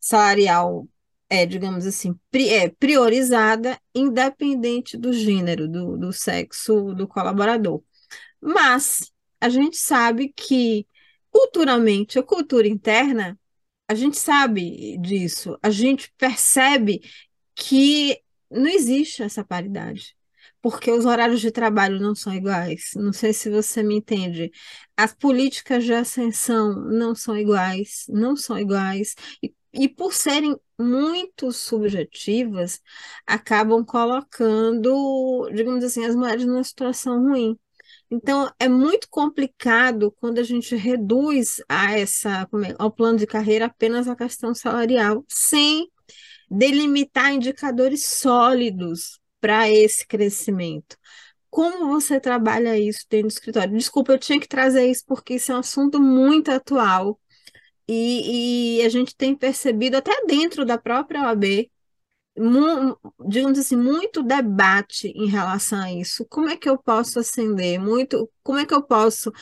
salarial, 0.00 0.86
é, 1.30 1.46
digamos 1.46 1.86
assim, 1.86 2.14
pri, 2.30 2.48
é, 2.50 2.68
priorizada, 2.70 3.80
independente 3.94 4.96
do 4.98 5.12
gênero, 5.12 5.68
do, 5.68 5.96
do 5.96 6.12
sexo 6.12 6.94
do 6.94 7.08
colaborador. 7.08 7.82
Mas 8.40 9.10
a 9.40 9.48
gente 9.48 9.76
sabe 9.78 10.32
que 10.36 10.86
culturalmente, 11.30 12.18
a 12.18 12.22
cultura 12.22 12.68
interna, 12.68 13.38
a 13.88 13.94
gente 13.94 14.18
sabe 14.18 14.98
disso, 14.98 15.58
a 15.62 15.70
gente 15.70 16.12
percebe 16.18 17.00
que 17.54 18.20
não 18.50 18.66
existe 18.68 19.22
essa 19.22 19.44
paridade 19.44 20.17
porque 20.60 20.90
os 20.90 21.04
horários 21.04 21.40
de 21.40 21.50
trabalho 21.50 22.00
não 22.00 22.14
são 22.14 22.34
iguais. 22.34 22.90
Não 22.96 23.12
sei 23.12 23.32
se 23.32 23.50
você 23.50 23.82
me 23.82 23.96
entende. 23.96 24.50
As 24.96 25.14
políticas 25.14 25.84
de 25.84 25.94
ascensão 25.94 26.74
não 26.74 27.14
são 27.14 27.36
iguais, 27.36 28.04
não 28.08 28.36
são 28.36 28.58
iguais. 28.58 29.14
E, 29.42 29.54
e 29.72 29.88
por 29.88 30.12
serem 30.12 30.56
muito 30.78 31.52
subjetivas, 31.52 32.80
acabam 33.26 33.84
colocando, 33.84 35.48
digamos 35.52 35.84
assim, 35.84 36.04
as 36.04 36.14
mulheres 36.14 36.44
numa 36.44 36.64
situação 36.64 37.20
ruim. 37.28 37.58
Então, 38.10 38.50
é 38.58 38.68
muito 38.68 39.08
complicado 39.10 40.12
quando 40.18 40.38
a 40.38 40.42
gente 40.42 40.74
reduz 40.74 41.62
a 41.68 41.98
essa, 41.98 42.48
é, 42.64 42.74
ao 42.78 42.90
plano 42.90 43.18
de 43.18 43.26
carreira 43.26 43.66
apenas 43.66 44.08
a 44.08 44.16
questão 44.16 44.54
salarial, 44.54 45.24
sem 45.28 45.90
delimitar 46.50 47.32
indicadores 47.34 48.06
sólidos 48.06 49.20
para 49.40 49.70
esse 49.70 50.06
crescimento. 50.06 50.96
Como 51.50 51.88
você 51.88 52.20
trabalha 52.20 52.78
isso 52.78 53.06
dentro 53.10 53.28
do 53.28 53.32
escritório? 53.32 53.76
Desculpa, 53.76 54.12
eu 54.12 54.18
tinha 54.18 54.40
que 54.40 54.48
trazer 54.48 54.86
isso 54.90 55.04
porque 55.06 55.34
isso 55.34 55.52
é 55.52 55.56
um 55.56 55.58
assunto 55.58 56.00
muito 56.00 56.50
atual 56.50 57.18
e, 57.88 58.78
e 58.80 58.82
a 58.86 58.88
gente 58.88 59.16
tem 59.16 59.34
percebido 59.36 59.96
até 59.96 60.24
dentro 60.26 60.64
da 60.64 60.78
própria 60.78 61.22
OAB, 61.24 61.70
digamos 63.26 63.58
assim, 63.58 63.76
muito 63.76 64.22
debate 64.22 65.08
em 65.08 65.26
relação 65.26 65.80
a 65.80 65.92
isso. 65.92 66.24
Como 66.26 66.48
é 66.48 66.56
que 66.56 66.68
eu 66.68 66.78
posso 66.78 67.18
acender? 67.18 67.78
Muito, 67.80 68.30
como 68.42 68.58
é 68.58 68.66
que 68.66 68.74
eu 68.74 68.82
posso 68.82 69.32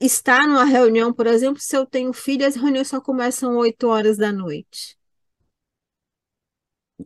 estar 0.00 0.46
numa 0.48 0.64
reunião, 0.64 1.12
por 1.12 1.26
exemplo, 1.26 1.60
se 1.60 1.76
eu 1.76 1.86
tenho 1.86 2.12
filho, 2.12 2.46
as 2.46 2.56
reuniões 2.56 2.88
só 2.88 3.00
começam 3.00 3.56
8 3.56 3.88
horas 3.88 4.16
da 4.18 4.32
noite. 4.32 4.98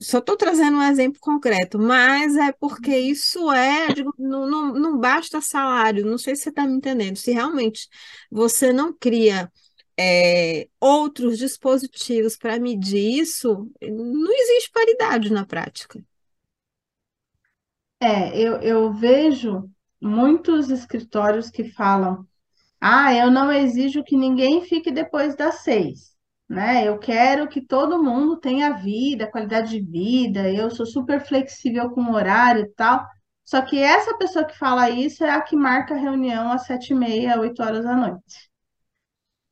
Só 0.01 0.18
estou 0.18 0.36
trazendo 0.36 0.78
um 0.78 0.82
exemplo 0.82 1.20
concreto, 1.20 1.78
mas 1.78 2.36
é 2.36 2.53
porque 2.53 2.97
isso 2.97 3.51
é, 3.53 3.92
digo, 3.92 4.14
não, 4.18 4.47
não, 4.49 4.72
não 4.74 4.99
basta 4.99 5.40
salário, 5.40 6.07
não 6.07 6.18
sei 6.18 6.34
se 6.36 6.42
você 6.45 6.49
está 6.51 6.66
me 6.66 6.74
entendendo. 6.74 7.16
Se 7.16 7.32
realmente 7.32 7.88
você 8.30 8.72
não 8.72 8.92
cria 8.92 9.51
é, 9.99 10.68
outros 10.80 11.38
dispositivos 11.38 12.36
para 12.36 12.59
medir 12.59 13.20
isso, 13.20 13.70
não 13.82 14.32
existe 14.32 14.70
paridade 14.72 15.32
na 15.32 15.47
prática. 15.47 16.03
É, 18.01 18.36
eu, 18.38 18.61
eu 18.61 18.92
vejo 18.92 19.70
muitos 20.01 20.70
escritórios 20.70 21.51
que 21.51 21.64
falam: 21.64 22.26
ah, 22.80 23.14
eu 23.14 23.30
não 23.30 23.53
exijo 23.53 24.05
que 24.05 24.16
ninguém 24.16 24.62
fique 24.62 24.90
depois 24.90 25.36
das 25.36 25.57
seis, 25.62 26.14
né? 26.49 26.86
Eu 26.88 26.99
quero 26.99 27.49
que 27.49 27.61
todo 27.61 28.03
mundo 28.03 28.38
tenha 28.38 28.72
vida, 28.76 29.30
qualidade 29.30 29.70
de 29.70 29.80
vida, 29.80 30.51
eu 30.53 30.70
sou 30.70 30.86
super 30.86 31.20
flexível 31.26 31.90
com 31.90 32.03
o 32.03 32.14
horário 32.14 32.62
e 32.64 32.70
tal. 32.74 33.05
Só 33.45 33.62
que 33.62 33.78
essa 33.78 34.16
pessoa 34.18 34.45
que 34.47 34.57
fala 34.59 34.90
isso 34.90 35.24
é 35.24 35.30
a 35.30 35.42
que 35.42 35.57
marca 35.57 35.95
a 35.95 35.99
reunião 35.99 36.51
às 36.53 36.66
sete 36.66 36.92
e 36.92 36.97
meia, 36.97 37.40
oito 37.40 37.62
horas 37.62 37.84
da 37.84 37.97
noite. 37.97 38.49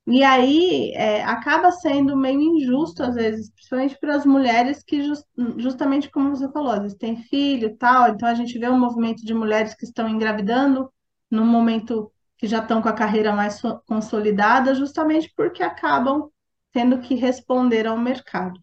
E 0.07 0.25
aí 0.25 0.93
é, 0.95 1.23
acaba 1.25 1.71
sendo 1.71 2.17
meio 2.17 2.41
injusto, 2.41 3.03
às 3.05 3.15
vezes, 3.15 3.51
principalmente 3.53 3.97
para 4.01 4.17
as 4.17 4.27
mulheres 4.27 4.83
que, 4.83 5.03
jus- 5.05 5.25
justamente 5.59 6.11
como 6.11 6.31
você 6.31 6.51
falou, 6.51 6.73
às 6.73 6.81
vezes 6.83 6.99
têm 6.99 7.17
filho 7.25 7.69
e 7.69 7.77
tal, 7.77 8.09
então 8.09 8.29
a 8.29 8.35
gente 8.35 8.59
vê 8.59 8.69
um 8.69 8.79
movimento 8.79 9.25
de 9.25 9.33
mulheres 9.33 9.75
que 9.75 9.85
estão 9.85 10.09
engravidando 10.09 10.93
num 11.31 11.47
momento 11.47 12.13
que 12.37 12.49
já 12.49 12.59
estão 12.59 12.83
com 12.83 12.89
a 12.89 12.93
carreira 12.93 13.33
mais 13.33 13.55
so- 13.55 13.81
consolidada, 13.87 14.75
justamente 14.75 15.33
porque 15.37 15.63
acabam 15.63 16.29
tendo 16.73 17.01
que 17.01 17.15
responder 17.15 17.87
ao 17.87 17.99
mercado. 17.99 18.61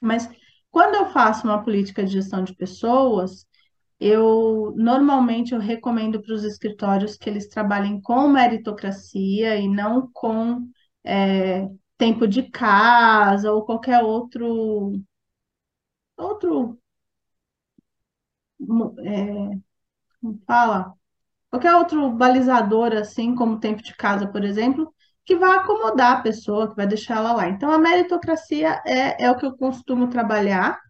Mas 0.00 0.28
quando 0.70 0.94
eu 0.96 1.06
faço 1.12 1.46
uma 1.46 1.62
política 1.62 2.04
de 2.04 2.12
gestão 2.12 2.44
de 2.44 2.54
pessoas, 2.54 3.46
eu 4.00 4.72
normalmente 4.76 5.54
eu 5.54 5.60
recomendo 5.60 6.22
para 6.22 6.34
os 6.34 6.44
escritórios 6.44 7.16
que 7.16 7.28
eles 7.30 7.48
trabalhem 7.48 8.00
com 8.00 8.28
meritocracia 8.28 9.56
e 9.58 9.68
não 9.68 10.10
com 10.12 10.68
é, 11.04 11.68
tempo 11.98 12.26
de 12.28 12.44
casa 12.50 13.52
ou 13.52 13.64
qualquer 13.64 14.02
outro 14.02 14.92
outro 16.16 16.78
é, 19.04 19.58
como 20.20 20.40
fala 20.46 20.94
qualquer 21.50 21.74
outro 21.76 22.10
balizador 22.12 22.94
assim 22.94 23.34
como 23.34 23.60
tempo 23.60 23.82
de 23.82 23.94
casa, 23.96 24.28
por 24.28 24.44
exemplo, 24.44 24.94
que 25.30 25.36
vai 25.36 25.58
acomodar 25.58 26.18
a 26.18 26.22
pessoa, 26.22 26.68
que 26.68 26.74
vai 26.74 26.88
deixar 26.88 27.18
ela 27.18 27.32
lá. 27.32 27.48
Então 27.48 27.70
a 27.70 27.78
meritocracia 27.78 28.82
é, 28.84 29.26
é 29.26 29.30
o 29.30 29.36
que 29.36 29.46
eu 29.46 29.56
costumo 29.56 30.08
trabalhar. 30.08 30.80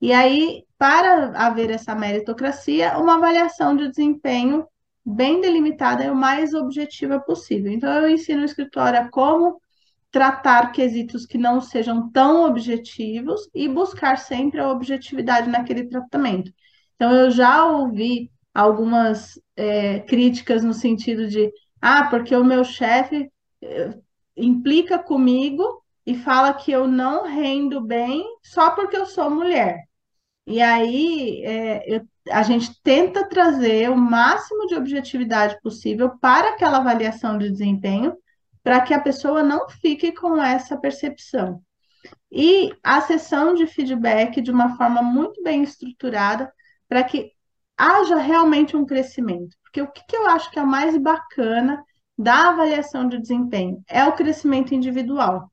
E 0.00 0.12
aí, 0.12 0.64
para 0.76 1.30
haver 1.46 1.70
essa 1.70 1.94
meritocracia, 1.94 2.98
uma 2.98 3.14
avaliação 3.14 3.76
de 3.76 3.88
desempenho 3.88 4.66
bem 5.06 5.40
delimitada 5.40 6.04
e 6.04 6.10
o 6.10 6.14
mais 6.14 6.54
objetiva 6.54 7.20
possível. 7.20 7.70
Então, 7.72 7.88
eu 8.02 8.10
ensino 8.10 8.42
o 8.42 8.44
escritório 8.44 8.98
a 8.98 9.08
como 9.08 9.60
tratar 10.10 10.72
quesitos 10.72 11.24
que 11.24 11.38
não 11.38 11.60
sejam 11.60 12.10
tão 12.10 12.46
objetivos 12.46 13.48
e 13.54 13.68
buscar 13.68 14.18
sempre 14.18 14.58
a 14.58 14.70
objetividade 14.70 15.48
naquele 15.48 15.84
tratamento. 15.86 16.50
Então, 16.96 17.12
eu 17.12 17.30
já 17.30 17.64
ouvi 17.64 18.28
algumas 18.52 19.40
é, 19.56 20.00
críticas 20.00 20.64
no 20.64 20.74
sentido 20.74 21.28
de, 21.28 21.48
ah, 21.80 22.08
porque 22.10 22.34
o 22.34 22.44
meu 22.44 22.64
chefe 22.64 23.30
implica 24.36 24.98
comigo 24.98 25.82
e 26.06 26.16
fala 26.16 26.54
que 26.54 26.70
eu 26.72 26.86
não 26.86 27.24
rendo 27.26 27.80
bem 27.80 28.24
só 28.42 28.70
porque 28.70 28.96
eu 28.96 29.06
sou 29.06 29.30
mulher. 29.30 29.84
E 30.46 30.62
aí, 30.62 31.42
é, 31.44 31.96
eu- 31.96 32.06
a 32.30 32.42
gente 32.42 32.72
tenta 32.82 33.28
trazer 33.28 33.90
o 33.90 33.96
máximo 33.96 34.66
de 34.66 34.74
objetividade 34.76 35.58
possível 35.62 36.18
para 36.20 36.50
aquela 36.50 36.78
avaliação 36.78 37.38
de 37.38 37.50
desempenho, 37.50 38.16
para 38.62 38.80
que 38.80 38.94
a 38.94 39.00
pessoa 39.00 39.42
não 39.42 39.68
fique 39.68 40.12
com 40.12 40.42
essa 40.42 40.76
percepção. 40.78 41.62
E 42.30 42.72
a 42.82 43.00
sessão 43.00 43.54
de 43.54 43.66
feedback 43.66 44.40
de 44.40 44.50
uma 44.50 44.76
forma 44.76 45.02
muito 45.02 45.42
bem 45.42 45.62
estruturada, 45.62 46.52
para 46.88 47.02
que 47.04 47.32
haja 47.76 48.16
realmente 48.16 48.76
um 48.76 48.84
crescimento. 48.86 49.56
Porque 49.62 49.80
o 49.82 49.90
que 49.90 50.04
que 50.06 50.16
eu 50.16 50.26
acho 50.28 50.50
que 50.50 50.58
é 50.58 50.64
mais 50.64 50.96
bacana 50.98 51.82
da 52.18 52.48
avaliação 52.48 53.08
de 53.08 53.18
desempenho? 53.18 53.82
É 53.88 54.04
o 54.04 54.12
crescimento 54.12 54.74
individual. 54.74 55.50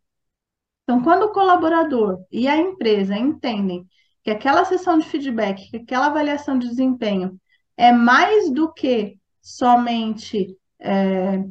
Então, 0.84 1.02
quando 1.02 1.24
o 1.24 1.32
colaborador 1.32 2.24
e 2.32 2.48
a 2.48 2.58
empresa 2.58 3.16
entendem 3.16 3.88
que 4.24 4.32
aquela 4.32 4.66
sessão 4.66 4.98
de 4.98 5.06
feedback, 5.06 5.70
que 5.70 5.78
aquela 5.78 6.08
avaliação 6.08 6.58
de 6.58 6.68
desempenho 6.68 7.40
é 7.78 7.92
mais 7.92 8.52
do 8.52 8.72
que 8.74 9.18
somente 9.42 10.58
é, 10.80 11.44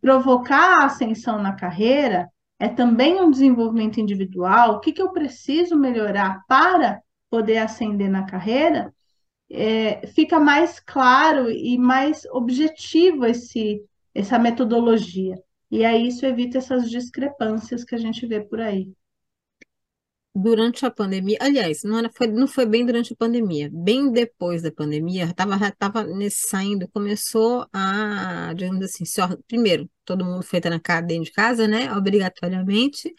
provocar 0.00 0.82
a 0.82 0.86
ascensão 0.86 1.42
na 1.42 1.54
carreira, 1.54 2.28
é 2.58 2.68
também 2.68 3.20
um 3.20 3.30
desenvolvimento 3.30 4.00
individual, 4.00 4.74
o 4.74 4.80
que 4.80 4.92
que 4.92 5.02
eu 5.02 5.12
preciso 5.12 5.76
melhorar 5.76 6.44
para 6.48 7.00
poder 7.30 7.58
ascender 7.58 8.10
na 8.10 8.24
carreira, 8.24 8.92
é, 9.50 10.06
fica 10.08 10.38
mais 10.38 10.80
claro 10.80 11.50
e 11.50 11.78
mais 11.78 12.24
objetivo 12.26 13.24
esse, 13.24 13.82
essa 14.14 14.38
metodologia. 14.38 15.36
E 15.70 15.84
aí 15.84 16.08
isso 16.08 16.24
evita 16.24 16.58
essas 16.58 16.90
discrepâncias 16.90 17.84
que 17.84 17.94
a 17.94 17.98
gente 17.98 18.26
vê 18.26 18.40
por 18.40 18.60
aí. 18.60 18.92
Durante 20.34 20.86
a 20.86 20.90
pandemia, 20.90 21.36
aliás, 21.40 21.82
não 21.82 21.98
era, 21.98 22.10
foi, 22.10 22.28
não 22.28 22.46
foi 22.46 22.64
bem 22.64 22.86
durante 22.86 23.12
a 23.12 23.16
pandemia, 23.16 23.68
bem 23.72 24.12
depois 24.12 24.62
da 24.62 24.70
pandemia, 24.70 25.24
estava 25.24 25.58
tava 25.72 26.06
saindo, 26.30 26.86
começou 26.88 27.66
a, 27.72 28.52
digamos 28.54 28.84
assim, 28.84 29.04
se 29.04 29.20
primeiro, 29.48 29.90
todo 30.04 30.24
mundo 30.24 30.44
foi 30.44 30.60
na 30.60 30.78
casa 30.78 31.02
dentro 31.02 31.24
de 31.24 31.32
casa, 31.32 31.66
né, 31.66 31.92
obrigatoriamente, 31.92 33.12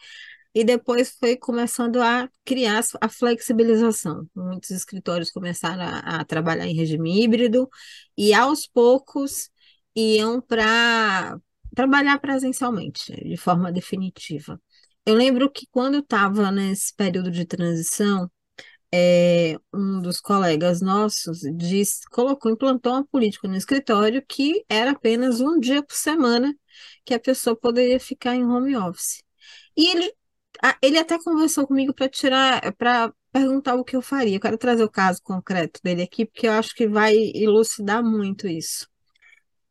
e 0.56 0.64
depois 0.64 1.12
foi 1.20 1.36
começando 1.36 2.02
a 2.02 2.30
criar 2.46 2.82
a 3.02 3.10
flexibilização. 3.10 4.26
Muitos 4.34 4.70
escritórios 4.72 5.30
começaram 5.30 5.84
a, 5.84 6.22
a 6.22 6.26
trabalhar 6.26 6.68
em 6.68 6.76
regime 6.76 7.22
híbrido, 7.22 7.68
e 8.18 8.34
aos 8.34 8.66
poucos 8.66 9.50
iam 9.96 10.42
para 10.42 11.40
trabalhar 11.76 12.20
presencialmente, 12.20 13.14
de 13.14 13.38
forma 13.38 13.72
definitiva. 13.72 14.62
Eu 15.06 15.16
lembro 15.16 15.50
que 15.52 15.66
quando 15.72 15.96
eu 15.96 16.02
estava 16.02 16.52
nesse 16.52 16.94
período 16.96 17.32
de 17.32 17.46
transição, 17.46 18.30
é, 18.94 19.58
um 19.74 20.02
dos 20.02 20.20
colegas 20.20 20.82
nossos 20.82 21.42
disse, 21.56 22.02
colocou, 22.10 22.52
implantou 22.52 22.94
uma 22.94 23.06
política 23.06 23.48
no 23.48 23.56
escritório 23.56 24.24
que 24.28 24.66
era 24.70 24.92
apenas 24.92 25.42
um 25.42 25.60
dia 25.60 25.84
por 25.84 25.96
semana 25.96 26.56
que 27.06 27.14
a 27.14 27.20
pessoa 27.20 27.56
poderia 27.56 28.00
ficar 28.00 28.36
em 28.36 28.46
home 28.46 28.76
office. 28.76 29.24
E 29.78 29.90
ele, 29.90 30.14
ele 30.82 30.98
até 30.98 31.18
conversou 31.24 31.68
comigo 31.68 31.94
para 31.94 32.10
tirar, 32.10 32.74
para 32.76 33.14
perguntar 33.32 33.76
o 33.76 33.84
que 33.84 33.96
eu 33.96 34.02
faria. 34.02 34.36
Eu 34.38 34.42
quero 34.42 34.58
trazer 34.58 34.84
o 34.84 34.90
caso 34.90 35.22
concreto 35.24 35.80
dele 35.84 36.04
aqui, 36.04 36.26
porque 36.26 36.48
eu 36.48 36.54
acho 36.54 36.74
que 36.76 36.88
vai 36.88 37.16
elucidar 37.36 38.04
muito 38.04 38.48
isso. 38.48 38.88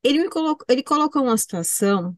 Ele 0.02 0.20
me 0.20 0.28
colocou, 0.30 0.64
ele 0.68 0.82
colocou 0.82 1.22
uma 1.24 1.36
situação 1.36 2.16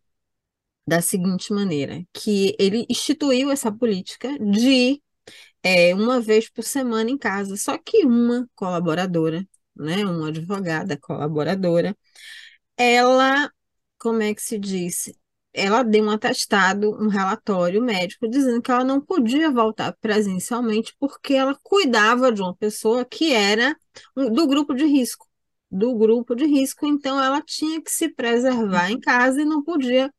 da 0.86 1.00
seguinte 1.00 1.52
maneira, 1.52 2.02
que 2.12 2.56
ele 2.58 2.86
instituiu 2.90 3.50
essa 3.50 3.72
política 3.72 4.28
de 4.38 5.02
é, 5.62 5.94
uma 5.94 6.20
vez 6.20 6.50
por 6.50 6.64
semana 6.64 7.10
em 7.10 7.18
casa, 7.18 7.56
só 7.56 7.78
que 7.78 8.06
uma 8.06 8.48
colaboradora, 8.54 9.46
né, 9.76 10.04
uma 10.06 10.28
advogada 10.28 10.98
colaboradora, 10.98 11.96
ela, 12.76 13.50
como 13.98 14.22
é 14.22 14.34
que 14.34 14.42
se 14.42 14.58
diz? 14.58 15.12
Ela 15.52 15.82
deu 15.82 16.04
um 16.04 16.10
atestado, 16.10 16.92
um 17.02 17.08
relatório 17.08 17.82
médico 17.82 18.28
dizendo 18.28 18.62
que 18.62 18.70
ela 18.70 18.84
não 18.84 19.00
podia 19.00 19.50
voltar 19.50 19.92
presencialmente 20.00 20.94
porque 20.98 21.34
ela 21.34 21.58
cuidava 21.62 22.32
de 22.32 22.42
uma 22.42 22.56
pessoa 22.56 23.04
que 23.04 23.32
era 23.32 23.76
do 24.16 24.46
grupo 24.46 24.74
de 24.74 24.84
risco. 24.86 25.28
Do 25.70 25.94
grupo 25.96 26.34
de 26.34 26.46
risco, 26.46 26.86
então 26.86 27.22
ela 27.22 27.40
tinha 27.42 27.80
que 27.80 27.90
se 27.90 28.08
preservar 28.08 28.90
em 28.90 28.98
casa 28.98 29.40
e 29.42 29.44
não 29.44 29.62
podia 29.62 30.12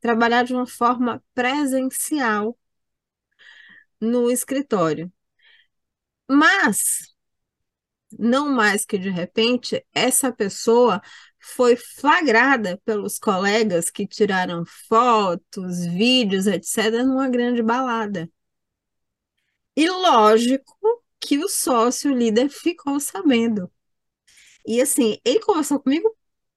trabalhar 0.00 0.44
de 0.44 0.52
uma 0.52 0.66
forma 0.66 1.22
presencial 1.34 2.58
no 4.00 4.30
escritório. 4.30 5.10
Mas, 6.28 7.14
não 8.18 8.50
mais 8.50 8.84
que 8.84 8.98
de 8.98 9.10
repente, 9.10 9.84
essa 9.94 10.32
pessoa 10.32 11.00
foi 11.38 11.76
flagrada 11.76 12.80
pelos 12.84 13.18
colegas 13.18 13.90
que 13.90 14.06
tiraram 14.06 14.64
fotos, 14.88 15.84
vídeos, 15.86 16.46
etc., 16.46 17.02
numa 17.04 17.28
grande 17.28 17.62
balada. 17.62 18.30
E 19.76 19.88
lógico 19.88 20.76
que 21.20 21.38
o 21.38 21.48
sócio 21.48 22.14
líder 22.14 22.48
ficou 22.48 22.98
sabendo. 23.00 23.70
E 24.66 24.80
assim, 24.80 25.18
ele 25.24 25.40
conversou 25.40 25.80
comigo 25.80 26.14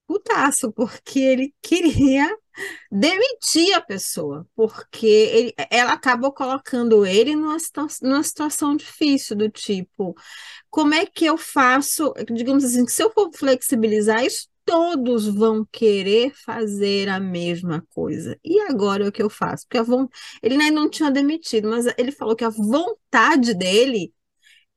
putaço, 0.07 0.71
porque 0.71 1.19
ele 1.19 1.53
queria 1.61 2.29
demitir 2.91 3.75
a 3.75 3.81
pessoa, 3.81 4.47
porque 4.55 5.07
ele, 5.07 5.53
ela 5.69 5.93
acabou 5.93 6.31
colocando 6.31 7.05
ele 7.05 7.35
numa, 7.35 7.57
numa 8.01 8.23
situação 8.23 8.75
difícil, 8.75 9.35
do 9.35 9.49
tipo, 9.49 10.15
como 10.69 10.93
é 10.93 11.05
que 11.05 11.25
eu 11.25 11.37
faço, 11.37 12.13
digamos 12.33 12.63
assim, 12.63 12.87
se 12.87 13.03
eu 13.03 13.11
for 13.11 13.31
flexibilizar 13.33 14.23
isso, 14.25 14.47
todos 14.65 15.27
vão 15.27 15.65
querer 15.71 16.33
fazer 16.33 17.07
a 17.09 17.19
mesma 17.19 17.85
coisa. 17.93 18.37
E 18.43 18.59
agora 18.61 19.07
o 19.07 19.11
que 19.11 19.21
eu 19.21 19.29
faço? 19.29 19.67
Porque 19.67 19.77
a 19.77 19.85
ele 20.41 20.55
ainda 20.55 20.71
não 20.71 20.89
tinha 20.89 21.11
demitido, 21.11 21.69
mas 21.69 21.85
ele 21.97 22.11
falou 22.11 22.35
que 22.35 22.43
a 22.43 22.49
vontade 22.49 23.53
dele 23.53 24.11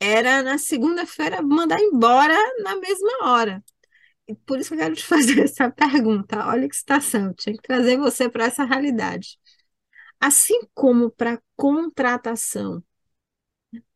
era 0.01 0.43
na 0.43 0.59
segunda-feira 0.59 1.43
mandar 1.43 1.81
embora 1.81 2.37
na 2.63 2.77
mesma 2.77 3.11
hora. 3.23 3.65
E 4.29 4.35
por 4.35 4.59
isso 4.59 4.71
que 4.71 4.77
eu 4.77 4.81
quero 4.81 4.97
te 4.97 5.05
fazer 5.07 5.41
essa 5.45 5.71
pergunta. 5.71 6.47
Olha 6.49 6.69
que 6.69 6.77
situação, 6.77 7.35
tinha 7.35 7.57
que 7.57 7.63
trazer 7.63 7.99
você 7.99 8.29
para 8.29 8.47
essa 8.47 8.65
realidade. 8.65 9.39
Assim 10.21 10.61
como 10.75 11.11
para 11.11 11.41
contratação, 11.57 12.83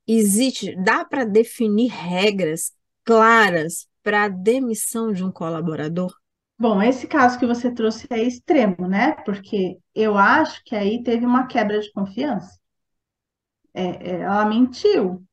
existe, 0.06 0.74
dá 0.76 1.04
para 1.04 1.24
definir 1.24 1.90
regras 1.90 2.72
claras 3.04 3.86
para 4.02 4.24
a 4.24 4.28
demissão 4.28 5.12
de 5.12 5.24
um 5.24 5.30
colaborador? 5.30 6.12
Bom, 6.58 6.80
esse 6.80 7.06
caso 7.08 7.38
que 7.38 7.46
você 7.46 7.72
trouxe 7.72 8.06
é 8.10 8.22
extremo, 8.22 8.86
né? 8.88 9.12
Porque 9.24 9.78
eu 9.94 10.16
acho 10.16 10.62
que 10.64 10.76
aí 10.76 11.02
teve 11.02 11.26
uma 11.26 11.46
quebra 11.46 11.80
de 11.80 11.90
confiança. 11.92 12.56
É, 13.74 13.82
é, 13.82 14.20
ela 14.22 14.44
mentiu. 14.46 15.24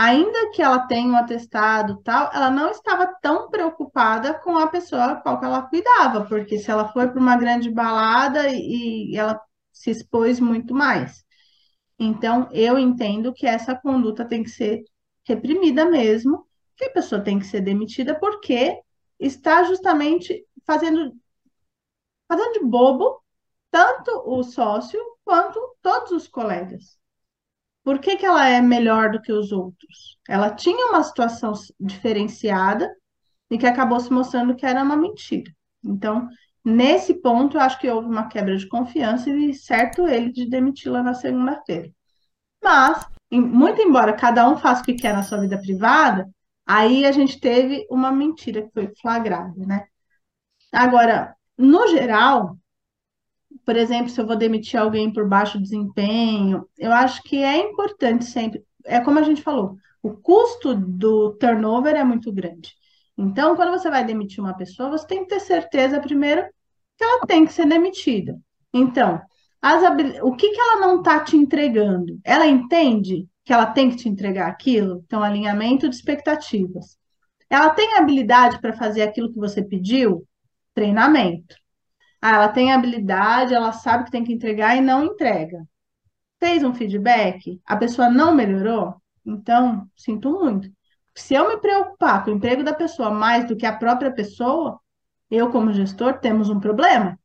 Ainda 0.00 0.52
que 0.52 0.62
ela 0.62 0.86
tenha 0.86 1.08
um 1.12 1.16
atestado 1.16 2.00
tal, 2.04 2.30
ela 2.32 2.50
não 2.52 2.70
estava 2.70 3.04
tão 3.20 3.50
preocupada 3.50 4.32
com 4.38 4.56
a 4.56 4.68
pessoa 4.68 5.06
a 5.06 5.16
qual 5.16 5.42
ela 5.42 5.62
cuidava, 5.62 6.24
porque 6.24 6.56
se 6.56 6.70
ela 6.70 6.86
foi 6.92 7.08
para 7.08 7.20
uma 7.20 7.36
grande 7.36 7.68
balada 7.68 8.48
e, 8.48 9.10
e 9.12 9.16
ela 9.16 9.40
se 9.72 9.90
expôs 9.90 10.38
muito 10.38 10.72
mais. 10.72 11.24
Então, 11.98 12.48
eu 12.52 12.78
entendo 12.78 13.32
que 13.34 13.44
essa 13.44 13.74
conduta 13.74 14.24
tem 14.24 14.44
que 14.44 14.50
ser 14.50 14.84
reprimida 15.24 15.84
mesmo, 15.84 16.46
que 16.76 16.84
a 16.84 16.90
pessoa 16.92 17.20
tem 17.20 17.40
que 17.40 17.46
ser 17.46 17.60
demitida 17.60 18.16
porque 18.20 18.80
está 19.18 19.64
justamente 19.64 20.46
fazendo, 20.64 21.12
fazendo 22.28 22.52
de 22.52 22.60
bobo 22.60 23.20
tanto 23.68 24.12
o 24.26 24.44
sócio 24.44 25.00
quanto 25.24 25.58
todos 25.82 26.12
os 26.12 26.28
colegas. 26.28 26.96
Por 27.88 28.00
que 28.00 28.18
que 28.18 28.26
ela 28.26 28.46
é 28.46 28.60
melhor 28.60 29.10
do 29.10 29.22
que 29.22 29.32
os 29.32 29.50
outros? 29.50 30.18
Ela 30.28 30.50
tinha 30.50 30.88
uma 30.88 31.02
situação 31.02 31.54
diferenciada 31.80 32.94
e 33.50 33.56
que 33.56 33.66
acabou 33.66 33.98
se 33.98 34.12
mostrando 34.12 34.54
que 34.54 34.66
era 34.66 34.82
uma 34.82 34.94
mentira. 34.94 35.50
Então, 35.82 36.28
nesse 36.62 37.14
ponto, 37.14 37.56
eu 37.56 37.62
acho 37.62 37.80
que 37.80 37.88
houve 37.88 38.06
uma 38.06 38.28
quebra 38.28 38.58
de 38.58 38.68
confiança 38.68 39.30
e 39.30 39.54
certo 39.54 40.06
ele 40.06 40.30
de 40.30 40.46
demiti-la 40.46 41.02
na 41.02 41.14
segunda-feira. 41.14 41.90
Mas, 42.62 43.06
muito 43.32 43.80
embora 43.80 44.12
cada 44.12 44.46
um 44.46 44.58
faça 44.58 44.82
o 44.82 44.84
que 44.84 44.92
quer 44.92 45.14
na 45.14 45.22
sua 45.22 45.38
vida 45.40 45.56
privada, 45.58 46.28
Aí 46.66 47.06
a 47.06 47.12
gente 47.12 47.40
teve 47.40 47.86
uma 47.90 48.12
mentira 48.12 48.60
que 48.60 48.70
foi 48.74 48.92
flagrada, 49.00 49.54
né? 49.64 49.86
Agora, 50.70 51.34
no 51.56 51.88
geral, 51.88 52.58
por 53.68 53.76
exemplo, 53.76 54.08
se 54.08 54.18
eu 54.18 54.26
vou 54.26 54.34
demitir 54.34 54.80
alguém 54.80 55.12
por 55.12 55.28
baixo 55.28 55.60
desempenho, 55.60 56.66
eu 56.78 56.90
acho 56.90 57.22
que 57.22 57.44
é 57.44 57.58
importante 57.58 58.24
sempre, 58.24 58.64
é 58.86 58.98
como 58.98 59.18
a 59.18 59.22
gente 59.22 59.42
falou, 59.42 59.76
o 60.02 60.12
custo 60.12 60.74
do 60.74 61.34
turnover 61.34 61.94
é 61.94 62.02
muito 62.02 62.32
grande. 62.32 62.74
Então, 63.14 63.54
quando 63.54 63.72
você 63.72 63.90
vai 63.90 64.02
demitir 64.06 64.42
uma 64.42 64.56
pessoa, 64.56 64.88
você 64.88 65.06
tem 65.06 65.22
que 65.22 65.28
ter 65.28 65.40
certeza, 65.40 66.00
primeiro, 66.00 66.46
que 66.96 67.04
ela 67.04 67.26
tem 67.26 67.44
que 67.44 67.52
ser 67.52 67.68
demitida. 67.68 68.40
Então, 68.72 69.20
as, 69.60 69.82
o 70.22 70.34
que, 70.34 70.48
que 70.50 70.60
ela 70.62 70.80
não 70.80 71.00
está 71.00 71.22
te 71.22 71.36
entregando? 71.36 72.18
Ela 72.24 72.46
entende 72.46 73.28
que 73.44 73.52
ela 73.52 73.66
tem 73.66 73.90
que 73.90 73.96
te 73.96 74.08
entregar 74.08 74.48
aquilo, 74.48 75.02
então 75.04 75.22
alinhamento 75.22 75.90
de 75.90 75.94
expectativas. 75.94 76.96
Ela 77.50 77.68
tem 77.68 77.98
habilidade 77.98 78.62
para 78.62 78.72
fazer 78.72 79.02
aquilo 79.02 79.30
que 79.30 79.38
você 79.38 79.62
pediu? 79.62 80.26
Treinamento. 80.72 81.54
Ah, 82.20 82.34
ela 82.34 82.48
tem 82.48 82.72
habilidade, 82.72 83.54
ela 83.54 83.72
sabe 83.72 84.04
que 84.04 84.10
tem 84.10 84.24
que 84.24 84.32
entregar 84.32 84.76
e 84.76 84.80
não 84.80 85.04
entrega. 85.04 85.64
Fez 86.40 86.62
um 86.64 86.74
feedback, 86.74 87.60
a 87.66 87.76
pessoa 87.76 88.10
não 88.10 88.34
melhorou? 88.34 88.94
Então, 89.24 89.88
sinto 89.96 90.30
muito. 90.30 90.70
Se 91.14 91.34
eu 91.34 91.48
me 91.48 91.58
preocupar 91.58 92.24
com 92.24 92.30
o 92.30 92.34
emprego 92.34 92.62
da 92.62 92.72
pessoa 92.74 93.10
mais 93.10 93.46
do 93.46 93.56
que 93.56 93.66
a 93.66 93.76
própria 93.76 94.12
pessoa, 94.12 94.80
eu, 95.30 95.50
como 95.50 95.72
gestor, 95.72 96.18
temos 96.20 96.48
um 96.48 96.60
problema. 96.60 97.18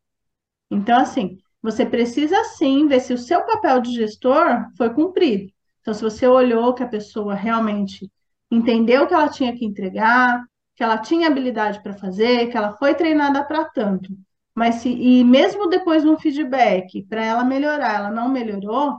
Então, 0.69 0.99
assim, 0.99 1.37
você 1.61 1.85
precisa 1.85 2.43
sim 2.43 2.87
ver 2.87 2.99
se 2.99 3.13
o 3.13 3.17
seu 3.17 3.45
papel 3.45 3.81
de 3.81 3.93
gestor 3.93 4.67
foi 4.77 4.93
cumprido. 4.93 5.51
Então, 5.81 5.93
se 5.93 6.01
você 6.01 6.27
olhou 6.27 6.73
que 6.73 6.83
a 6.83 6.87
pessoa 6.87 7.35
realmente 7.35 8.11
entendeu 8.51 9.07
que 9.07 9.13
ela 9.13 9.29
tinha 9.29 9.55
que 9.55 9.65
entregar, 9.65 10.43
que 10.75 10.83
ela 10.83 10.97
tinha 10.97 11.27
habilidade 11.27 11.81
para 11.81 11.93
fazer, 11.93 12.49
que 12.49 12.57
ela 12.57 12.73
foi 12.77 12.95
treinada 12.95 13.43
para 13.43 13.65
tanto, 13.65 14.11
mas 14.55 14.75
se 14.75 14.89
e 14.89 15.23
mesmo 15.23 15.67
depois 15.67 16.03
de 16.03 16.09
um 16.09 16.17
feedback 16.17 17.03
para 17.03 17.23
ela 17.23 17.43
melhorar, 17.43 17.95
ela 17.95 18.11
não 18.11 18.29
melhorou, 18.29 18.97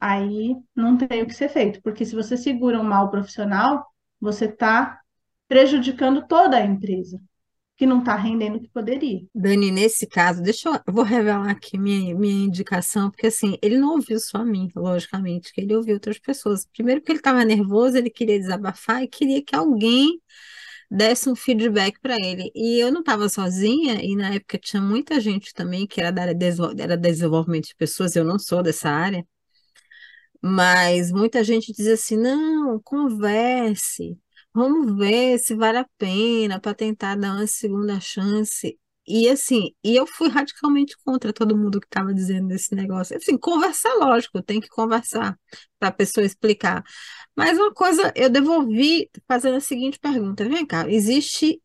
aí 0.00 0.56
não 0.74 0.96
tem 0.96 1.22
o 1.22 1.26
que 1.26 1.34
ser 1.34 1.48
feito, 1.48 1.80
porque 1.82 2.04
se 2.04 2.14
você 2.14 2.36
segura 2.36 2.80
um 2.80 2.84
mal 2.84 3.10
profissional, 3.10 3.86
você 4.20 4.46
está 4.46 5.00
prejudicando 5.48 6.26
toda 6.26 6.56
a 6.56 6.64
empresa 6.64 7.20
que 7.78 7.86
não 7.86 8.00
está 8.00 8.16
rendendo 8.16 8.56
o 8.56 8.60
que 8.60 8.68
poderia. 8.68 9.20
Dani, 9.32 9.70
nesse 9.70 10.04
caso, 10.04 10.42
deixa 10.42 10.68
eu, 10.68 10.74
eu 10.84 10.92
vou 10.92 11.04
revelar 11.04 11.48
aqui 11.48 11.78
minha, 11.78 12.12
minha 12.12 12.46
indicação, 12.46 13.08
porque 13.08 13.28
assim, 13.28 13.56
ele 13.62 13.78
não 13.78 13.92
ouviu 13.92 14.18
só 14.18 14.38
a 14.38 14.44
mim, 14.44 14.68
logicamente, 14.74 15.52
que 15.52 15.60
ele 15.60 15.76
ouviu 15.76 15.94
outras 15.94 16.18
pessoas. 16.18 16.66
Primeiro 16.66 17.00
porque 17.00 17.12
ele 17.12 17.20
estava 17.20 17.44
nervoso, 17.44 17.96
ele 17.96 18.10
queria 18.10 18.36
desabafar 18.36 19.04
e 19.04 19.08
queria 19.08 19.40
que 19.40 19.54
alguém 19.54 20.20
desse 20.90 21.28
um 21.28 21.36
feedback 21.36 21.98
para 22.00 22.16
ele. 22.16 22.50
E 22.54 22.78
eu 22.80 22.92
não 22.92 23.00
estava 23.00 23.28
sozinha, 23.28 24.02
e 24.02 24.16
na 24.16 24.34
época 24.34 24.58
tinha 24.58 24.82
muita 24.82 25.20
gente 25.20 25.52
também 25.54 25.86
que 25.86 26.00
era 26.00 26.10
da 26.12 26.22
área 26.22 26.34
de, 26.34 26.46
era 26.80 26.96
desenvolvimento 26.96 27.68
de 27.68 27.74
pessoas, 27.76 28.16
eu 28.16 28.24
não 28.24 28.38
sou 28.38 28.62
dessa 28.62 28.90
área, 28.90 29.24
mas 30.42 31.10
muita 31.12 31.42
gente 31.44 31.72
dizia 31.72 31.94
assim: 31.94 32.16
não, 32.16 32.80
converse, 32.82 34.18
Vamos 34.54 34.96
ver 34.98 35.38
se 35.38 35.54
vale 35.54 35.78
a 35.78 35.86
pena 35.96 36.60
para 36.60 36.74
tentar 36.74 37.16
dar 37.16 37.36
uma 37.36 37.46
segunda 37.46 38.00
chance. 38.00 38.78
E 39.08 39.28
assim, 39.28 39.72
e 39.82 39.96
eu 39.96 40.06
fui 40.06 40.28
radicalmente 40.28 40.96
contra 41.04 41.32
todo 41.32 41.56
mundo 41.56 41.80
que 41.80 41.86
estava 41.86 42.12
dizendo 42.14 42.48
desse 42.48 42.74
negócio. 42.74 43.16
Assim, 43.16 43.38
conversar, 43.38 43.94
lógico, 43.94 44.42
tem 44.42 44.60
que 44.60 44.68
conversar 44.68 45.38
para 45.78 45.88
a 45.88 45.92
pessoa 45.92 46.26
explicar. 46.26 46.84
Mas 47.36 47.58
uma 47.58 47.72
coisa, 47.72 48.12
eu 48.16 48.28
devolvi 48.30 49.10
fazendo 49.26 49.56
a 49.56 49.60
seguinte 49.60 49.98
pergunta: 49.98 50.48
vem 50.48 50.66
cá, 50.66 50.88
existe 50.90 51.60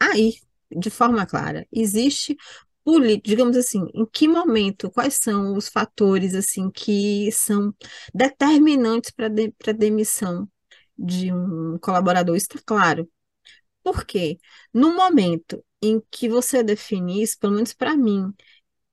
aí, 0.00 0.34
de 0.70 0.90
forma 0.90 1.26
clara, 1.26 1.66
existe 1.72 2.36
digamos 3.24 3.56
assim, 3.56 3.84
em 3.94 4.06
que 4.06 4.28
momento, 4.28 4.90
quais 4.90 5.18
são 5.20 5.56
os 5.56 5.68
fatores 5.68 6.34
assim 6.34 6.70
que 6.70 7.30
são 7.32 7.74
determinantes 8.14 9.10
para 9.10 9.28
de, 9.28 9.52
a 9.66 9.72
demissão 9.72 10.48
de 10.96 11.32
um 11.32 11.78
colaborador, 11.80 12.36
está 12.36 12.60
claro. 12.64 13.10
Por 13.82 14.04
quê? 14.06 14.38
No 14.74 14.94
momento 14.96 15.64
em 15.82 16.02
que 16.10 16.28
você 16.28 16.62
define 16.62 17.22
isso, 17.22 17.38
pelo 17.38 17.54
menos 17.54 17.72
para 17.74 17.96
mim, 17.96 18.32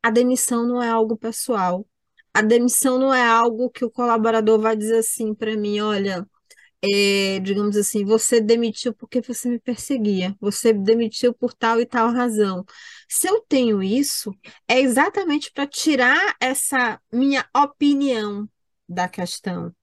a 0.04 0.10
demissão 0.12 0.68
não 0.68 0.82
é 0.82 0.90
algo 0.90 1.18
pessoal. 1.18 1.88
A 2.34 2.42
demissão 2.42 3.00
não 3.00 3.14
é 3.14 3.26
algo 3.26 3.70
que 3.70 3.86
o 3.86 3.92
colaborador 3.92 4.60
vai 4.60 4.76
dizer 4.76 5.00
assim 5.00 5.34
para 5.36 5.56
mim, 5.58 5.80
olha, 5.82 6.28
é, 6.84 7.40
digamos 7.40 7.78
assim, 7.78 8.06
você 8.06 8.42
demitiu 8.42 8.94
porque 8.94 9.22
você 9.22 9.50
me 9.50 9.60
perseguia, 9.60 10.36
você 10.40 10.74
demitiu 10.74 11.34
por 11.34 11.54
tal 11.54 11.80
e 11.80 11.86
tal 11.86 12.12
razão. 12.12 12.66
Se 13.10 13.28
eu 13.30 13.42
tenho 13.42 13.82
isso, 13.84 14.32
é 14.68 14.80
exatamente 14.82 15.52
para 15.52 15.68
tirar 15.68 16.36
essa 16.42 17.00
minha 17.12 17.48
opinião 17.56 18.50
da 18.90 19.08
questão 19.08 19.74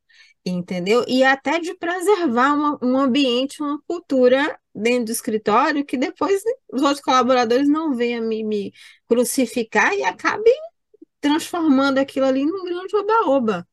entendeu? 0.44 1.04
E 1.06 1.22
até 1.22 1.58
de 1.60 1.74
preservar 1.76 2.54
uma, 2.54 2.78
um 2.82 2.98
ambiente, 2.98 3.62
uma 3.62 3.80
cultura 3.86 4.58
dentro 4.74 5.06
do 5.06 5.12
escritório 5.12 5.84
que 5.84 5.96
depois 5.96 6.42
os 6.72 6.82
outros 6.82 7.00
colaboradores 7.00 7.68
não 7.68 7.94
venham 7.94 8.26
me, 8.26 8.44
me 8.44 8.72
crucificar 9.08 9.94
e 9.94 10.04
acabem 10.04 10.54
transformando 11.20 11.98
aquilo 11.98 12.26
ali 12.26 12.44
num 12.46 12.64
grande 12.64 12.96
oba-oba. 12.96 13.66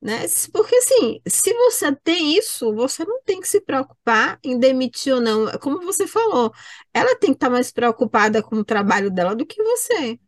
Né? 0.00 0.20
Porque 0.52 0.76
assim, 0.76 1.20
se 1.26 1.52
você 1.54 1.94
tem 1.96 2.36
isso, 2.36 2.72
você 2.74 3.04
não 3.04 3.20
tem 3.24 3.40
que 3.40 3.48
se 3.48 3.60
preocupar 3.60 4.38
em 4.44 4.58
demitir 4.58 5.12
ou 5.14 5.20
não. 5.20 5.50
Como 5.58 5.80
você 5.80 6.06
falou, 6.06 6.52
ela 6.94 7.16
tem 7.16 7.30
que 7.30 7.36
estar 7.36 7.50
mais 7.50 7.72
preocupada 7.72 8.42
com 8.42 8.56
o 8.56 8.64
trabalho 8.64 9.10
dela 9.10 9.34
do 9.34 9.44
que 9.46 9.60
você. 9.62 10.18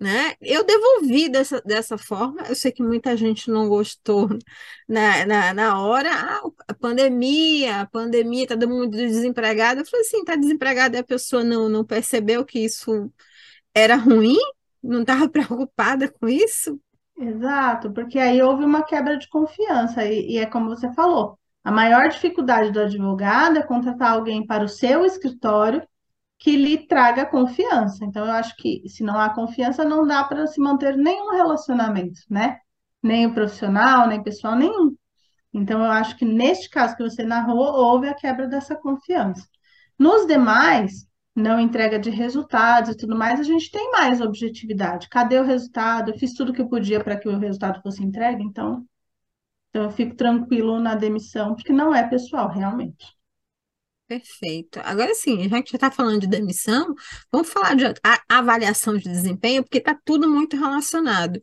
Né? 0.00 0.34
Eu 0.40 0.64
devolvi 0.64 1.28
dessa, 1.28 1.60
dessa 1.60 1.98
forma, 1.98 2.42
eu 2.48 2.54
sei 2.54 2.72
que 2.72 2.82
muita 2.82 3.14
gente 3.16 3.50
não 3.50 3.68
gostou 3.68 4.28
na, 4.88 5.26
na, 5.26 5.54
na 5.54 5.82
hora, 5.82 6.08
ah, 6.10 6.40
a 6.68 6.74
pandemia, 6.74 7.82
a 7.82 7.86
pandemia, 7.86 8.46
todo 8.48 8.68
mundo 8.68 8.90
desempregado. 8.90 9.80
Eu 9.80 9.86
falei 9.86 10.06
assim, 10.06 10.24
tá 10.24 10.34
desempregado 10.36 10.96
e 10.96 10.98
a 10.98 11.04
pessoa 11.04 11.44
não, 11.44 11.68
não 11.68 11.84
percebeu 11.84 12.44
que 12.46 12.60
isso 12.60 13.12
era 13.74 13.94
ruim? 13.96 14.38
Não 14.82 15.02
estava 15.02 15.28
preocupada 15.30 16.10
com 16.10 16.26
isso? 16.28 16.80
Exato, 17.18 17.92
porque 17.92 18.18
aí 18.18 18.40
houve 18.40 18.64
uma 18.64 18.82
quebra 18.82 19.18
de 19.18 19.28
confiança, 19.28 20.06
e, 20.06 20.32
e 20.32 20.38
é 20.38 20.46
como 20.46 20.70
você 20.70 20.90
falou, 20.94 21.38
a 21.62 21.70
maior 21.70 22.08
dificuldade 22.08 22.72
do 22.72 22.80
advogado 22.80 23.58
é 23.58 23.62
contratar 23.62 24.12
alguém 24.12 24.46
para 24.46 24.64
o 24.64 24.68
seu 24.68 25.04
escritório 25.04 25.86
que 26.40 26.56
lhe 26.56 26.78
traga 26.86 27.26
confiança. 27.26 28.04
Então, 28.04 28.24
eu 28.26 28.32
acho 28.32 28.56
que 28.56 28.82
se 28.88 29.04
não 29.04 29.20
há 29.20 29.30
confiança, 29.30 29.84
não 29.84 30.06
dá 30.06 30.24
para 30.24 30.46
se 30.46 30.60
manter 30.60 30.96
nenhum 30.96 31.32
relacionamento, 31.32 32.20
né? 32.30 32.58
Nem 33.02 33.26
o 33.26 33.34
profissional, 33.34 34.08
nem 34.08 34.22
pessoal, 34.22 34.56
nenhum. 34.56 34.96
Então, 35.52 35.80
eu 35.84 35.90
acho 35.92 36.16
que 36.16 36.24
neste 36.24 36.70
caso 36.70 36.96
que 36.96 37.02
você 37.02 37.24
narrou, 37.24 37.58
houve 37.58 38.08
a 38.08 38.14
quebra 38.14 38.48
dessa 38.48 38.74
confiança. 38.76 39.46
Nos 39.98 40.26
demais, 40.26 41.06
não 41.36 41.60
entrega 41.60 41.98
de 41.98 42.10
resultados 42.10 42.92
e 42.92 42.96
tudo 42.96 43.16
mais, 43.16 43.38
a 43.40 43.42
gente 43.44 43.70
tem 43.70 43.90
mais 43.92 44.20
objetividade. 44.20 45.08
Cadê 45.10 45.38
o 45.38 45.44
resultado? 45.44 46.10
Eu 46.10 46.18
fiz 46.18 46.32
tudo 46.34 46.52
que 46.54 46.62
eu 46.62 46.68
podia 46.68 47.04
para 47.04 47.18
que 47.18 47.28
o 47.28 47.38
resultado 47.38 47.82
fosse 47.82 48.02
entregue, 48.02 48.42
então, 48.42 48.86
então 49.70 49.84
eu 49.84 49.90
fico 49.90 50.16
tranquilo 50.16 50.80
na 50.80 50.94
demissão, 50.94 51.54
porque 51.54 51.72
não 51.72 51.94
é 51.94 52.08
pessoal, 52.08 52.48
realmente. 52.48 53.19
Perfeito. 54.10 54.80
Agora 54.82 55.14
sim, 55.14 55.48
já 55.48 55.62
que 55.62 55.70
já 55.70 55.76
está 55.76 55.88
falando 55.88 56.22
de 56.22 56.26
demissão, 56.26 56.96
vamos 57.30 57.48
falar 57.48 57.76
de 57.76 57.84
avaliação 58.28 58.96
de 58.96 59.04
desempenho, 59.04 59.62
porque 59.62 59.78
está 59.78 59.96
tudo 60.04 60.28
muito 60.28 60.56
relacionado. 60.56 61.40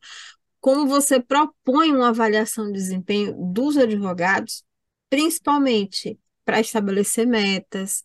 Como 0.59 0.85
você 0.85 1.17
propõe 1.17 1.93
uma 1.95 2.09
avaliação 2.09 2.65
de 2.65 2.73
desempenho 2.73 3.33
dos 3.53 3.77
advogados, 3.77 4.65
principalmente 5.09 6.19
para 6.43 6.59
estabelecer 6.59 7.25
metas, 7.25 8.03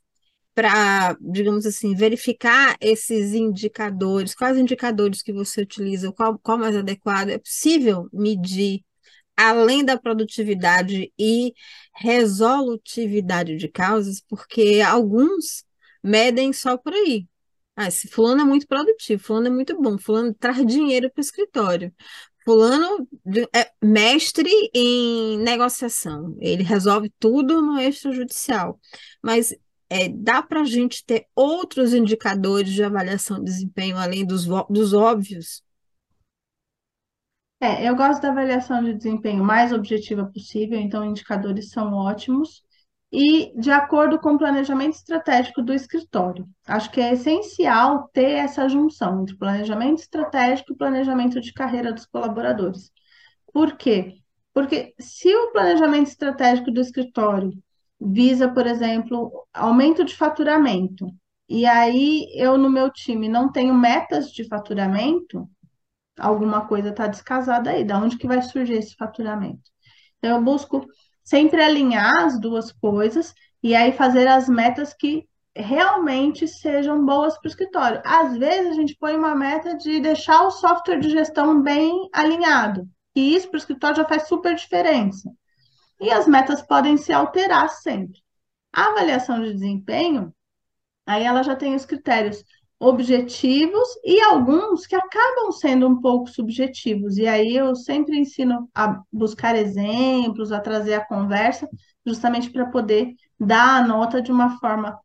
para, 0.55 1.17
digamos 1.21 1.67
assim, 1.67 1.93
verificar 1.97 2.77
esses 2.81 3.35
indicadores, 3.35 4.33
quais 4.33 4.57
indicadores 4.57 5.23
que 5.23 5.33
você 5.33 5.63
utiliza, 5.63 6.13
qual, 6.13 6.39
qual 6.39 6.57
mais 6.57 6.77
adequado, 6.77 7.31
é 7.31 7.39
possível 7.39 8.09
medir 8.13 8.85
além 9.43 9.85
da 9.85 9.99
produtividade 9.99 11.13
e 11.19 11.55
resolutividade 11.95 13.57
de 13.57 13.69
causas, 13.69 14.21
porque 14.29 14.81
alguns 14.87 15.65
medem 16.03 16.53
só 16.53 16.77
por 16.77 16.93
aí. 16.93 17.27
Ah, 17.77 17.89
esse 17.89 18.09
fulano 18.09 18.43
é 18.43 18.45
muito 18.45 18.67
produtivo, 18.67 19.23
fulano 19.23 19.47
é 19.47 19.51
muito 19.51 19.81
bom, 19.81 19.97
fulano 19.99 20.35
traz 20.35 20.65
dinheiro 20.67 21.11
para 21.11 21.21
o 21.21 21.25
escritório. 21.25 21.95
Fulano 22.45 23.09
é 23.55 23.71
mestre 23.83 24.51
em 24.75 25.39
negociação, 25.39 26.37
ele 26.41 26.63
resolve 26.63 27.13
tudo 27.19 27.63
no 27.63 27.81
extrajudicial. 27.81 28.81
Mas 29.23 29.55
é, 29.89 30.09
dá 30.09 30.43
para 30.43 30.63
a 30.63 30.65
gente 30.65 31.05
ter 31.05 31.27
outros 31.37 31.95
indicadores 31.95 32.73
de 32.73 32.83
avaliação 32.83 33.39
de 33.39 33.45
desempenho 33.45 33.97
além 33.97 34.27
dos, 34.27 34.47
dos 34.69 34.93
óbvios? 34.93 35.63
É, 37.63 37.89
eu 37.89 37.95
gosto 37.95 38.21
da 38.21 38.31
avaliação 38.31 38.83
de 38.83 38.93
desempenho 38.93 39.45
mais 39.45 39.73
objetiva 39.73 40.27
possível, 40.27 40.81
então 40.81 41.05
indicadores 41.05 41.71
são 41.71 41.95
ótimos 41.95 42.61
e 43.13 43.53
de 43.57 43.71
acordo 43.71 44.19
com 44.19 44.35
o 44.35 44.39
planejamento 44.39 44.95
estratégico 44.95 45.63
do 45.63 45.73
escritório. 45.73 46.45
Acho 46.67 46.91
que 46.91 47.01
é 47.01 47.13
essencial 47.13 48.09
ter 48.13 48.33
essa 48.33 48.69
junção 48.69 49.23
entre 49.23 49.37
planejamento 49.37 50.01
estratégico 50.01 50.73
e 50.73 50.77
planejamento 50.77 51.41
de 51.41 51.53
carreira 51.53 51.93
dos 51.93 52.05
colaboradores. 52.05 52.91
Por 53.53 53.77
quê? 53.77 54.17
Porque 54.53 54.93
se 54.99 55.33
o 55.33 55.53
planejamento 55.53 56.09
estratégico 56.09 56.73
do 56.73 56.81
escritório 56.81 57.53
visa, 58.01 58.49
por 58.49 58.67
exemplo, 58.67 59.47
aumento 59.55 60.05
de 60.05 60.17
faturamento, 60.17 61.15
e 61.49 61.65
aí 61.65 62.27
eu 62.35 62.59
no 62.59 62.69
meu 62.69 62.91
time 62.91 63.29
não 63.29 63.53
tenho 63.53 63.73
metas 63.73 64.33
de 64.33 64.43
faturamento, 64.49 65.49
alguma 66.23 66.67
coisa 66.67 66.91
está 66.91 67.07
descasada 67.07 67.71
aí, 67.71 67.85
da 67.85 67.99
onde 67.99 68.17
que 68.17 68.27
vai 68.27 68.41
surgir 68.43 68.75
esse 68.75 68.95
faturamento? 68.95 69.63
Então, 70.19 70.37
eu 70.37 70.43
busco 70.43 70.87
sempre 71.25 71.63
alinhar 71.63 72.25
as 72.25 72.41
duas 72.41 72.71
coisas 72.73 73.35
e 73.63 73.75
aí 73.75 73.93
fazer 73.93 74.29
as 74.29 74.49
metas 74.49 74.95
que 74.95 75.27
realmente 75.55 76.49
sejam 76.49 77.05
boas 77.05 77.37
para 77.39 77.49
o 77.49 77.51
escritório. 77.51 78.03
Às 78.05 78.37
vezes 78.37 78.73
a 78.73 78.75
gente 78.75 78.97
põe 78.99 79.17
uma 79.17 79.35
meta 79.35 79.77
de 79.77 80.01
deixar 80.01 80.43
o 80.43 80.51
software 80.51 80.99
de 80.99 81.11
gestão 81.11 81.61
bem 81.61 82.09
alinhado, 82.13 82.89
e 83.15 83.35
isso 83.35 83.49
para 83.49 83.57
o 83.57 83.59
escritório 83.59 83.97
já 83.97 84.05
faz 84.05 84.29
super 84.29 84.55
diferença. 84.55 85.31
E 86.01 86.11
as 86.11 86.27
metas 86.27 86.63
podem 86.63 86.97
se 86.97 87.13
alterar 87.13 87.69
sempre. 87.69 88.21
A 88.73 88.87
avaliação 88.87 89.43
de 89.43 89.53
desempenho, 89.53 90.35
aí 91.07 91.25
ela 91.25 91.43
já 91.43 91.55
tem 91.55 91.75
os 91.75 91.85
critérios 91.85 92.43
objetivos 92.83 93.89
e 94.05 94.21
alguns 94.23 94.89
que 94.89 94.97
acabam 94.97 95.53
sendo 95.53 95.87
um 95.87 96.01
pouco 96.01 96.29
subjetivos. 96.29 97.17
E 97.17 97.29
aí 97.29 97.55
eu 97.55 97.77
sempre 97.77 98.19
ensino 98.19 98.69
a 98.75 99.01
buscar 99.13 99.55
exemplos, 99.55 100.51
a 100.51 100.59
trazer 100.59 100.95
a 100.95 101.07
conversa, 101.07 101.69
justamente 102.05 102.51
para 102.51 102.67
poder 102.67 103.15
dar 103.39 103.77
a 103.77 103.87
nota 103.87 104.21
de 104.21 104.33
uma 104.33 104.59
forma 104.59 104.99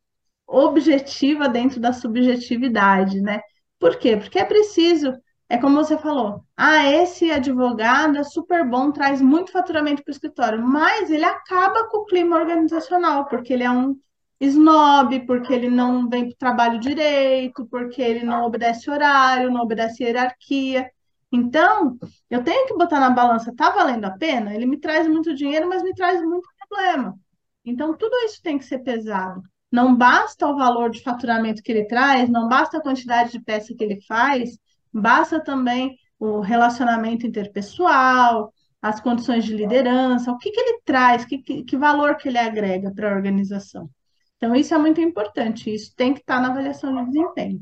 objetiva 0.48 1.48
dentro 1.48 1.80
da 1.80 1.94
subjetividade, 1.94 3.22
né? 3.22 3.42
Por 3.80 4.00
quê? 4.00 4.18
Porque 4.18 4.40
é 4.40 4.46
preciso, 4.46 5.14
é 5.48 5.56
como 5.60 5.76
você 5.76 6.00
falou, 6.00 6.44
ah, 6.58 6.84
esse 6.92 7.30
advogado 7.30 8.18
é 8.18 8.24
super 8.24 8.68
bom, 8.68 8.92
traz 8.92 9.22
muito 9.22 9.52
faturamento 9.52 10.04
para 10.04 10.10
o 10.10 10.14
escritório, 10.14 10.68
mas 10.68 11.12
ele 11.12 11.26
acaba 11.26 11.88
com 11.90 11.98
o 12.00 12.06
clima 12.06 12.38
organizacional, 12.38 13.28
porque 13.28 13.54
ele 13.54 13.64
é 13.64 13.70
um 13.70 13.96
snob, 14.40 15.20
porque 15.26 15.54
ele 15.54 15.70
não 15.70 16.08
vem 16.10 16.26
para 16.26 16.34
o 16.34 16.38
trabalho 16.38 16.80
direito, 16.80 17.66
porque 17.68 18.02
ele 18.02 18.24
não 18.24 18.46
obedece 18.46 18.90
horário, 18.90 19.52
não 19.52 19.62
obedece 19.62 20.04
hierarquia. 20.04 20.90
Então, 21.32 21.98
eu 22.30 22.44
tenho 22.44 22.68
que 22.68 22.76
botar 22.76 23.00
na 23.00 23.10
balança, 23.10 23.54
tá 23.56 23.70
valendo 23.72 24.06
a 24.06 24.12
pena? 24.12 24.54
Ele 24.54 24.66
me 24.66 24.80
traz 24.80 25.08
muito 25.08 25.36
dinheiro, 25.36 25.68
mas 25.68 25.84
me 25.84 25.94
traz 25.94 26.22
muito 26.22 26.48
problema. 26.70 27.18
Então, 27.66 27.96
tudo 27.98 28.16
isso 28.26 28.42
tem 28.42 28.58
que 28.58 28.66
ser 28.66 28.80
pesado. 28.80 29.42
Não 29.72 29.96
basta 29.96 30.48
o 30.48 30.56
valor 30.56 30.90
de 30.90 31.02
faturamento 31.02 31.62
que 31.62 31.72
ele 31.72 31.86
traz, 31.86 32.30
não 32.30 32.48
basta 32.48 32.78
a 32.78 32.82
quantidade 32.82 33.32
de 33.32 33.42
peça 33.42 33.74
que 33.76 33.84
ele 33.84 34.02
faz, 34.08 34.58
basta 34.94 35.44
também 35.44 35.98
o 36.20 36.40
relacionamento 36.40 37.28
interpessoal, 37.28 38.54
as 38.82 39.02
condições 39.02 39.44
de 39.46 39.56
liderança, 39.56 40.32
o 40.32 40.38
que, 40.38 40.52
que 40.52 40.60
ele 40.60 40.82
traz, 40.86 41.26
que, 41.26 41.40
que, 41.40 41.64
que 41.64 41.78
valor 41.78 42.16
que 42.16 42.30
ele 42.30 42.38
agrega 42.38 42.92
para 42.94 43.12
a 43.12 43.16
organização. 43.16 43.90
Então, 44.38 44.56
isso 44.56 44.74
é 44.74 44.78
muito 44.78 45.02
importante, 45.02 45.74
isso 45.74 45.94
tem 45.96 46.14
que 46.14 46.20
estar 46.20 46.40
na 46.40 46.50
avaliação 46.50 46.96
de 46.96 47.12
desempenho. 47.12 47.62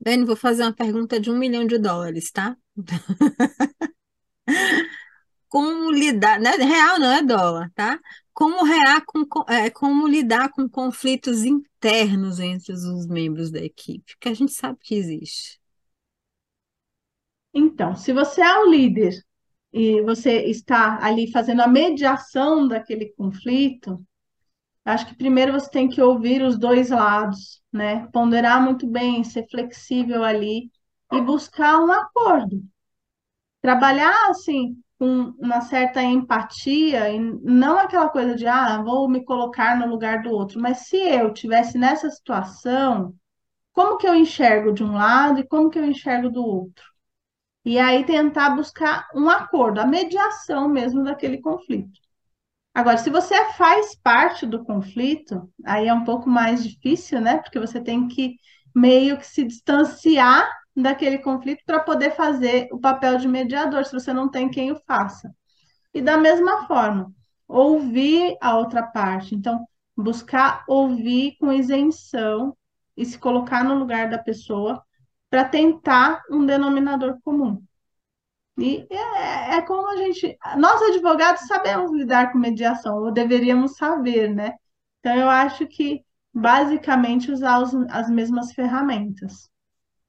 Dani, 0.00 0.24
vou 0.24 0.36
fazer 0.36 0.62
uma 0.62 0.72
pergunta 0.72 1.18
de 1.18 1.30
um 1.30 1.38
milhão 1.38 1.66
de 1.66 1.78
dólares, 1.78 2.30
tá? 2.30 2.56
Como 5.48 5.90
lidar, 5.90 6.40
né? 6.40 6.50
Real 6.50 6.98
não 6.98 7.12
é 7.12 7.22
dólar, 7.22 7.70
tá? 7.74 7.98
Como, 8.32 8.64
rear 8.64 9.04
com, 9.06 9.24
é, 9.48 9.70
como 9.70 10.06
lidar 10.06 10.50
com 10.50 10.68
conflitos 10.68 11.44
internos 11.44 12.40
entre 12.40 12.72
os 12.72 13.06
membros 13.06 13.50
da 13.50 13.60
equipe, 13.60 14.16
que 14.18 14.28
a 14.28 14.34
gente 14.34 14.52
sabe 14.52 14.78
que 14.82 14.94
existe. 14.94 15.60
Então, 17.52 17.94
se 17.94 18.12
você 18.12 18.42
é 18.42 18.58
o 18.58 18.68
líder 18.68 19.14
e 19.72 20.02
você 20.02 20.42
está 20.44 21.04
ali 21.04 21.30
fazendo 21.30 21.62
a 21.62 21.68
mediação 21.68 22.66
daquele 22.66 23.12
conflito, 23.12 24.04
Acho 24.84 25.06
que 25.06 25.16
primeiro 25.16 25.52
você 25.52 25.70
tem 25.70 25.88
que 25.88 26.00
ouvir 26.02 26.42
os 26.42 26.58
dois 26.58 26.90
lados, 26.90 27.62
né? 27.72 28.06
Ponderar 28.12 28.62
muito 28.62 28.86
bem, 28.86 29.24
ser 29.24 29.46
flexível 29.50 30.22
ali 30.22 30.70
e 31.12 31.20
buscar 31.20 31.80
um 31.80 31.90
acordo. 31.90 32.62
Trabalhar 33.60 34.30
assim 34.30 34.76
com 34.98 35.34
uma 35.38 35.60
certa 35.60 36.02
empatia 36.02 37.10
e 37.10 37.18
não 37.18 37.78
aquela 37.78 38.08
coisa 38.08 38.36
de 38.36 38.46
ah, 38.46 38.80
vou 38.82 39.08
me 39.08 39.24
colocar 39.24 39.76
no 39.78 39.86
lugar 39.88 40.22
do 40.22 40.30
outro, 40.30 40.60
mas 40.60 40.86
se 40.86 40.96
eu 40.96 41.32
tivesse 41.32 41.76
nessa 41.78 42.08
situação, 42.10 43.14
como 43.72 43.98
que 43.98 44.08
eu 44.08 44.14
enxergo 44.14 44.72
de 44.72 44.84
um 44.84 44.94
lado 44.94 45.40
e 45.40 45.48
como 45.48 45.70
que 45.70 45.78
eu 45.78 45.84
enxergo 45.86 46.30
do 46.30 46.44
outro? 46.44 46.84
E 47.64 47.78
aí 47.78 48.04
tentar 48.06 48.50
buscar 48.50 49.08
um 49.14 49.28
acordo, 49.30 49.80
a 49.80 49.86
mediação 49.86 50.68
mesmo 50.68 51.04
daquele 51.04 51.40
conflito. 51.40 52.00
Agora, 52.74 52.98
se 52.98 53.08
você 53.08 53.52
faz 53.52 53.94
parte 53.94 54.44
do 54.44 54.64
conflito, 54.64 55.48
aí 55.64 55.86
é 55.86 55.94
um 55.94 56.04
pouco 56.04 56.28
mais 56.28 56.64
difícil, 56.64 57.20
né? 57.20 57.38
Porque 57.38 57.60
você 57.60 57.80
tem 57.80 58.08
que 58.08 58.36
meio 58.74 59.16
que 59.16 59.26
se 59.26 59.44
distanciar 59.44 60.50
daquele 60.76 61.18
conflito 61.18 61.62
para 61.64 61.78
poder 61.78 62.16
fazer 62.16 62.68
o 62.72 62.80
papel 62.80 63.16
de 63.16 63.28
mediador, 63.28 63.84
se 63.84 63.92
você 63.92 64.12
não 64.12 64.28
tem 64.28 64.50
quem 64.50 64.72
o 64.72 64.80
faça. 64.86 65.32
E 65.94 66.02
da 66.02 66.18
mesma 66.18 66.66
forma, 66.66 67.12
ouvir 67.46 68.36
a 68.40 68.58
outra 68.58 68.82
parte. 68.82 69.36
Então, 69.36 69.64
buscar 69.96 70.64
ouvir 70.66 71.36
com 71.38 71.52
isenção 71.52 72.56
e 72.96 73.04
se 73.04 73.16
colocar 73.16 73.62
no 73.62 73.74
lugar 73.74 74.10
da 74.10 74.18
pessoa 74.18 74.82
para 75.30 75.44
tentar 75.44 76.22
um 76.28 76.44
denominador 76.44 77.18
comum. 77.22 77.62
E 78.56 78.86
é, 78.88 79.56
é, 79.56 79.62
como 79.62 79.88
a 79.88 79.96
gente, 79.96 80.38
nós 80.56 80.80
advogados 80.82 81.42
sabemos 81.46 81.92
lidar 81.92 82.30
com 82.30 82.38
mediação, 82.38 82.98
ou 82.98 83.12
deveríamos 83.12 83.76
saber, 83.76 84.32
né? 84.32 84.54
Então 85.00 85.14
eu 85.16 85.28
acho 85.28 85.66
que 85.66 86.04
basicamente 86.32 87.32
usar 87.32 87.60
os, 87.60 87.74
as 87.90 88.08
mesmas 88.08 88.52
ferramentas. 88.52 89.48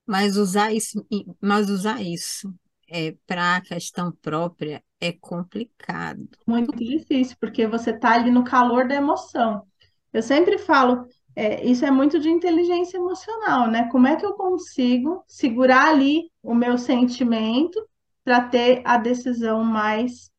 Mas 0.05 0.37
usar 0.37 0.71
isso, 0.71 1.05
mas 1.41 1.69
usar 1.69 2.01
isso 2.01 2.53
é, 2.87 3.15
para 3.25 3.55
a 3.55 3.61
questão 3.61 4.11
própria 4.21 4.83
é 5.01 5.11
complicado. 5.11 6.27
Muito 6.45 6.75
difícil, 6.77 7.35
porque 7.39 7.65
você 7.67 7.89
está 7.89 8.13
ali 8.13 8.29
no 8.29 8.43
calor 8.43 8.87
da 8.87 8.95
emoção. 8.95 9.65
Eu 10.13 10.21
sempre 10.21 10.57
falo, 10.59 11.07
é, 11.35 11.65
isso 11.65 11.83
é 11.83 11.91
muito 11.91 12.19
de 12.19 12.29
inteligência 12.29 12.97
emocional, 12.97 13.69
né? 13.69 13.89
Como 13.91 14.07
é 14.07 14.15
que 14.15 14.25
eu 14.25 14.33
consigo 14.33 15.23
segurar 15.27 15.89
ali 15.89 16.31
o 16.41 16.53
meu 16.53 16.77
sentimento 16.77 17.83
para 18.25 18.41
ter 18.49 18.83
a 18.85 18.97
decisão 18.97 19.63
mais 19.63 20.31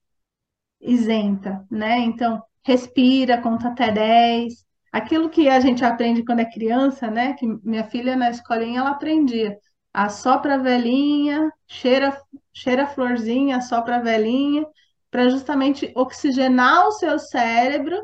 isenta, 0.81 1.67
né? 1.71 1.99
Então, 2.01 2.43
respira, 2.65 3.41
conta 3.41 3.69
até 3.69 3.93
10. 3.93 4.65
Aquilo 4.93 5.31
que 5.31 5.49
a 5.49 5.61
gente 5.61 5.85
aprende 5.85 6.25
quando 6.25 6.41
é 6.41 6.51
criança, 6.51 7.11
né? 7.11 7.35
Que 7.35 7.47
minha 7.65 7.85
filha 7.85 8.17
na 8.17 8.31
escolinha 8.31 8.81
ela 8.81 8.91
aprendia. 8.91 9.59
Assopra 9.93 10.55
a 10.55 10.59
velhinha, 10.59 11.53
cheira, 11.67 12.21
cheira 12.53 12.85
a 12.85 12.87
florzinha, 12.87 13.59
assopra 13.59 13.97
a 13.97 14.01
velhinha, 14.03 14.67
para 15.11 15.29
justamente 15.29 15.93
oxigenar 15.97 16.89
o 16.89 16.93
seu 16.93 17.19
cérebro 17.19 17.97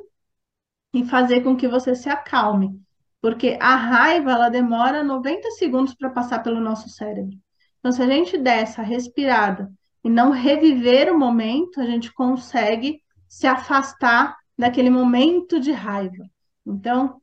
e 0.95 1.05
fazer 1.05 1.43
com 1.43 1.57
que 1.57 1.68
você 1.68 1.95
se 1.95 2.09
acalme. 2.09 2.80
Porque 3.20 3.59
a 3.61 3.76
raiva, 3.76 4.33
ela 4.33 4.49
demora 4.49 5.05
90 5.05 5.51
segundos 5.53 5.95
para 5.95 6.11
passar 6.11 6.43
pelo 6.43 6.61
nosso 6.61 6.89
cérebro. 6.89 7.37
Então, 7.83 7.91
se 7.91 8.01
a 8.01 8.07
gente 8.07 8.39
der 8.39 8.62
essa 8.62 8.80
respirada 8.80 9.68
e 10.05 10.09
não 10.09 10.30
reviver 10.30 11.12
o 11.12 11.18
momento, 11.18 11.80
a 11.80 11.85
gente 11.85 12.12
consegue 12.12 13.03
se 13.28 13.45
afastar 13.45 14.37
daquele 14.57 14.89
momento 14.89 15.59
de 15.59 15.72
raiva. 15.72 16.30
Então, 16.64 17.20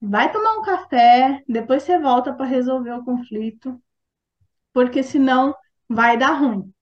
vai 0.00 0.30
tomar 0.30 0.58
um 0.58 0.62
café, 0.62 1.42
depois 1.48 1.82
você 1.82 1.98
volta 1.98 2.32
para 2.32 2.46
resolver 2.46 2.92
o 2.92 3.04
conflito, 3.04 3.82
porque 4.72 5.02
senão 5.02 5.56
vai 5.88 6.16
dar 6.16 6.34
ruim. 6.34 6.72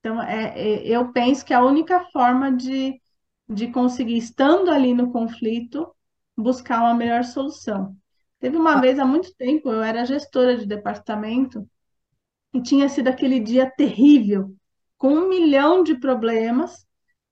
Então, 0.00 0.22
é, 0.22 0.58
é, 0.58 0.88
eu 0.88 1.12
penso 1.12 1.44
que 1.44 1.52
a 1.52 1.62
única 1.62 2.06
forma 2.06 2.50
de, 2.50 2.98
de 3.46 3.70
conseguir, 3.70 4.16
estando 4.16 4.70
ali 4.70 4.94
no 4.94 5.12
conflito, 5.12 5.94
buscar 6.34 6.80
uma 6.80 6.94
melhor 6.94 7.22
solução. 7.22 7.94
Teve 8.38 8.56
uma 8.56 8.80
vez, 8.80 8.98
há 8.98 9.04
muito 9.04 9.34
tempo, 9.36 9.70
eu 9.70 9.82
era 9.82 10.06
gestora 10.06 10.56
de 10.56 10.64
departamento 10.64 11.68
e 12.54 12.62
tinha 12.62 12.88
sido 12.88 13.08
aquele 13.08 13.40
dia 13.40 13.70
terrível, 13.76 14.54
com 14.98 15.08
um 15.08 15.28
milhão 15.28 15.82
de 15.82 15.94
problemas, 15.94 16.86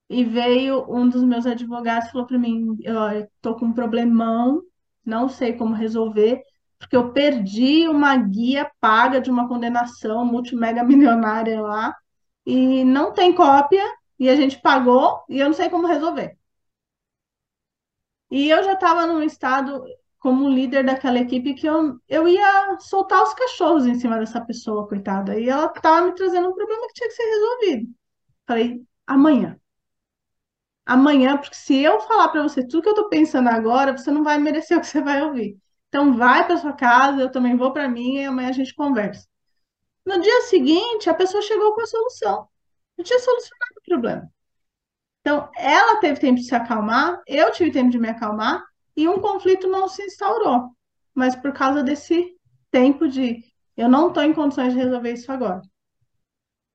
e 0.09 0.25
veio 0.25 0.85
um 0.89 1.09
dos 1.09 1.23
meus 1.25 1.47
advogados 1.47 2.11
falou 2.11 2.27
para 2.27 2.39
mim: 2.39 2.77
eu 2.83 2.97
estou 3.21 3.57
com 3.57 3.67
um 3.67 3.73
problemão, 3.73 4.62
não 5.05 5.29
sei 5.29 5.55
como 5.55 5.75
resolver, 5.75 6.43
porque 6.79 6.97
eu 6.97 7.12
perdi 7.12 7.89
uma 7.89 8.17
guia 8.17 8.71
paga 8.81 9.21
de 9.21 9.31
uma 9.31 9.49
condenação 9.49 10.25
multimega 10.25 10.85
milionária 10.85 11.61
lá, 11.61 11.95
e 12.47 12.85
não 12.85 13.12
tem 13.12 13.35
cópia, 13.35 13.83
e 14.19 14.29
a 14.29 14.37
gente 14.37 14.61
pagou, 14.61 15.23
e 15.29 15.41
eu 15.41 15.47
não 15.47 15.55
sei 15.55 15.71
como 15.71 15.87
resolver. 15.87 16.37
E 18.31 18.51
eu 18.51 18.62
já 18.65 18.73
estava 18.75 19.07
num 19.07 19.23
estado 19.23 19.85
como 20.25 20.49
líder 20.49 20.87
daquela 20.87 21.18
equipe 21.18 21.53
que 21.53 21.66
eu, 21.66 22.01
eu 22.09 22.27
ia 22.27 22.79
soltar 22.81 23.22
os 23.22 23.35
cachorros 23.35 23.85
em 23.87 23.95
cima 23.97 24.18
dessa 24.18 24.41
pessoa, 24.41 24.89
coitada. 24.89 25.39
E 25.39 25.51
ela 25.51 25.66
estava 25.66 26.07
me 26.07 26.14
trazendo 26.14 26.49
um 26.49 26.55
problema 26.55 26.87
que 26.89 26.95
tinha 26.95 27.09
que 27.11 27.14
ser 27.14 27.25
resolvido. 27.25 27.95
Falei, 28.47 28.83
amanhã. 29.07 29.61
Amanhã, 30.87 31.37
porque 31.37 31.55
se 31.55 31.77
eu 31.77 32.01
falar 32.01 32.29
para 32.29 32.43
você 32.43 32.66
tudo 32.66 32.83
que 32.83 32.89
eu 32.89 32.95
estou 32.95 33.11
pensando 33.11 33.51
agora, 33.51 33.93
você 33.95 34.11
não 34.11 34.25
vai 34.25 34.39
merecer 34.39 34.77
o 34.79 34.81
que 34.81 34.87
você 34.87 35.03
vai 35.03 35.22
ouvir. 35.22 35.59
Então 35.89 36.16
vai 36.16 36.47
para 36.47 36.57
sua 36.57 36.72
casa, 36.72 37.20
eu 37.20 37.31
também 37.31 37.55
vou 37.55 37.70
para 37.75 37.87
minha 37.87 38.22
e 38.22 38.25
amanhã 38.25 38.49
a 38.49 38.53
gente 38.53 38.75
conversa. 38.75 39.29
No 40.07 40.18
dia 40.22 40.41
seguinte, 40.43 41.11
a 41.11 41.14
pessoa 41.14 41.43
chegou 41.43 41.75
com 41.75 41.83
a 41.83 41.87
solução. 41.87 42.49
Eu 42.97 43.05
tinha 43.05 43.18
solucionado 43.18 43.75
o 43.79 43.83
problema. 43.85 44.33
Então, 45.20 45.51
ela 45.55 46.01
teve 46.01 46.18
tempo 46.18 46.37
de 46.37 46.47
se 46.47 46.55
acalmar, 46.55 47.20
eu 47.27 47.53
tive 47.53 47.70
tempo 47.70 47.91
de 47.91 47.99
me 47.99 48.09
acalmar 48.09 48.64
e 48.97 49.09
um 49.09 49.20
conflito 49.20 49.68
não 49.68 49.88
se 49.88 50.03
instaurou. 50.05 50.70
Mas 51.14 51.36
por 51.36 51.53
causa 51.53 51.82
desse 51.82 52.36
tempo 52.70 53.09
de 53.09 53.45
eu 53.76 53.88
não 53.88 54.09
estou 54.09 54.22
em 54.22 54.34
condições 54.34 54.72
de 54.72 54.78
resolver 54.78 55.12
isso 55.12 55.30
agora. 55.30 55.62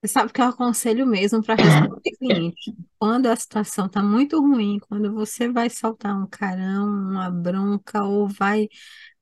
Você 0.02 0.14
sabe 0.14 0.32
que 0.32 0.42
eu 0.42 0.46
aconselho 0.46 1.06
mesmo 1.06 1.44
para 1.44 1.56
responder 1.56 2.12
cliente. 2.18 2.74
Quando 2.98 3.28
a 3.28 3.36
situação 3.36 3.86
está 3.88 4.02
muito 4.02 4.40
ruim, 4.40 4.80
quando 4.88 5.14
você 5.14 5.50
vai 5.50 5.70
soltar 5.70 6.18
um 6.18 6.26
carão, 6.26 6.88
uma 6.88 7.30
bronca 7.30 8.04
ou 8.04 8.28
vai 8.28 8.70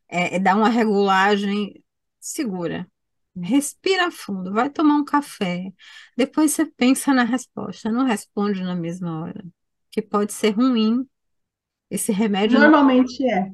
é, 0.07 0.39
dar 0.39 0.55
uma 0.55 0.69
regulagem, 0.69 1.83
segura. 2.19 2.87
Respira 3.35 4.11
fundo, 4.11 4.53
vai 4.53 4.69
tomar 4.69 4.95
um 4.95 5.05
café. 5.05 5.71
Depois 6.15 6.51
você 6.51 6.65
pensa 6.65 7.13
na 7.13 7.23
resposta, 7.23 7.91
não 7.91 8.05
responde 8.05 8.61
na 8.63 8.75
mesma 8.75 9.21
hora. 9.21 9.43
Que 9.91 10.01
pode 10.01 10.33
ser 10.33 10.51
ruim. 10.51 11.07
Esse 11.89 12.11
remédio 12.13 12.59
não, 12.59 12.71
Normalmente 12.71 13.23
é. 13.29 13.51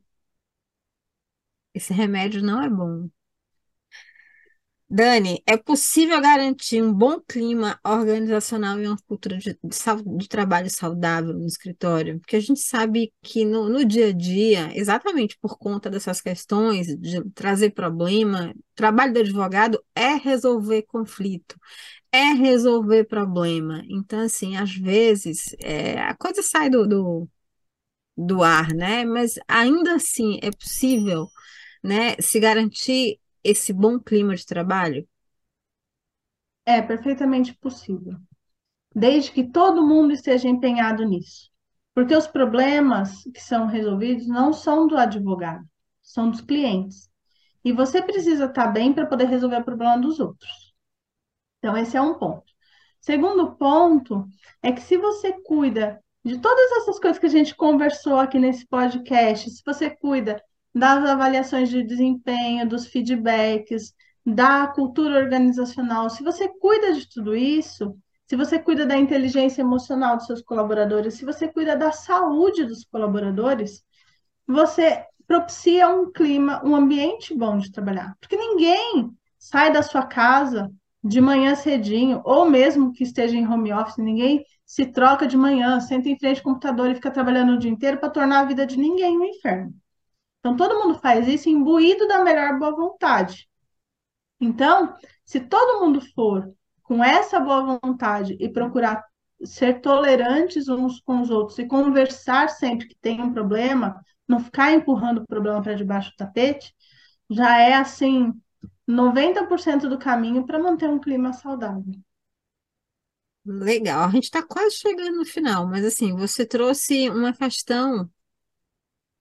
esse 1.73 1.93
remédio 1.93 2.41
não 2.41 2.61
é 2.63 2.67
bom. 2.69 3.09
Dani, 4.95 5.41
é 5.47 5.57
possível 5.57 6.21
garantir 6.21 6.79
um 6.83 6.93
bom 6.93 7.19
clima 7.19 7.79
organizacional 7.83 8.79
e 8.79 8.85
uma 8.85 8.97
cultura 9.07 9.37
de, 9.39 9.57
de, 9.63 9.75
sau- 9.75 9.99
de 10.03 10.27
trabalho 10.27 10.69
saudável 10.69 11.33
no 11.33 11.47
escritório? 11.47 12.19
Porque 12.19 12.35
a 12.35 12.39
gente 12.39 12.59
sabe 12.59 13.11
que 13.23 13.43
no, 13.43 13.67
no 13.69 13.83
dia 13.83 14.09
a 14.09 14.11
dia, 14.13 14.69
exatamente 14.77 15.35
por 15.41 15.57
conta 15.57 15.89
dessas 15.89 16.21
questões 16.21 16.85
de 16.99 17.23
trazer 17.31 17.71
problema, 17.71 18.51
o 18.55 18.63
trabalho 18.75 19.13
do 19.13 19.19
advogado 19.21 19.83
é 19.95 20.13
resolver 20.13 20.83
conflito, 20.83 21.55
é 22.11 22.33
resolver 22.33 23.05
problema. 23.05 23.83
Então, 23.89 24.19
assim, 24.21 24.57
às 24.57 24.75
vezes 24.75 25.55
é, 25.61 26.01
a 26.01 26.15
coisa 26.17 26.43
sai 26.43 26.69
do, 26.69 26.87
do, 26.87 27.29
do 28.17 28.43
ar, 28.43 28.69
né? 28.73 29.05
Mas 29.05 29.35
ainda 29.47 29.95
assim 29.95 30.39
é 30.41 30.51
possível, 30.51 31.27
né, 31.83 32.15
se 32.21 32.39
garantir 32.39 33.19
esse 33.43 33.73
bom 33.73 33.99
clima 33.99 34.35
de 34.35 34.45
trabalho? 34.45 35.07
É 36.65 36.81
perfeitamente 36.81 37.53
possível. 37.55 38.17
Desde 38.95 39.31
que 39.31 39.43
todo 39.43 39.85
mundo 39.87 40.13
esteja 40.13 40.49
empenhado 40.49 41.05
nisso. 41.05 41.51
Porque 41.93 42.15
os 42.15 42.27
problemas 42.27 43.23
que 43.33 43.41
são 43.41 43.67
resolvidos 43.67 44.27
não 44.27 44.53
são 44.53 44.87
do 44.87 44.97
advogado, 44.97 45.65
são 46.01 46.29
dos 46.31 46.41
clientes. 46.41 47.09
E 47.65 47.73
você 47.73 48.01
precisa 48.01 48.45
estar 48.45 48.67
bem 48.67 48.93
para 48.93 49.05
poder 49.07 49.25
resolver 49.25 49.57
o 49.57 49.65
problema 49.65 49.99
dos 49.99 50.19
outros. 50.19 50.73
Então, 51.59 51.77
esse 51.77 51.97
é 51.97 52.01
um 52.01 52.17
ponto. 52.17 52.43
Segundo 52.99 53.55
ponto 53.55 54.27
é 54.61 54.71
que 54.71 54.81
se 54.81 54.97
você 54.97 55.33
cuida 55.43 56.01
de 56.23 56.39
todas 56.39 56.71
essas 56.77 56.99
coisas 56.99 57.19
que 57.19 57.25
a 57.25 57.29
gente 57.29 57.55
conversou 57.55 58.17
aqui 58.17 58.39
nesse 58.39 58.65
podcast, 58.65 59.49
se 59.49 59.61
você 59.65 59.89
cuida 59.89 60.41
das 60.73 61.07
avaliações 61.07 61.69
de 61.69 61.83
desempenho, 61.83 62.67
dos 62.67 62.87
feedbacks, 62.87 63.93
da 64.25 64.67
cultura 64.67 65.19
organizacional, 65.19 66.09
se 66.09 66.23
você 66.23 66.47
cuida 66.47 66.93
de 66.93 67.07
tudo 67.09 67.35
isso, 67.35 67.97
se 68.25 68.37
você 68.37 68.57
cuida 68.57 68.85
da 68.85 68.97
inteligência 68.97 69.61
emocional 69.61 70.15
dos 70.15 70.25
seus 70.25 70.41
colaboradores, 70.41 71.15
se 71.15 71.25
você 71.25 71.47
cuida 71.47 71.75
da 71.75 71.91
saúde 71.91 72.63
dos 72.63 72.85
colaboradores, 72.85 73.83
você 74.47 75.05
propicia 75.27 75.89
um 75.89 76.11
clima, 76.11 76.61
um 76.65 76.75
ambiente 76.75 77.35
bom 77.35 77.57
de 77.57 77.71
trabalhar. 77.71 78.15
Porque 78.19 78.37
ninguém 78.37 79.11
sai 79.37 79.71
da 79.73 79.83
sua 79.83 80.05
casa 80.05 80.71
de 81.03 81.19
manhã 81.19 81.55
cedinho, 81.55 82.21
ou 82.23 82.49
mesmo 82.49 82.93
que 82.93 83.03
esteja 83.03 83.35
em 83.35 83.47
home 83.47 83.73
office, 83.73 83.97
ninguém 83.97 84.45
se 84.65 84.85
troca 84.85 85.27
de 85.27 85.35
manhã, 85.35 85.79
senta 85.79 86.07
em 86.09 86.17
frente 86.17 86.37
ao 86.37 86.43
computador 86.43 86.89
e 86.89 86.95
fica 86.95 87.11
trabalhando 87.11 87.53
o 87.53 87.59
dia 87.59 87.69
inteiro 87.69 87.99
para 87.99 88.09
tornar 88.09 88.39
a 88.39 88.45
vida 88.45 88.65
de 88.65 88.77
ninguém 88.77 89.17
um 89.17 89.25
inferno. 89.25 89.73
Então, 90.39 90.55
todo 90.55 90.79
mundo 90.79 90.99
faz 90.99 91.27
isso 91.27 91.49
imbuído 91.49 92.07
da 92.07 92.23
melhor 92.23 92.57
boa 92.57 92.75
vontade. 92.75 93.47
Então, 94.39 94.95
se 95.25 95.39
todo 95.39 95.81
mundo 95.81 96.01
for 96.13 96.53
com 96.83 97.03
essa 97.03 97.39
boa 97.39 97.79
vontade 97.81 98.35
e 98.39 98.49
procurar 98.49 99.03
ser 99.43 99.81
tolerantes 99.81 100.67
uns 100.69 100.99
com 101.01 101.21
os 101.21 101.29
outros 101.29 101.59
e 101.59 101.65
conversar 101.65 102.49
sempre 102.49 102.87
que 102.87 102.95
tem 103.01 103.21
um 103.21 103.33
problema, 103.33 104.01
não 104.27 104.39
ficar 104.39 104.71
empurrando 104.71 105.19
o 105.19 105.27
problema 105.27 105.61
para 105.61 105.75
debaixo 105.75 106.11
do 106.11 106.17
tapete, 106.17 106.73
já 107.29 107.59
é 107.59 107.73
assim 107.73 108.33
90% 108.87 109.87
do 109.87 109.97
caminho 109.97 110.45
para 110.45 110.59
manter 110.59 110.89
um 110.89 110.99
clima 110.99 111.33
saudável. 111.33 111.93
Legal, 113.45 114.07
a 114.07 114.11
gente 114.11 114.23
está 114.25 114.41
quase 114.41 114.77
chegando 114.77 115.17
no 115.17 115.25
final, 115.25 115.67
mas 115.67 115.83
assim, 115.83 116.15
você 116.15 116.45
trouxe 116.45 117.09
uma 117.09 117.33
questão 117.33 118.09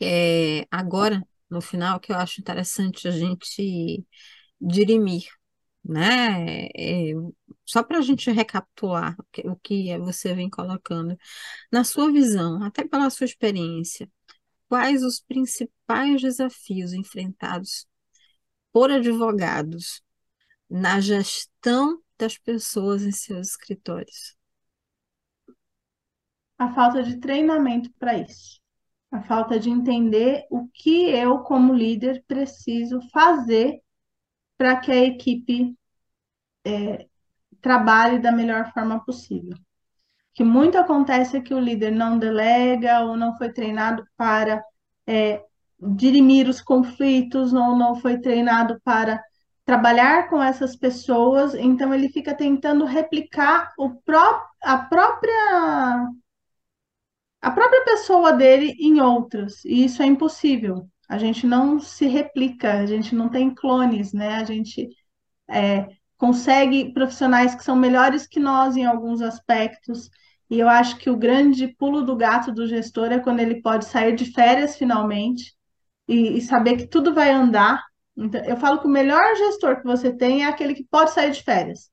é, 0.00 0.66
agora, 0.70 1.22
no 1.50 1.60
final, 1.60 2.00
que 2.00 2.12
eu 2.12 2.16
acho 2.16 2.40
interessante 2.40 3.06
a 3.08 3.10
gente 3.10 4.04
dirimir, 4.60 5.24
né? 5.84 6.66
É, 6.76 7.12
só 7.64 7.82
para 7.82 7.98
a 7.98 8.00
gente 8.02 8.30
recapitular 8.30 9.16
o 9.18 9.24
que, 9.32 9.48
o 9.48 9.56
que 9.56 9.98
você 9.98 10.34
vem 10.34 10.50
colocando, 10.50 11.16
na 11.72 11.84
sua 11.84 12.10
visão, 12.12 12.62
até 12.64 12.86
pela 12.86 13.10
sua 13.10 13.26
experiência, 13.26 14.10
quais 14.68 15.02
os 15.04 15.20
principais 15.20 16.20
desafios 16.22 16.92
enfrentados 16.92 17.86
por 18.72 18.90
advogados 18.90 20.02
na 20.68 21.00
gestão 21.00 22.00
das 22.18 22.38
pessoas 22.38 23.02
em 23.02 23.12
seus 23.12 23.50
escritórios? 23.50 24.36
A 26.58 26.72
falta 26.72 27.02
de 27.02 27.18
treinamento 27.18 27.90
para 27.98 28.16
isso. 28.18 28.60
A 29.10 29.20
falta 29.22 29.60
de 29.60 29.68
entender 29.68 30.46
o 30.50 30.68
que 30.68 31.10
eu, 31.10 31.40
como 31.40 31.74
líder, 31.74 32.24
preciso 32.26 33.00
fazer 33.10 33.82
para 34.56 34.78
que 34.80 34.90
a 34.90 35.04
equipe 35.04 35.76
é, 36.64 37.06
trabalhe 37.60 38.18
da 38.18 38.32
melhor 38.32 38.72
forma 38.72 39.04
possível. 39.04 39.56
O 39.56 40.34
que 40.34 40.44
muito 40.44 40.78
acontece 40.78 41.36
é 41.36 41.42
que 41.42 41.52
o 41.52 41.60
líder 41.60 41.90
não 41.90 42.18
delega 42.18 43.00
ou 43.04 43.16
não 43.16 43.36
foi 43.36 43.52
treinado 43.52 44.06
para 44.16 44.64
é, 45.06 45.44
dirimir 45.82 46.48
os 46.48 46.60
conflitos, 46.60 47.52
ou 47.52 47.76
não 47.76 47.96
foi 47.96 48.18
treinado 48.18 48.80
para 48.84 49.22
trabalhar 49.64 50.28
com 50.28 50.42
essas 50.42 50.76
pessoas, 50.76 51.54
então 51.54 51.94
ele 51.94 52.08
fica 52.08 52.34
tentando 52.34 52.84
replicar 52.84 53.72
o 53.78 53.90
pró 54.02 54.42
a 54.62 54.78
própria 54.78 56.08
a 57.40 57.50
própria 57.50 57.84
pessoa 57.84 58.32
dele 58.32 58.76
em 58.78 59.00
outras, 59.00 59.64
e 59.64 59.84
isso 59.84 60.02
é 60.02 60.06
impossível. 60.06 60.88
A 61.08 61.18
gente 61.18 61.46
não 61.46 61.80
se 61.80 62.06
replica, 62.06 62.74
a 62.74 62.86
gente 62.86 63.14
não 63.14 63.28
tem 63.28 63.52
clones, 63.54 64.12
né? 64.12 64.36
A 64.36 64.44
gente 64.44 64.88
é, 65.50 65.88
consegue 66.16 66.92
profissionais 66.92 67.54
que 67.54 67.64
são 67.64 67.74
melhores 67.76 68.26
que 68.26 68.38
nós 68.40 68.76
em 68.76 68.84
alguns 68.86 69.20
aspectos. 69.20 70.08
E 70.48 70.58
eu 70.60 70.68
acho 70.68 70.96
que 70.98 71.10
o 71.10 71.16
grande 71.16 71.68
pulo 71.68 72.02
do 72.02 72.16
gato 72.16 72.52
do 72.52 72.66
gestor 72.66 73.10
é 73.12 73.18
quando 73.18 73.40
ele 73.40 73.60
pode 73.60 73.86
sair 73.86 74.14
de 74.14 74.32
férias 74.32 74.76
finalmente 74.76 75.52
e, 76.12 76.36
e 76.36 76.40
saber 76.42 76.76
que 76.76 76.86
tudo 76.86 77.14
vai 77.14 77.30
andar. 77.30 77.82
Então, 78.16 78.44
eu 78.44 78.56
falo 78.58 78.80
que 78.80 78.86
o 78.86 78.90
melhor 78.90 79.34
gestor 79.36 79.78
que 79.78 79.84
você 79.84 80.12
tem 80.12 80.44
é 80.44 80.46
aquele 80.46 80.74
que 80.74 80.84
pode 80.84 81.12
sair 81.12 81.30
de 81.30 81.42
férias. 81.42 81.90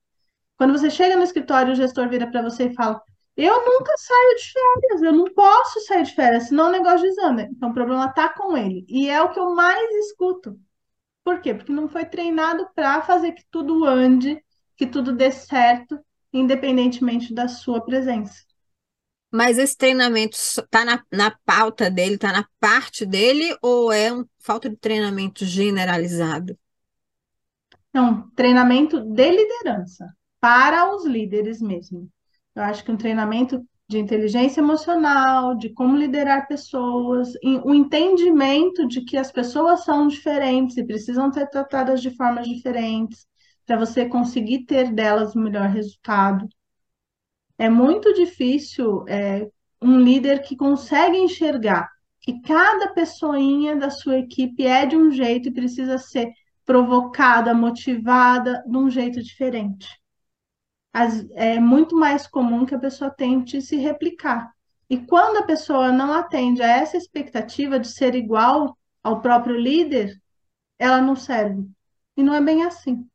Quando 0.57 0.77
você 0.77 0.89
chega 0.89 1.15
no 1.15 1.23
escritório, 1.23 1.71
o 1.71 1.75
gestor 1.75 2.09
vira 2.09 2.29
para 2.29 2.41
você 2.41 2.65
e 2.65 2.73
fala: 2.73 3.01
Eu 3.37 3.65
nunca 3.65 3.93
saio 3.97 4.35
de 4.35 4.51
férias, 4.51 5.01
eu 5.01 5.13
não 5.13 5.33
posso 5.33 5.79
sair 5.85 6.03
de 6.03 6.13
férias, 6.13 6.49
senão 6.49 6.67
o 6.67 6.71
negócio 6.71 7.01
desanda. 7.01 7.43
Então 7.43 7.69
o 7.69 7.73
problema 7.73 8.07
está 8.07 8.27
com 8.27 8.57
ele. 8.57 8.85
E 8.89 9.09
é 9.09 9.21
o 9.21 9.31
que 9.31 9.39
eu 9.39 9.55
mais 9.55 9.89
escuto. 10.07 10.59
Por 11.23 11.39
quê? 11.39 11.53
Porque 11.53 11.71
não 11.71 11.87
foi 11.87 12.05
treinado 12.05 12.67
para 12.75 13.01
fazer 13.01 13.31
que 13.31 13.43
tudo 13.49 13.85
ande, 13.85 14.43
que 14.75 14.85
tudo 14.85 15.13
dê 15.13 15.31
certo, 15.31 15.97
independentemente 16.33 17.33
da 17.33 17.47
sua 17.47 17.81
presença. 17.81 18.48
Mas 19.31 19.57
esse 19.57 19.77
treinamento 19.77 20.35
está 20.35 20.83
na, 20.83 21.03
na 21.11 21.31
pauta 21.45 21.89
dele, 21.89 22.15
está 22.15 22.31
na 22.31 22.47
parte 22.59 23.05
dele, 23.05 23.55
ou 23.61 23.91
é 23.91 24.11
um 24.11 24.25
falta 24.39 24.69
de 24.69 24.75
treinamento 24.75 25.45
generalizado? 25.45 26.57
Não, 27.93 28.29
treinamento 28.31 28.99
de 29.01 29.31
liderança, 29.31 30.07
para 30.39 30.93
os 30.95 31.05
líderes 31.05 31.61
mesmo. 31.61 32.09
Eu 32.55 32.63
acho 32.63 32.83
que 32.83 32.91
um 32.91 32.97
treinamento 32.97 33.63
de 33.87 33.97
inteligência 33.97 34.61
emocional, 34.61 35.55
de 35.55 35.69
como 35.73 35.95
liderar 35.97 36.47
pessoas, 36.47 37.33
o 37.63 37.73
entendimento 37.73 38.87
de 38.87 39.01
que 39.03 39.17
as 39.17 39.31
pessoas 39.31 39.83
são 39.83 40.07
diferentes 40.07 40.77
e 40.77 40.85
precisam 40.85 41.31
ser 41.33 41.47
tratadas 41.49 42.01
de 42.01 42.15
formas 42.15 42.47
diferentes, 42.47 43.27
para 43.65 43.77
você 43.77 44.07
conseguir 44.07 44.65
ter 44.65 44.91
delas 44.91 45.35
o 45.35 45.39
melhor 45.39 45.69
resultado. 45.69 46.47
É 47.59 47.69
muito 47.69 48.11
difícil 48.15 49.05
é, 49.07 49.47
um 49.79 49.99
líder 49.99 50.41
que 50.41 50.55
consegue 50.55 51.17
enxergar 51.17 51.87
que 52.19 52.41
cada 52.41 52.87
pessoinha 52.93 53.75
da 53.75 53.91
sua 53.91 54.17
equipe 54.17 54.65
é 54.65 54.87
de 54.87 54.97
um 54.97 55.11
jeito 55.11 55.49
e 55.49 55.53
precisa 55.53 55.99
ser 55.99 56.31
provocada, 56.65 57.53
motivada 57.53 58.63
de 58.65 58.77
um 58.77 58.89
jeito 58.89 59.21
diferente 59.21 59.87
as, 60.93 61.25
é 61.31 61.59
muito 61.59 61.95
mais 61.95 62.27
comum 62.27 62.65
que 62.65 62.75
a 62.75 62.79
pessoa 62.79 63.09
tente 63.09 63.61
se 63.61 63.77
replicar. 63.77 64.51
E 64.89 64.97
quando 64.97 65.37
a 65.37 65.43
pessoa 65.43 65.91
não 65.91 66.13
atende 66.13 66.61
a 66.61 66.67
essa 66.67 66.97
expectativa 66.97 67.79
de 67.79 67.87
ser 67.87 68.15
igual 68.15 68.77
ao 69.03 69.21
próprio 69.21 69.55
líder, 69.55 70.19
ela 70.79 71.01
não 71.01 71.15
serve. 71.15 71.69
E 72.17 72.23
não 72.23 72.33
é 72.33 72.41
bem 72.41 72.63
assim. 72.63 73.07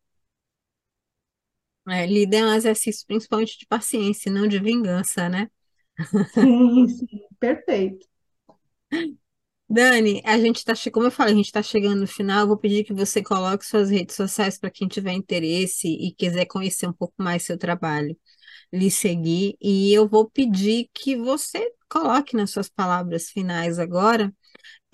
É, 1.89 2.07
líder 2.07 2.39
é 2.39 2.45
um 2.47 2.55
exercício 2.55 3.05
principalmente 3.07 3.59
de 3.59 3.67
paciência, 3.67 4.33
não 4.33 4.49
de 4.49 4.59
vingança, 4.59 5.29
né? 5.29 5.49
Sim, 6.39 6.87
sim, 6.89 7.27
perfeito. 7.41 8.07
Dani, 9.69 10.23
a 10.25 10.39
gente 10.39 10.59
está, 10.59 10.75
como 10.93 11.07
eu 11.07 11.11
falei, 11.11 11.33
a 11.33 11.37
gente 11.37 11.47
está 11.47 11.63
chegando 11.63 12.01
no 12.01 12.07
final. 12.07 12.41
Eu 12.43 12.47
vou 12.49 12.57
pedir 12.59 12.85
que 12.85 12.93
você 12.93 13.23
coloque 13.23 13.65
suas 13.67 13.91
redes 13.91 14.15
sociais 14.15 14.59
para 14.59 14.71
quem 14.71 14.87
tiver 14.87 15.13
interesse 15.13 15.89
e 15.89 16.15
quiser 16.15 16.45
conhecer 16.47 16.87
um 16.87 16.93
pouco 16.93 17.15
mais 17.19 17.43
seu 17.45 17.59
trabalho, 17.59 18.17
lhe 18.73 18.91
seguir. 18.91 19.57
E 19.61 19.93
eu 19.95 20.09
vou 20.09 20.31
pedir 20.31 20.91
que 20.95 21.17
você 21.17 21.73
coloque 21.91 22.37
nas 22.37 22.51
suas 22.53 22.69
palavras 22.69 23.31
finais 23.31 23.79
agora 23.79 24.35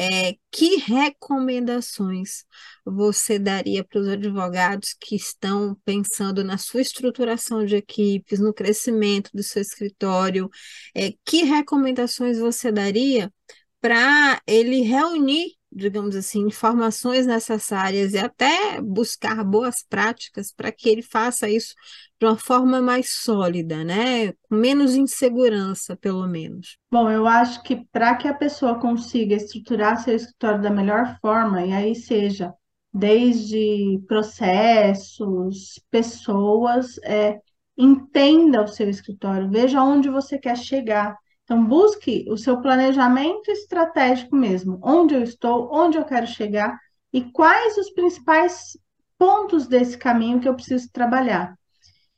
é, 0.01 0.35
que 0.51 0.77
recomendações 0.77 2.45
você 2.85 3.39
daria 3.39 3.85
para 3.85 4.01
os 4.01 4.09
advogados 4.09 4.95
que 4.99 5.15
estão 5.15 5.77
pensando 5.85 6.43
na 6.43 6.57
sua 6.59 6.81
estruturação 6.81 7.65
de 7.65 7.77
equipes, 7.77 8.41
no 8.41 8.55
crescimento 8.55 9.31
do 9.35 9.43
seu 9.43 9.63
escritório? 9.63 10.49
É, 10.95 11.13
que 11.25 11.45
recomendações 11.45 12.39
você 12.39 12.73
daria 12.73 13.33
para 13.81 14.41
ele 14.47 14.83
reunir, 14.83 15.55
digamos 15.73 16.17
assim, 16.17 16.41
informações 16.41 17.27
necessárias 17.27 18.13
e 18.13 18.19
até 18.19 18.81
buscar 18.81 19.45
boas 19.45 19.85
práticas 19.89 20.53
para 20.53 20.73
que 20.73 20.89
ele 20.89 21.03
faça 21.03 21.49
isso 21.49 21.75
de 22.19 22.27
uma 22.27 22.37
forma 22.37 22.83
mais 22.83 23.15
sólida, 23.15 23.85
né? 23.85 24.33
Com 24.49 24.57
menos 24.57 24.95
insegurança, 24.95 25.97
pelo 25.97 26.27
menos. 26.27 26.77
Bom, 26.91 27.11
eu 27.11 27.27
acho 27.27 27.63
que 27.63 27.85
para 27.93 28.15
que 28.17 28.29
a 28.29 28.35
pessoa 28.35 28.79
consiga 28.79 29.35
estruturar 29.35 30.03
seu 30.03 30.15
escritório 30.15 30.61
da 30.61 30.71
melhor 30.71 31.19
forma, 31.21 31.65
e 31.65 31.73
aí 31.73 31.95
seja 31.95 32.53
desde 32.93 34.01
processos, 34.09 35.81
pessoas, 35.91 36.99
é, 37.05 37.39
entenda 37.77 38.63
o 38.63 38.69
seu 38.69 38.91
escritório, 38.91 39.49
veja 39.49 39.83
onde 39.83 40.11
você 40.11 40.39
quer 40.39 40.57
chegar 40.57 41.17
então, 41.51 41.65
busque 41.65 42.25
o 42.29 42.37
seu 42.37 42.61
planejamento 42.61 43.51
estratégico 43.51 44.37
mesmo, 44.37 44.79
onde 44.85 45.17
eu 45.17 45.23
estou, 45.25 45.69
onde 45.73 45.99
eu 45.99 46.05
quero 46.05 46.25
chegar 46.25 46.79
e 47.13 47.23
quais 47.23 47.77
os 47.77 47.91
principais 47.91 48.79
pontos 49.19 49.67
desse 49.67 49.99
caminho 49.99 50.39
que 50.39 50.49
eu 50.49 50.55
preciso 50.55 50.89
trabalhar. 50.93 51.59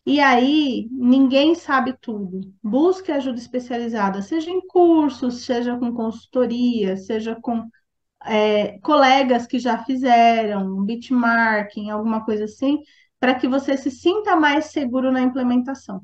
E 0.04 0.20
aí, 0.20 0.86
ninguém 0.92 1.54
sabe 1.54 1.96
tudo. 1.98 2.42
Busque 2.62 3.10
ajuda 3.10 3.38
especializada, 3.38 4.20
seja 4.20 4.50
em 4.50 4.60
cursos, 4.66 5.46
seja 5.46 5.78
com 5.78 5.94
consultoria, 5.94 6.94
seja 6.98 7.34
com 7.34 7.66
é, 8.26 8.78
colegas 8.80 9.46
que 9.46 9.58
já 9.58 9.78
fizeram, 9.82 10.84
benchmarking, 10.84 11.88
alguma 11.88 12.22
coisa 12.22 12.44
assim, 12.44 12.80
para 13.18 13.34
que 13.34 13.48
você 13.48 13.78
se 13.78 13.90
sinta 13.90 14.36
mais 14.36 14.66
seguro 14.66 15.10
na 15.10 15.22
implementação. 15.22 16.02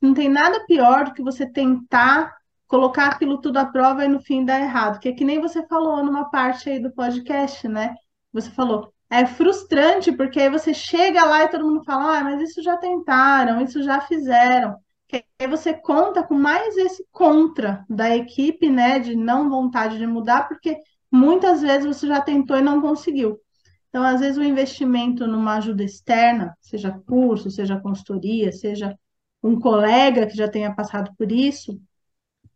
Não 0.00 0.14
tem 0.14 0.28
nada 0.28 0.64
pior 0.66 1.06
do 1.06 1.14
que 1.14 1.22
você 1.22 1.50
tentar 1.50 2.38
colocar 2.70 3.08
aquilo 3.08 3.40
tudo 3.40 3.56
à 3.58 3.64
prova 3.66 4.04
e 4.04 4.08
no 4.08 4.20
fim 4.20 4.44
dar 4.44 4.60
errado, 4.60 5.00
que 5.00 5.08
é 5.08 5.12
que 5.12 5.24
nem 5.24 5.40
você 5.40 5.66
falou 5.66 6.04
numa 6.04 6.30
parte 6.30 6.70
aí 6.70 6.78
do 6.78 6.92
podcast, 6.92 7.66
né? 7.66 7.96
Você 8.32 8.48
falou, 8.48 8.94
é 9.10 9.26
frustrante 9.26 10.12
porque 10.12 10.38
aí 10.40 10.48
você 10.48 10.72
chega 10.72 11.24
lá 11.24 11.42
e 11.42 11.48
todo 11.48 11.66
mundo 11.66 11.82
fala, 11.82 12.18
ah, 12.18 12.24
mas 12.24 12.40
isso 12.40 12.62
já 12.62 12.76
tentaram, 12.76 13.60
isso 13.60 13.82
já 13.82 14.00
fizeram. 14.00 14.76
Que 15.08 15.24
aí 15.40 15.48
você 15.48 15.74
conta 15.74 16.22
com 16.22 16.34
mais 16.34 16.76
esse 16.76 17.04
contra 17.10 17.84
da 17.90 18.14
equipe, 18.16 18.70
né, 18.70 19.00
de 19.00 19.16
não 19.16 19.50
vontade 19.50 19.98
de 19.98 20.06
mudar, 20.06 20.46
porque 20.46 20.76
muitas 21.10 21.60
vezes 21.62 21.84
você 21.84 22.06
já 22.06 22.20
tentou 22.20 22.56
e 22.56 22.62
não 22.62 22.80
conseguiu. 22.80 23.40
Então, 23.88 24.04
às 24.04 24.20
vezes, 24.20 24.38
o 24.38 24.44
investimento 24.44 25.26
numa 25.26 25.56
ajuda 25.56 25.82
externa, 25.82 26.56
seja 26.60 26.92
curso, 27.04 27.50
seja 27.50 27.80
consultoria, 27.80 28.52
seja 28.52 28.96
um 29.42 29.58
colega 29.58 30.26
que 30.26 30.36
já 30.36 30.48
tenha 30.48 30.72
passado 30.72 31.10
por 31.18 31.32
isso, 31.32 31.80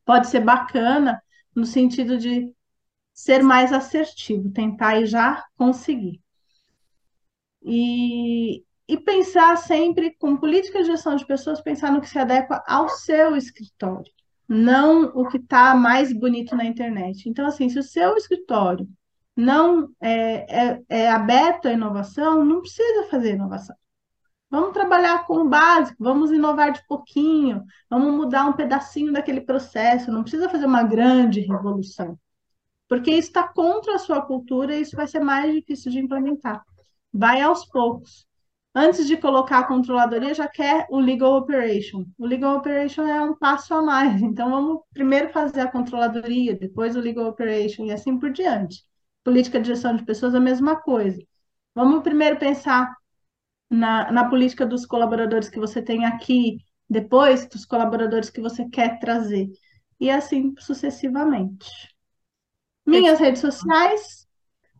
pode 0.05 0.28
ser 0.28 0.40
bacana 0.40 1.22
no 1.55 1.64
sentido 1.64 2.18
de 2.18 2.52
ser 3.12 3.43
mais 3.43 3.72
assertivo, 3.72 4.51
tentar 4.51 5.01
e 5.01 5.06
já 5.06 5.44
conseguir. 5.56 6.20
E, 7.62 8.64
e 8.89 8.98
pensar 8.98 9.56
sempre, 9.56 10.14
com 10.18 10.36
política 10.36 10.81
de 10.81 10.86
gestão 10.86 11.16
de 11.16 11.26
pessoas, 11.26 11.60
pensar 11.60 11.93
no 11.93 12.01
que 12.01 12.09
se 12.09 12.18
adequa 12.18 12.62
ao 12.66 12.89
seu 12.89 13.36
escritório, 13.36 14.12
não 14.48 15.05
o 15.14 15.28
que 15.28 15.39
está 15.39 15.74
mais 15.74 16.12
bonito 16.12 16.55
na 16.56 16.64
internet. 16.64 17.28
Então, 17.28 17.47
assim, 17.47 17.68
se 17.68 17.78
o 17.78 17.82
seu 17.82 18.16
escritório 18.16 18.86
não 19.36 19.89
é, 20.01 20.72
é, 20.72 20.82
é 20.89 21.10
aberto 21.10 21.66
à 21.68 21.72
inovação, 21.72 22.44
não 22.44 22.60
precisa 22.60 23.09
fazer 23.09 23.35
inovação. 23.35 23.76
Vamos 24.55 24.72
trabalhar 24.72 25.26
com 25.26 25.39
o 25.39 25.48
básico, 25.48 25.97
vamos 25.98 26.31
inovar 26.31 26.70
de 26.70 26.86
pouquinho, 26.86 27.64
vamos 27.90 28.14
mudar 28.14 28.47
um 28.47 28.52
pedacinho 28.52 29.12
daquele 29.12 29.40
processo, 29.40 30.12
não 30.12 30.22
precisa 30.22 30.48
fazer 30.48 30.64
uma 30.64 30.85
grande 30.85 31.40
revolução, 31.40 32.16
porque 32.89 33.10
isso 33.10 33.26
está 33.31 33.48
contra 33.48 33.97
a 33.97 33.98
sua 33.98 34.22
cultura 34.22 34.76
e 34.76 34.82
isso 34.82 34.94
vai 34.94 35.09
ser 35.09 35.18
mais 35.18 35.52
difícil 35.52 35.90
de 35.90 35.98
implementar. 35.98 36.62
Vai 37.12 37.40
aos 37.40 37.66
poucos. 37.66 38.28
Antes 38.72 39.09
de 39.09 39.16
colocar 39.16 39.59
a 39.59 39.64
controladoria, 39.66 40.32
já 40.32 40.47
quer 40.47 40.86
o 40.89 41.01
legal 41.01 41.36
operation. 41.36 42.05
O 42.16 42.24
legal 42.24 42.56
operation 42.56 43.09
é 43.09 43.20
um 43.20 43.35
passo 43.35 43.74
a 43.74 43.82
mais, 43.82 44.22
então 44.22 44.51
vamos 44.51 44.82
primeiro 44.93 45.31
fazer 45.32 45.62
a 45.62 45.70
controladoria, 45.70 46.56
depois 46.56 46.94
o 46.94 47.01
legal 47.01 47.26
operation 47.26 47.86
e 47.86 47.93
assim 47.93 48.16
por 48.20 48.31
diante. 48.31 48.85
Política 49.24 49.60
de 49.60 49.66
gestão 49.66 49.97
de 49.97 50.05
pessoas, 50.05 50.32
a 50.32 50.39
mesma 50.39 50.76
coisa. 50.76 51.20
Vamos 51.74 52.05
primeiro 52.05 52.39
pensar 52.39 52.94
na, 53.70 54.12
na 54.12 54.28
política 54.28 54.66
dos 54.66 54.86
colaboradores 54.86 55.49
que 55.49 55.59
você 55.59 55.82
tem 55.82 56.05
aqui, 56.05 56.59
depois 56.89 57.47
dos 57.47 57.65
colaboradores 57.65 58.31
que 58.31 58.41
você 58.41 58.69
quer 58.69 58.99
trazer, 58.99 59.49
e 59.99 60.11
assim 60.11 60.55
sucessivamente. 60.59 61.95
Minhas 62.86 63.19
redes 63.19 63.41
sociais, 63.41 64.27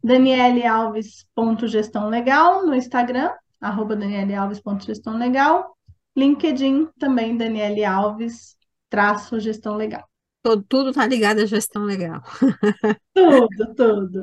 Daniele 0.03 0.67
Alves 0.67 1.27
gestão 1.67 2.09
legal 2.09 2.67
no 2.67 2.75
Instagram, 2.75 3.31
arroba 3.61 3.97
Daniele 3.97 4.35
Alves 4.35 4.61
gestão 4.85 5.17
legal, 5.17 5.77
LinkedIn 6.17 6.89
também 6.99 7.37
Daniele 7.37 7.85
Alves 7.85 8.57
traço 8.91 9.41
gestão 9.41 9.77
legal. 9.77 10.05
Tudo, 10.43 10.65
tudo 10.69 10.93
tá 10.93 11.07
ligado 11.07 11.41
à 11.41 11.47
gestão 11.47 11.85
legal. 11.85 12.23
tudo, 13.15 13.75
tudo. 13.75 14.21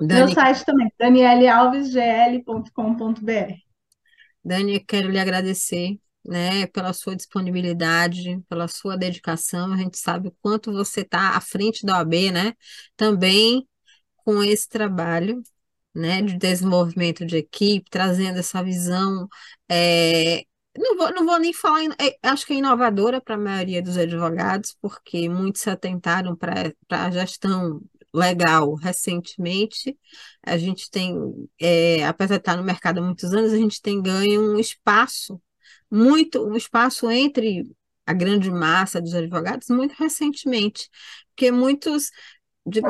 Dani... 0.00 0.14
Meu 0.14 0.28
site 0.28 0.64
também, 0.64 0.88
danielealvesgl.com.br. 0.96 3.67
Dani, 4.44 4.80
quero 4.80 5.10
lhe 5.10 5.18
agradecer, 5.18 5.98
né, 6.24 6.66
pela 6.68 6.92
sua 6.92 7.16
disponibilidade, 7.16 8.40
pela 8.48 8.68
sua 8.68 8.96
dedicação. 8.96 9.72
A 9.72 9.76
gente 9.76 9.98
sabe 9.98 10.28
o 10.28 10.36
quanto 10.42 10.72
você 10.72 11.00
está 11.02 11.36
à 11.36 11.40
frente 11.40 11.84
da 11.86 11.98
OAB, 11.98 12.30
né? 12.32 12.52
Também 12.96 13.66
com 14.24 14.42
esse 14.42 14.68
trabalho, 14.68 15.42
né, 15.94 16.22
de 16.22 16.36
desenvolvimento 16.38 17.24
de 17.26 17.36
equipe, 17.38 17.90
trazendo 17.90 18.38
essa 18.38 18.62
visão. 18.62 19.28
É, 19.68 20.44
não 20.76 20.96
vou, 20.96 21.12
não 21.14 21.26
vou 21.26 21.38
nem 21.40 21.52
falar, 21.52 21.82
é, 22.00 22.16
acho 22.22 22.46
que 22.46 22.52
é 22.52 22.56
inovadora 22.56 23.20
para 23.20 23.34
a 23.34 23.38
maioria 23.38 23.82
dos 23.82 23.96
advogados, 23.96 24.76
porque 24.80 25.28
muitos 25.28 25.62
se 25.62 25.70
atentaram 25.70 26.36
para 26.36 26.72
a 26.90 27.10
gestão 27.10 27.80
legal 28.12 28.74
recentemente. 28.74 29.96
A 30.44 30.56
gente 30.56 30.90
tem, 30.90 31.14
é, 31.60 32.06
apesar 32.06 32.36
de 32.36 32.40
estar 32.40 32.56
no 32.56 32.64
mercado 32.64 32.98
há 32.98 33.02
muitos 33.02 33.32
anos, 33.32 33.52
a 33.52 33.56
gente 33.56 33.80
tem 33.80 34.00
ganho 34.02 34.54
um 34.54 34.58
espaço, 34.58 35.40
muito, 35.90 36.44
um 36.46 36.56
espaço 36.56 37.10
entre 37.10 37.64
a 38.06 38.12
grande 38.12 38.50
massa 38.50 39.00
dos 39.00 39.14
advogados 39.14 39.68
muito 39.68 39.92
recentemente, 39.92 40.88
porque 41.34 41.50
muitos 41.50 42.10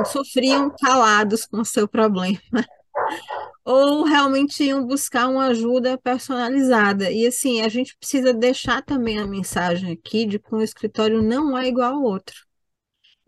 sofriam 0.06 0.74
calados 0.80 1.44
com 1.46 1.60
o 1.60 1.64
seu 1.64 1.88
problema. 1.88 2.40
ou 3.64 4.04
realmente 4.04 4.64
iam 4.64 4.86
buscar 4.86 5.28
uma 5.28 5.48
ajuda 5.48 5.98
personalizada. 5.98 7.10
E 7.10 7.26
assim, 7.26 7.60
a 7.60 7.68
gente 7.68 7.96
precisa 7.98 8.32
deixar 8.32 8.82
também 8.82 9.18
a 9.18 9.26
mensagem 9.26 9.92
aqui 9.92 10.24
de 10.24 10.38
que 10.38 10.54
um 10.54 10.62
escritório 10.62 11.22
não 11.22 11.56
é 11.56 11.68
igual 11.68 11.96
ao 11.96 12.02
outro. 12.02 12.47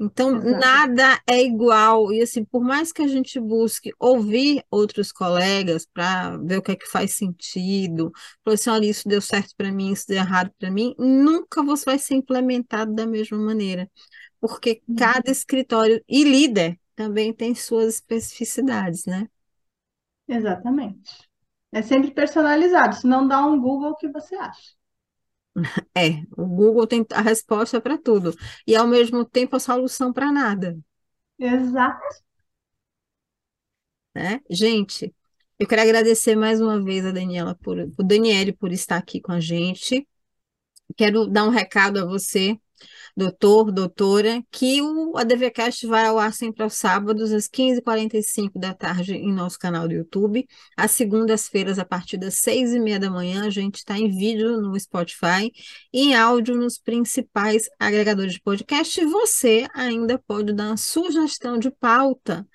Então, 0.03 0.37
Exato. 0.37 0.59
nada 0.59 1.21
é 1.27 1.43
igual. 1.43 2.11
E 2.11 2.23
assim, 2.23 2.43
por 2.43 2.63
mais 2.63 2.91
que 2.91 3.03
a 3.03 3.07
gente 3.07 3.39
busque 3.39 3.93
ouvir 3.99 4.65
outros 4.71 5.13
colegas 5.13 5.85
para 5.85 6.39
ver 6.39 6.57
o 6.57 6.63
que 6.63 6.73
é 6.73 6.77
que 6.77 6.87
faz 6.87 7.13
sentido, 7.15 8.11
falar 8.43 8.55
assim, 8.55 8.71
olha, 8.71 8.87
isso 8.87 9.07
deu 9.07 9.21
certo 9.21 9.55
para 9.55 9.71
mim, 9.71 9.93
isso 9.93 10.07
deu 10.09 10.17
errado 10.17 10.51
para 10.59 10.71
mim, 10.71 10.95
nunca 10.99 11.63
você 11.63 11.85
vai 11.85 11.99
ser 11.99 12.15
implementado 12.15 12.95
da 12.95 13.07
mesma 13.07 13.37
maneira. 13.37 13.91
Porque 14.41 14.81
uhum. 14.89 14.97
cada 14.97 15.31
escritório 15.31 16.03
e 16.09 16.25
líder 16.25 16.81
também 16.97 17.31
tem 17.31 17.55
suas 17.55 17.97
especificidades, 17.97 19.05
né? 19.05 19.29
Exatamente. 20.27 21.29
É 21.73 21.83
sempre 21.83 22.11
personalizado. 22.11 22.97
Se 22.97 23.07
não 23.07 23.29
dá 23.29 23.45
um 23.45 23.61
Google, 23.61 23.91
o 23.91 23.97
que 23.97 24.09
você 24.09 24.35
acha? 24.35 24.80
É, 25.97 26.23
o 26.37 26.47
Google 26.47 26.87
tem 26.87 27.05
a 27.13 27.21
resposta 27.21 27.81
para 27.81 27.99
tudo 27.99 28.35
e 28.67 28.77
ao 28.77 28.87
mesmo 28.87 29.25
tempo 29.25 29.57
a 29.57 29.61
solução 29.61 30.13
para 30.13 30.33
nada. 30.33 30.79
Exato. 31.39 32.23
Né? 34.15 34.41
Gente, 34.51 35.15
eu 35.59 35.67
quero 35.67 35.83
agradecer 35.83 36.37
mais 36.37 36.61
uma 36.61 36.83
vez 36.83 37.05
a 37.05 37.13
Daniela 37.13 37.55
por, 37.55 37.79
o 37.79 38.03
Daniele 38.03 38.53
por 38.53 38.73
estar 38.73 38.97
aqui 38.97 39.21
com 39.21 39.33
a 39.33 39.41
gente. 39.41 40.07
Quero 40.97 41.27
dar 41.27 41.45
um 41.45 41.51
recado 41.51 41.99
a 41.99 42.05
você 42.05 42.59
doutor, 43.21 43.71
doutora, 43.71 44.43
que 44.51 44.81
o 44.81 45.17
ADVCast 45.19 45.87
vai 45.87 46.07
ao 46.07 46.19
ar 46.19 46.33
sempre 46.33 46.63
aos 46.63 46.75
sábados, 46.75 47.33
às 47.33 47.47
15h45 47.47 48.53
da 48.59 48.73
tarde, 48.73 49.15
em 49.15 49.31
nosso 49.31 49.59
canal 49.59 49.87
do 49.87 49.93
YouTube. 49.93 50.49
Às 50.75 50.93
segundas-feiras, 50.93 51.79
a 51.79 51.85
partir 51.85 52.17
das 52.17 52.35
6h30 52.37 52.99
da 52.99 53.11
manhã, 53.11 53.45
a 53.47 53.51
gente 53.51 53.77
está 53.77 53.99
em 53.99 54.09
vídeo 54.09 54.59
no 54.61 54.79
Spotify 54.81 55.53
e 55.93 56.09
em 56.09 56.15
áudio 56.15 56.57
nos 56.57 56.79
principais 56.79 57.69
agregadores 57.79 58.33
de 58.33 58.41
podcast. 58.41 58.99
E 58.99 59.05
você 59.05 59.69
ainda 59.75 60.19
pode 60.19 60.55
dar 60.55 60.69
uma 60.69 60.77
sugestão 60.79 61.59
de 61.59 61.71
pauta 61.71 62.47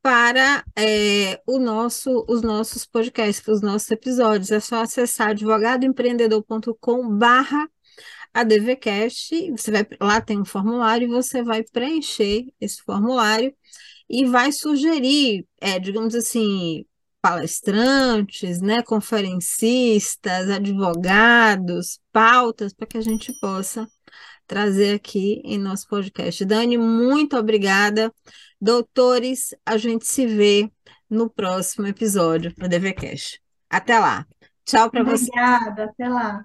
para 0.00 0.64
é, 0.74 1.38
o 1.46 1.58
nosso, 1.58 2.24
os 2.26 2.40
nossos 2.40 2.86
podcasts, 2.86 3.46
os 3.46 3.60
nossos 3.60 3.90
episódios. 3.90 4.50
É 4.50 4.58
só 4.58 4.82
acessar 4.82 5.30
advogadoempreendedor.com 5.30 7.14
barra 7.14 7.68
a 8.32 8.44
DVCast, 8.44 9.50
você 9.52 9.70
vai 9.70 9.86
lá 10.00 10.20
tem 10.20 10.40
um 10.40 10.44
formulário 10.44 11.06
e 11.06 11.10
você 11.10 11.42
vai 11.42 11.62
preencher 11.62 12.46
esse 12.60 12.82
formulário 12.82 13.54
e 14.08 14.24
vai 14.24 14.52
sugerir, 14.52 15.46
é, 15.60 15.78
digamos 15.78 16.14
assim, 16.14 16.84
palestrantes, 17.20 18.60
né, 18.60 18.82
conferencistas, 18.82 20.48
advogados, 20.48 22.00
pautas 22.12 22.72
para 22.72 22.86
que 22.86 22.98
a 22.98 23.02
gente 23.02 23.32
possa 23.40 23.86
trazer 24.46 24.94
aqui 24.94 25.42
em 25.44 25.58
nosso 25.58 25.86
podcast. 25.88 26.44
Dani, 26.44 26.78
muito 26.78 27.36
obrigada. 27.36 28.12
Doutores, 28.60 29.54
a 29.64 29.76
gente 29.76 30.06
se 30.06 30.26
vê 30.26 30.70
no 31.08 31.28
próximo 31.28 31.86
episódio 31.86 32.52
do 32.56 32.68
DVCast. 32.68 33.40
Até 33.68 33.98
lá. 33.98 34.26
Tchau 34.64 34.90
para 34.90 35.02
vocês. 35.02 35.28
Obrigada, 35.28 35.84
até 35.84 36.08
lá. 36.08 36.44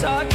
suck 0.00 0.29